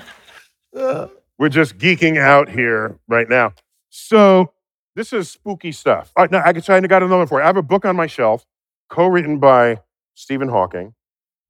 [1.38, 3.54] We're just geeking out here right now.
[3.90, 4.52] So,
[4.96, 6.12] this is spooky stuff.
[6.16, 7.44] All right, now I can I got another one for you.
[7.44, 8.46] I have a book on my shelf,
[8.90, 9.80] co-written by
[10.16, 10.94] Stephen Hawking.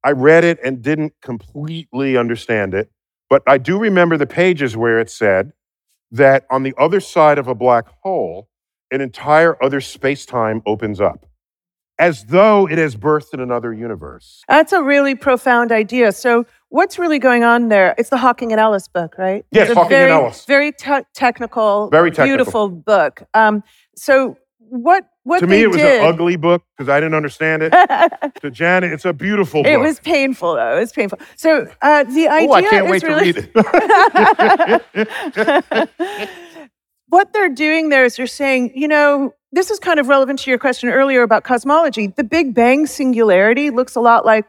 [0.04, 2.90] I read it and didn't completely understand it,
[3.28, 5.52] but I do remember the pages where it said
[6.10, 8.48] that on the other side of a black hole,
[8.90, 11.26] an entire other space-time opens up,
[11.98, 14.42] as though it has birthed in another universe.
[14.48, 16.12] That's a really profound idea.
[16.12, 17.94] So, what's really going on there?
[17.98, 19.44] It's the Hawking and Ellis book, right?
[19.50, 20.44] Yes, it's a Hawking and very, Ellis.
[20.46, 22.26] Very te- technical, Very technical.
[22.26, 23.22] beautiful book.
[23.34, 23.62] Um,
[23.94, 27.62] so, what what to me, it was did, an ugly book because I didn't understand
[27.62, 27.72] it.
[28.40, 29.70] to Janet, it's a beautiful book.
[29.70, 30.76] It was painful, though.
[30.76, 31.18] It was painful.
[31.36, 36.28] So, uh, the idea Oh, I can't is wait really to read it.
[37.08, 40.50] what they're doing there is they're saying, you know, this is kind of relevant to
[40.50, 42.06] your question earlier about cosmology.
[42.06, 44.46] The Big Bang singularity looks a lot like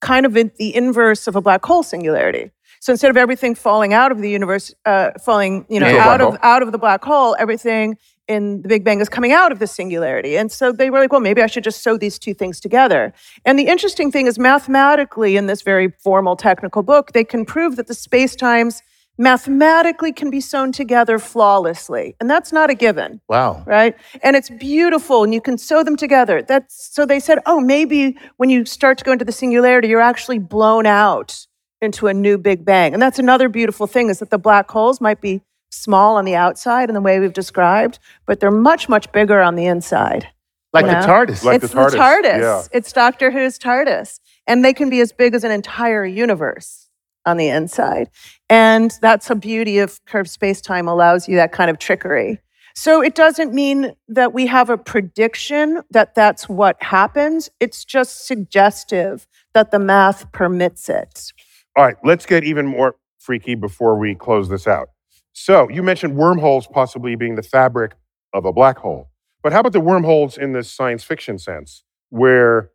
[0.00, 2.50] kind of in the inverse of a black hole singularity.
[2.80, 6.20] So instead of everything falling out of the universe, uh, falling, you know, black out
[6.20, 6.38] of hole.
[6.42, 9.66] out of the black hole, everything in the Big Bang is coming out of the
[9.66, 10.36] singularity.
[10.36, 13.12] And so they were like, well, maybe I should just sew these two things together.
[13.44, 17.76] And the interesting thing is, mathematically, in this very formal technical book, they can prove
[17.76, 18.82] that the space times
[19.20, 22.16] mathematically can be sewn together flawlessly.
[22.20, 23.62] And that's not a given Wow.
[23.66, 23.94] right?
[24.22, 26.40] And it's beautiful and you can sew them together.
[26.42, 30.00] That's so they said, "Oh, maybe when you start to go into the singularity, you're
[30.00, 31.46] actually blown out
[31.82, 35.00] into a new big bang." And that's another beautiful thing is that the black holes
[35.02, 39.12] might be small on the outside in the way we've described, but they're much much
[39.12, 40.28] bigger on the inside.
[40.72, 41.06] Like You the know?
[41.06, 41.44] TARDIS.
[41.44, 42.62] Like it's the TARDIS, yeah.
[42.72, 44.18] It's Doctor Who's TARDIS.
[44.46, 46.89] And they can be as big as an entire universe
[47.30, 48.10] on the inside.
[48.48, 52.40] And that's a beauty of curved space-time allows you that kind of trickery.
[52.74, 57.50] So it doesn't mean that we have a prediction that that's what happens.
[57.60, 61.32] It's just suggestive that the math permits it.
[61.76, 64.88] All right, let's get even more freaky before we close this out.
[65.32, 67.92] So, you mentioned wormholes possibly being the fabric
[68.32, 69.10] of a black hole.
[69.42, 72.70] But how about the wormholes in this science fiction sense, where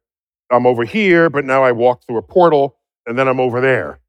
[0.51, 3.99] I'm over here, but now I walk through a portal and then I'm over there,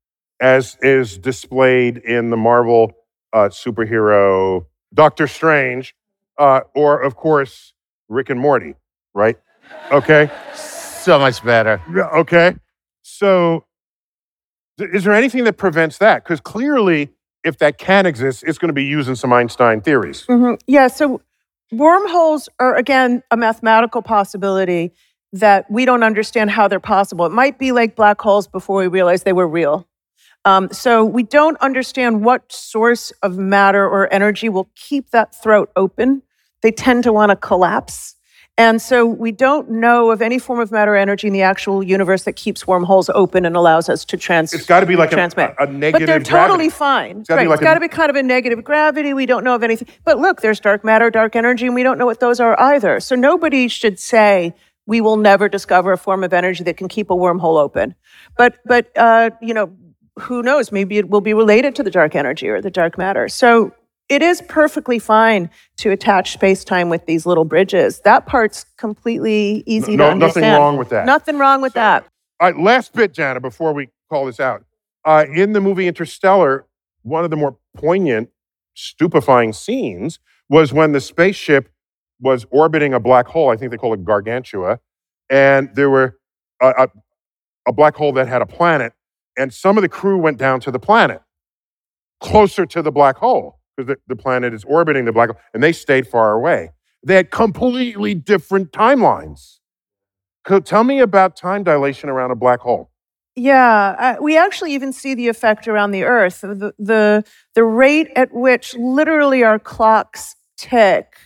[0.41, 2.93] as is displayed in the Marvel
[3.33, 5.95] uh, superhero Doctor Strange,
[6.39, 7.73] uh, or of course,
[8.09, 8.75] Rick and Morty,
[9.15, 9.37] right?
[9.91, 10.31] Okay.
[10.55, 11.81] So much better.
[12.15, 12.55] Okay.
[13.03, 13.65] So,
[14.79, 16.25] th- is there anything that prevents that?
[16.25, 17.11] Because clearly,
[17.45, 20.27] if that can exist, it's going to be using some Einstein theories.
[20.27, 20.59] Mhm.
[20.67, 21.21] Yeah, so
[21.73, 24.93] wormholes are, again, a mathematical possibility
[25.33, 27.27] that we don't understand how they're possible.
[27.27, 29.87] It might be like black holes before we realized they were real.
[30.47, 35.70] Um, so we don't understand what source of matter or energy will keep that throat
[35.74, 36.23] open.
[36.62, 38.14] They tend to want to collapse.
[38.59, 41.82] And so we don't know of any form of matter or energy in the actual
[41.82, 45.12] universe that keeps wormholes open and allows us to trans- It's got to be like
[45.12, 45.55] a, transmit.
[45.59, 46.06] a, a negative.
[46.06, 46.70] But they're totally gravity.
[46.70, 47.23] fine.
[47.24, 47.48] gotta be right.
[47.48, 49.12] like it's got to be kind of a negative gravity.
[49.12, 49.89] We don't know of anything.
[50.05, 52.98] But look, there's dark matter, dark energy, and we don't know what those are either.
[53.01, 54.55] So nobody should say
[54.86, 57.94] we will never discover a form of energy that can keep a wormhole open.
[58.39, 59.70] But, but uh, you know,
[60.19, 60.73] who knows?
[60.73, 63.29] Maybe it will be related to the dark energy or the dark matter.
[63.29, 63.73] So
[64.09, 68.01] it is perfectly fine to attach space time with these little bridges.
[68.01, 70.59] That part's completely easy No- to nothing understand.
[70.63, 71.07] wrong with that.
[71.07, 72.07] Nothing wrong with that.
[72.41, 74.65] All right, last bit, Janna, before we call this out.
[75.05, 76.67] Uh, in the movie Interstellar,
[77.03, 78.29] one of the more poignant,
[78.75, 80.19] stupefying scenes
[80.49, 81.69] was when the spaceship
[82.21, 83.51] was orbiting a black hole.
[83.51, 84.79] I think they call it Gargantua.
[85.31, 86.19] And there were
[86.63, 86.89] a, a,
[87.69, 88.93] a black hole that had a planet,
[89.37, 91.23] and some of the crew went down to the planet,
[92.21, 95.63] closer to the black hole, because the, the planet is orbiting the black hole, and
[95.63, 96.71] they stayed far away.
[97.05, 99.59] They had completely different timelines.
[100.45, 102.91] Co- Tell me about time dilation around a black hole.
[103.39, 106.41] Yeah, uh, we actually even see the effect around the Earth.
[106.41, 111.19] The, the, the rate at which literally our clocks tick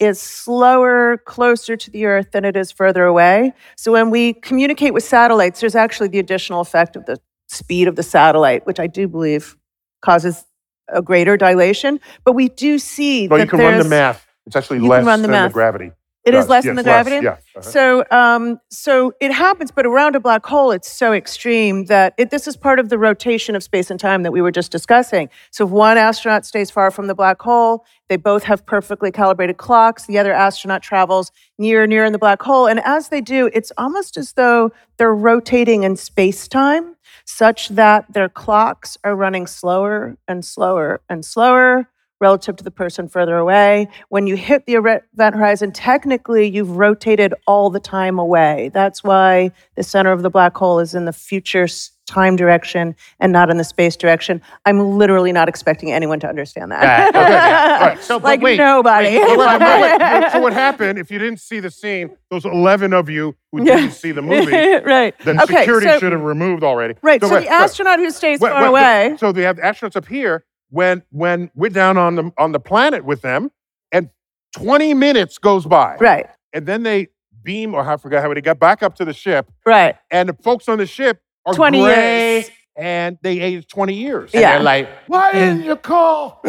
[0.00, 3.52] is slower closer to the Earth than it is further away.
[3.76, 7.18] So when we communicate with satellites, there's actually the additional effect of the
[7.48, 9.56] speed of the satellite, which I do believe
[10.02, 10.44] causes
[10.88, 12.00] a greater dilation.
[12.24, 14.26] But we do see Well, that you can run the math.
[14.46, 15.50] It's actually less the than math.
[15.50, 15.92] the gravity.
[16.24, 17.24] It is less Yes, than the less, gravity.
[17.24, 17.30] yeah.
[17.32, 17.62] uh-huh.
[17.62, 22.28] So, um, so it happens, but around a black hole, it's so extreme that it,
[22.30, 25.30] this is part of the rotation of space and time that we were just discussing.
[25.52, 29.56] So, if one astronaut stays far from the black hole, they both have perfectly calibrated
[29.56, 30.04] clocks.
[30.04, 33.72] The other astronaut travels near, near in the black hole, and as they do, it's
[33.78, 36.94] almost as though they're rotating in space time,
[37.28, 41.86] such that their clocks are running slower and slower and slower
[42.20, 43.86] relative to the person further away.
[44.08, 45.04] When you hit the event
[45.36, 48.70] horizon, technically you've rotated all the time away.
[48.72, 51.68] That's why the center of the black hole is in the future
[52.08, 54.40] time direction and not in the space direction.
[54.66, 56.82] I'm literally not expecting anyone to understand that.
[56.82, 57.78] Right, okay, yeah.
[57.80, 59.18] All right, so, like wait, nobody.
[59.18, 62.10] wait, wait, Wait, so what happened if you didn't see the scene?
[62.30, 63.76] Those eleven of you who Yeah.
[63.76, 64.52] didn't see the movie,
[64.84, 65.14] right.
[65.24, 66.94] then Okay, security so- should have removed already.
[67.02, 67.20] Right.
[67.22, 69.14] So, wait, the astronaut who stays far away.
[69.18, 73.04] So they have astronauts up here when when we're down on the on the planet
[73.04, 73.50] with them,
[73.92, 74.08] and
[74.56, 76.26] twenty minutes goes by, Right.
[76.52, 77.08] and then they
[77.42, 79.96] beam or I forgot how they got back up to the ship, Right.
[80.10, 81.20] and the folks on the ship
[81.56, 82.50] 20 gray, years.
[82.78, 84.32] And they aged twenty years.
[84.32, 84.52] And Yeah.
[84.52, 86.40] they're like, why didn't you call?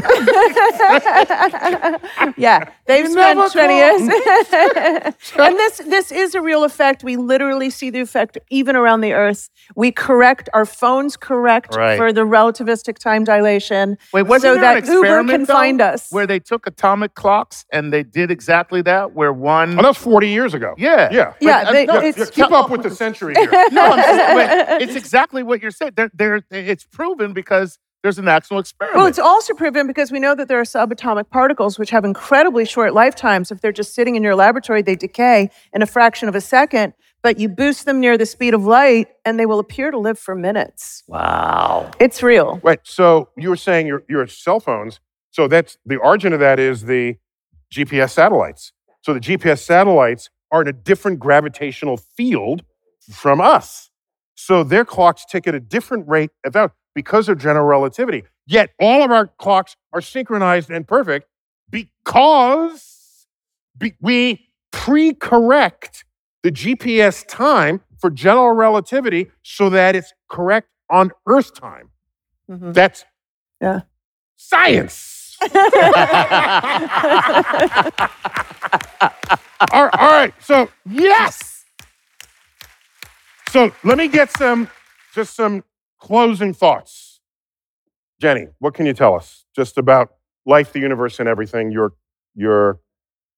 [2.37, 4.01] yeah, they've You spent 20 years.
[5.37, 7.03] and this this is a real effect.
[7.03, 9.49] We literally see the effect even around the Earth.
[9.75, 11.97] We correct our phones correct Right.
[11.97, 13.97] for the relativistic time dilation.
[14.13, 16.07] Wait, wasn't so there an that Uber can though, find us.
[16.11, 19.73] where they took atomic clocks and they did exactly that, where one.
[19.79, 20.75] Oh, that was forty years ago.
[20.77, 21.09] Yeah.
[21.11, 21.33] yeah.
[21.41, 23.49] Yeah, they- no, Yeah, keep up with the century here.
[23.71, 25.93] no, I'm saying, wait, it's exactly what you're saying.
[25.95, 28.97] They're, they're, it's proven because there's an actual experiment.
[28.97, 32.65] Well, it's also proven because we know that there are subatomic particles which have incredibly
[32.65, 33.51] short lifetimes.
[33.51, 36.93] If they're just sitting in your laboratory, they decay in a fraction of a second.
[37.21, 40.17] But you boost them near the speed of light, and they will appear to live
[40.17, 41.03] for minutes.
[41.07, 41.91] wow.
[41.99, 42.61] It's real.
[42.63, 42.79] Right.
[42.83, 45.01] so you were saying your your cell phones.
[45.31, 47.17] So that's the origin of that is the
[47.73, 48.71] GPS satellites.
[49.01, 52.63] So the GPS satellites are in a different gravitational field
[53.11, 53.88] from us.
[54.41, 58.23] So their clocks tick at a different rate about because of general relativity.
[58.47, 61.27] Yet all of our clocks are synchronized and perfect
[61.69, 63.27] because
[63.77, 66.05] be- we pre-correct
[66.43, 71.89] the GPS time for general relativity so that it's correct on Earth time.
[72.49, 72.73] Mhm.
[72.73, 73.03] That's
[73.61, 73.81] Yeah.
[74.37, 75.37] science.
[75.41, 75.59] all, right,
[79.73, 80.33] all right.
[80.41, 81.48] So Yes.
[83.49, 84.69] So let me get some
[85.13, 85.63] just some
[85.99, 87.19] closing thoughts.
[88.21, 90.09] Jenny, what can you tell us just about
[90.45, 91.71] life, the universe, and everything?
[91.71, 91.93] Your
[92.35, 92.79] your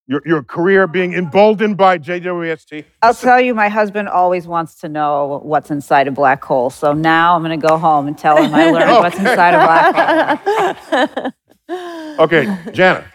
[0.07, 2.83] your your career being emboldened by JWST.
[3.01, 6.69] I'll tell you, my husband always wants to know what's inside a black hole.
[6.69, 9.65] So now I'm going to go home and tell him I learned what's inside a
[9.65, 11.31] black hole.
[12.19, 12.43] Okay,
[12.73, 13.05] Janna.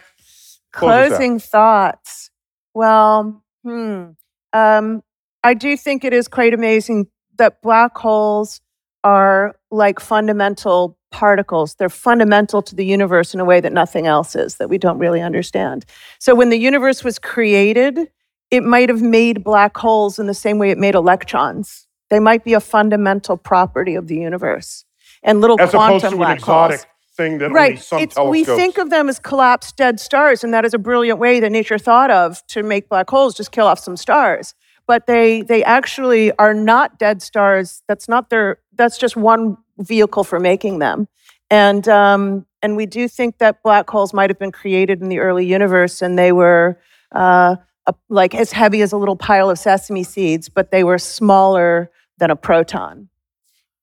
[0.71, 1.17] close us out.
[1.17, 2.31] Closing thoughts.
[2.73, 4.05] Well, hmm.
[4.51, 5.03] Um,
[5.47, 7.07] I do think it is quite amazing
[7.37, 8.59] that black holes
[9.05, 11.75] are like fundamental particles.
[11.75, 14.99] They're fundamental to the universe in a way that nothing else is, that we don't
[14.99, 15.85] really understand.
[16.19, 18.11] So when the universe was created,
[18.51, 21.87] it might have made black holes in the same way it made electrons.
[22.09, 24.83] They might be a fundamental property of the universe.
[25.23, 27.79] And little As quantum opposed to an black exotic holes thing that only right.
[27.79, 28.49] some It's, telescopes.
[28.49, 31.51] we think of them as collapsed dead stars, and that is a brilliant way that
[31.53, 34.53] nature thought of to make black holes, just kill off some stars.
[34.87, 37.83] But they they actually are not dead stars.
[37.87, 38.59] That's not their.
[38.73, 41.07] That's just one vehicle for making them.
[41.49, 45.19] And um, and we do think that black holes might have been created in the
[45.19, 46.79] early universe, and they were
[47.13, 47.57] uh,
[47.87, 51.89] a, like as heavy as a little pile of sesame seeds, but they were smaller
[52.17, 53.09] than a proton.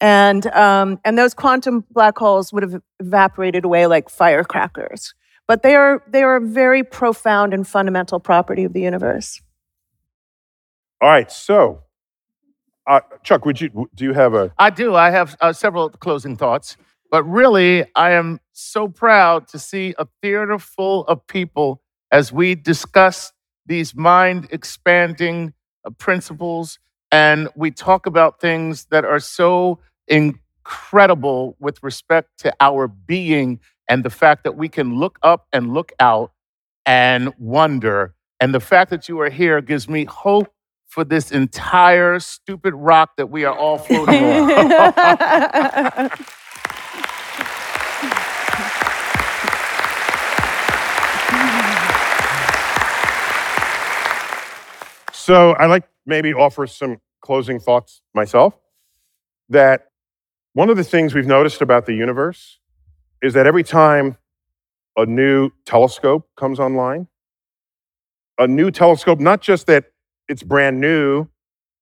[0.00, 5.14] And, um, and those quantum black holes would have evaporated away like firecrackers.
[5.46, 9.40] But they are, they are a very profound and fundamental property of the universe.
[11.04, 11.82] All right, so
[12.86, 14.54] uh, Chuck, would you do you have a?
[14.56, 14.94] I do.
[14.94, 16.78] I have uh, several closing thoughts,
[17.10, 22.54] but really, I am so proud to see a theater full of people as we
[22.54, 23.34] discuss
[23.66, 25.52] these mind expanding
[25.84, 26.78] uh, principles
[27.12, 33.60] and we talk about things that are so incredible with respect to our being
[33.90, 36.32] and the fact that we can look up and look out
[36.86, 38.14] and wonder.
[38.40, 40.50] And the fact that you are here gives me hope
[40.94, 46.10] for this entire stupid rock that we are all floating on.
[55.12, 58.58] So I like maybe offer some closing thoughts myself.
[59.48, 59.86] That
[60.52, 62.60] one of the things we've noticed about the universe
[63.22, 64.18] is that every time
[64.98, 67.08] a new telescope comes online,
[68.38, 69.93] a new telescope, not just that
[70.28, 71.28] it's brand new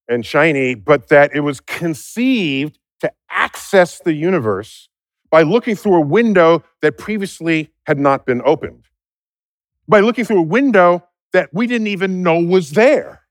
[0.08, 4.88] and shiny, but that it was conceived to access the universe
[5.30, 8.84] by looking through a window that previously had not been opened,
[9.88, 11.02] by looking through a window
[11.32, 13.22] that we didn't even know was there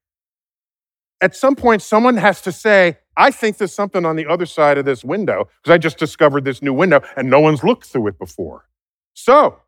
[1.22, 4.78] at some point, someone has to say, I think there's something on the other side
[4.78, 8.08] of this window because I just discovered this new window and no one's looked through
[8.08, 8.66] it before.
[9.14, 9.60] So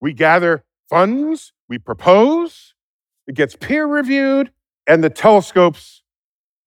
[0.00, 2.74] we gather funds, we propose,
[3.26, 4.50] it gets peer reviewed,
[4.88, 6.02] and the telescopes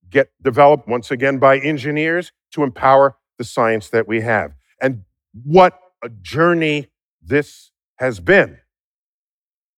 [0.10, 4.54] get developed once again by engineers to empower the science that we have.
[4.80, 5.04] And
[5.44, 6.88] what a journey
[7.22, 8.60] this has been.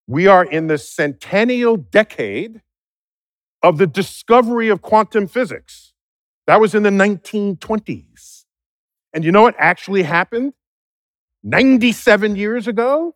[0.07, 2.61] We are in the centennial decade
[3.61, 5.94] of the discovery of quantum physics.
[6.45, 8.44] That was in the 1920s.
[9.14, 10.53] And you know what actually happened?
[11.44, 13.15] 97 years ago,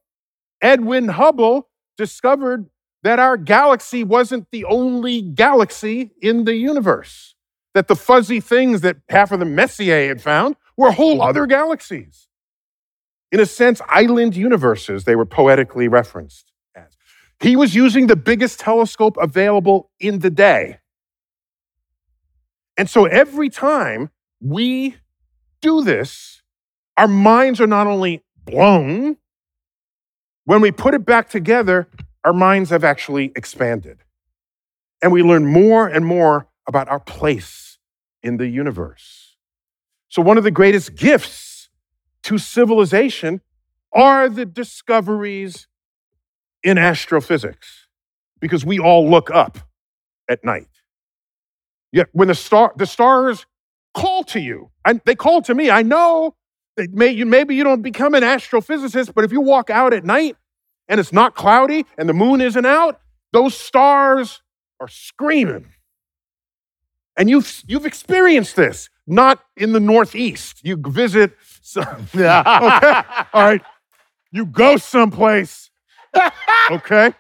[0.61, 2.69] Edwin Hubble discovered
[3.03, 7.35] that our galaxy wasn't the only galaxy in the universe,
[7.73, 12.27] that the fuzzy things that half of the Messier had found were whole other galaxies.
[13.31, 16.53] In a sense, island universes, they were poetically referenced.
[16.75, 16.97] As.
[17.39, 20.79] He was using the biggest telescope available in the day.
[22.77, 24.95] And so every time we
[25.61, 26.41] do this,
[26.95, 29.17] our minds are not only blown,
[30.45, 31.89] when we put it back together,
[32.27, 33.99] our minds have actually expanded.
[35.01, 37.77] And we learn more and more about our place
[38.21, 39.37] in the universe.
[40.09, 41.69] So, one of the greatest gifts
[42.23, 43.39] to civilization
[43.93, 45.67] are the discoveries
[46.63, 47.87] in astrophysics
[48.41, 49.59] because we all look up
[50.29, 50.67] at night.
[51.93, 53.45] Yet when the star the stars
[53.93, 56.35] call to you, and they call to me, I know
[56.75, 60.03] that may, you, maybe you don't become an astrophysicist, but if you walk out at
[60.03, 60.35] night
[60.88, 62.99] and it's not cloudy and the moon isn't out,
[63.34, 64.41] those stars
[64.80, 65.68] are screaming.
[67.18, 70.61] And you've, you've experienced this, not in the Northeast.
[70.64, 73.01] You visit, some, okay,
[73.34, 73.61] all right,
[74.31, 75.72] you go someplace
[76.72, 77.14] okay?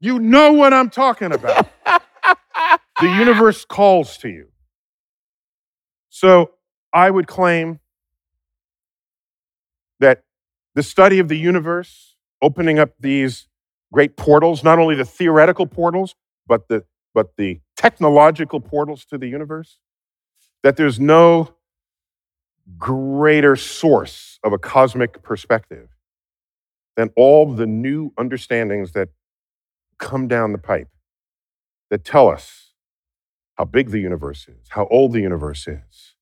[0.00, 1.68] you know what I'm talking about.
[3.00, 4.48] the universe calls to you.
[6.08, 6.52] So
[6.92, 7.80] I would claim
[10.00, 10.22] that
[10.74, 13.48] the study of the universe, opening up these
[13.92, 16.14] great portals, not only the theoretical portals,
[16.46, 16.84] but the,
[17.14, 19.78] but the technological portals to the universe,
[20.62, 21.54] that there's no
[22.78, 25.88] greater source of a cosmic perspective
[26.96, 29.10] than all the new understandings that
[29.98, 30.88] come down the pipe
[31.90, 32.72] that tell us
[33.54, 36.14] how big the universe is, how old the universe is.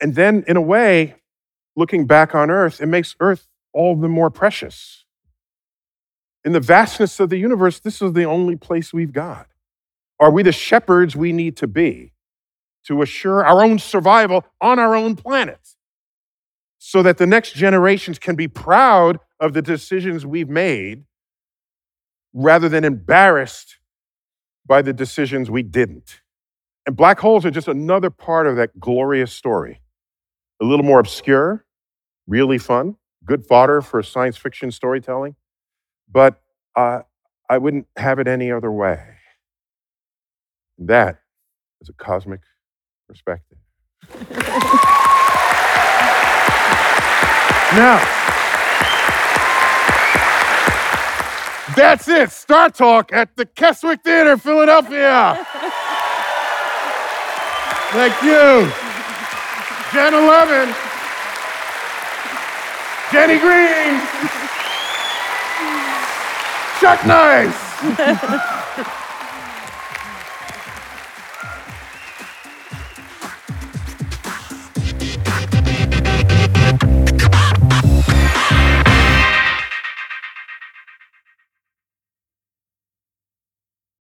[0.00, 1.16] And then, in a way,
[1.76, 5.04] looking back on Earth, it makes Earth all the more precious.
[6.44, 9.46] In the vastness of the universe, this is the only place we've got.
[10.18, 12.12] Are we the shepherds we need to be
[12.86, 15.76] to assure our own survival on our own planet?
[16.82, 21.04] so that the next generations can be proud of the decisions we've made
[22.32, 23.76] rather than embarrassed
[24.64, 26.22] by the decisions we didn't.
[26.86, 29.82] And black holes are just another part of that glorious story.
[30.60, 31.64] A little more obscure,
[32.26, 35.36] really fun, good fodder for science fiction storytelling,
[36.10, 36.40] but
[36.76, 37.00] uh,
[37.48, 39.02] I wouldn't have it any other way.
[40.78, 41.20] That
[41.80, 42.40] is a cosmic
[43.08, 43.58] perspective.
[47.72, 48.20] Now,
[51.76, 52.30] That's it.
[52.30, 55.46] StarTalk at the Keswick Theater, Philadelphia.
[57.92, 58.89] Thank you.
[59.90, 60.72] Janna Levin.
[63.10, 64.00] Jenny Greene.
[66.80, 68.56] Chuck Nice.